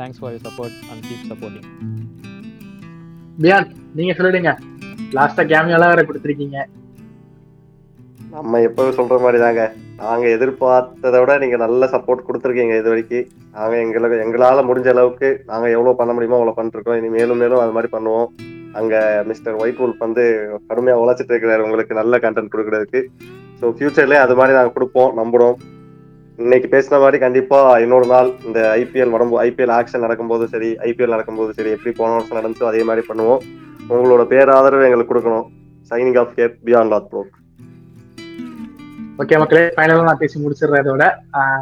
[0.00, 1.68] Thanks for your support and keep supporting
[3.44, 3.68] பியான்
[4.00, 4.52] நீங்க சொல்லிடுங்க.
[5.18, 6.58] லாஸ்டா கேமியாலாம் வேற கொடுத்துருக்கீங்க.
[8.36, 9.62] நம்ம எப்பவும் சொல்ற மாதிரி தாங்க
[10.00, 13.28] நாங்க எதிர்பார்த்ததை விட நீங்க நல்ல சப்போர்ட் கொடுத்துருக்கீங்க இது வரைக்கும்.
[13.54, 16.98] நாங்க எங்களுக்கு எங்களால முடிஞ்ச அளவுக்கு நாங்க எவ்வளவு பண்ண முடியுமோ அவ்வளவு பண்ணிருக்கோம்.
[17.00, 18.28] இனி மேலும் மேலும் அது மாதிரி பண்ணுவோம்.
[18.80, 18.94] அங்க
[19.30, 20.24] மிஸ்டர் ஒயிட் வூல்ஃப் வந்து
[20.70, 21.64] கடுமையா உழைச்சிட்டு இருக்கிறாரு.
[21.66, 23.02] உங்களுக்கு நல்ல கண்டென்ட் கொடுக்கறதுக்கு.
[23.60, 25.56] ஸோ ஃபியூச்சர்லயே அது மாதிரி நாங்க கொடுப்போம் நம்புறோம்.
[26.44, 31.52] இன்னைக்கு பேசின மாதிரி கண்டிப்பா இன்னொரு நாள் இந்த ஐபிஎல் வரும்போது ஐபிஎல் ஆக்ஷன் நடக்கும்போது சரி ஐபிஎல் நடக்கும்போது
[31.60, 33.42] சரி எப்படி போன வருஷம் நடந்துச்சோ அதே மாதிரி பண்ணுவோம்.
[33.94, 35.48] உங்களோட பேராதரவு எங்களுக்கு கொடுக்கணும்.
[35.90, 37.34] சைனிங் ஆஃப் கேப் பியாண்ட் லாத் ப்ரோக்
[39.22, 41.04] ஓகே மக்களே ஃபைனலாக நான் பேசி முடிச்சிடுறேன் இதோட.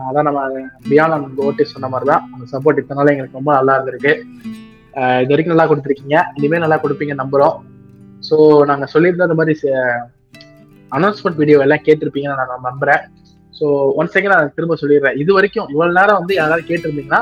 [0.08, 0.40] அதான் நம்ம
[0.88, 4.12] பியான் நம்ம ஓட்டி சொன்ன மாதிரி தான் அந்த சப்போர்ட் இத்தனால எங்களுக்கு ரொம்ப நல்லா இருந்திருக்கு.
[5.22, 6.16] இது வரைக்கும் நல்லா கொடுத்துருக்கீங்க.
[6.38, 7.54] இனிமேல் நல்லா கொடுப்பீங்க நம்புகிறோம்
[8.28, 8.36] ஸோ
[8.70, 9.54] நாங்கள் சொல்லியிருந்த அந்த மாதிரி
[10.96, 13.02] அனௌன்ஸ்மெண்ட் வீடியோ எல்லாம் கேட்டிருப்பீங்கன்னு நான் நம்புறேன்.
[13.58, 13.66] ஸோ
[14.00, 15.16] ஒன் செகண்ட் நான் திரும்ப சொல்லிடுறேன்.
[15.22, 17.20] இது வரைக்கும் இவ்வளவு நேரம் வந்து யாராவது கேட்டிருந்தீங்கன்னா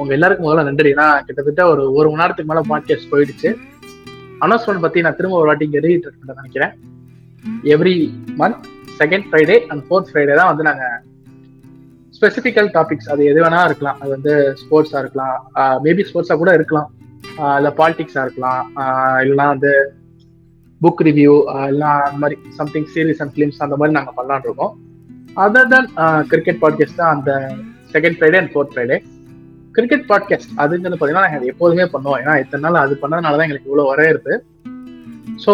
[0.00, 3.50] உங்க எல்லாருக்கும் முதல்ல நன்றி ஏன்னா கிட்டத்தட்ட ஒரு ஒரு மணி நேரத்துக்கு மேல பாட்காஸ்ட் போயிடுச்சு.
[4.46, 6.72] அனௌன்ஸ்மெண்ட் பத்தி நான் திரும்ப ஒரு வாட்டி இங்கே ரீட்ரெட் பண்ண நினைக்கிறேன்.
[7.74, 7.96] Every
[8.42, 8.68] month
[9.00, 10.98] second Friday and fourth Friday தான் வந்து நாங்கள்
[12.16, 13.98] ஸ்பெசிஃபிக்கல் டாபிக்ஸ் அது எது வேணா இருக்கலாம்.
[14.02, 15.36] அது வந்து ஸ்போர்ட்ஸாக இருக்கலாம்.
[15.84, 16.88] மேபி ஸ்போர்ட்ஸாக கூட இருக்கலாம்.
[17.58, 18.62] இல்லை பாலிட்டிக்ஸாக இருக்கலாம்.
[19.24, 19.72] இல்லைனா இல்லைன்னா வந்து
[20.80, 21.34] புக் ரிவ்யூ
[21.70, 24.72] இல்லைன்னா அந்த மாதிரி சம்திங் சீரீஸ் அண்ட் ஃபிலிம்ஸ் அந்த மாதிரி நாங்கள் பண்ணலான்னு இருக்கோம்.
[25.44, 25.88] அதர் தென்
[26.32, 27.32] கிரிக்கெட் பாட்காஸ்ட் தான் அந்த
[27.94, 28.98] second Friday and fourth Friday
[29.76, 32.18] cricket podcast அதுங்கிறது பார்த்தீங்கன்னா நாங்கள் எப்போதுமே பண்ணுவோம்.
[32.22, 34.34] ஏன்னா இத்தனை நாள் அது பண்ணதுனால தான் எங்களுக்கு இவ்வளோ வர இருக்கு
[35.44, 35.52] ஸோ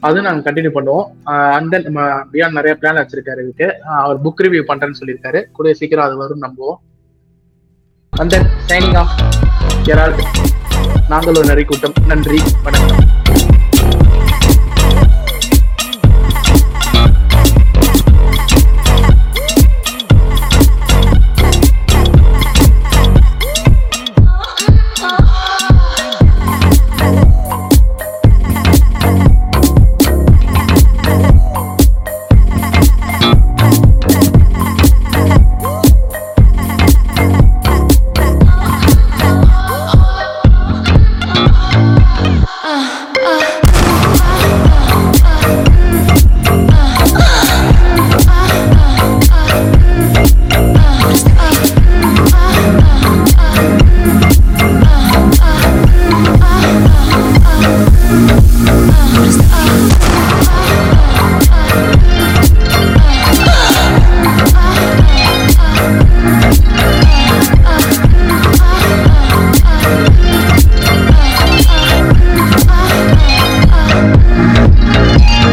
[0.00, 1.06] அது நாங்கள் கண்டினியூ பண்ணுவோம்.
[1.56, 2.00] அண்ட் தென் நம்ம
[2.32, 3.68] பியான் நிறைய பிளான் வச்சிருக்காரு இதுக்கு.
[3.82, 5.42] அவர் புக் ரிவ்யூ பண்றேன்னு சொல்லியிருக்காரு.
[5.52, 6.78] கூடிய சீக்கிரம் அது வரும் நம்புவோம்.
[8.10, 9.14] அண்ட் தென் சைனிங் ஆஃப்
[11.08, 11.92] நாங்கள் ஒரு நரி கூட்டம்.
[12.06, 12.40] நன்றி.
[12.62, 13.05] வணக்கம்.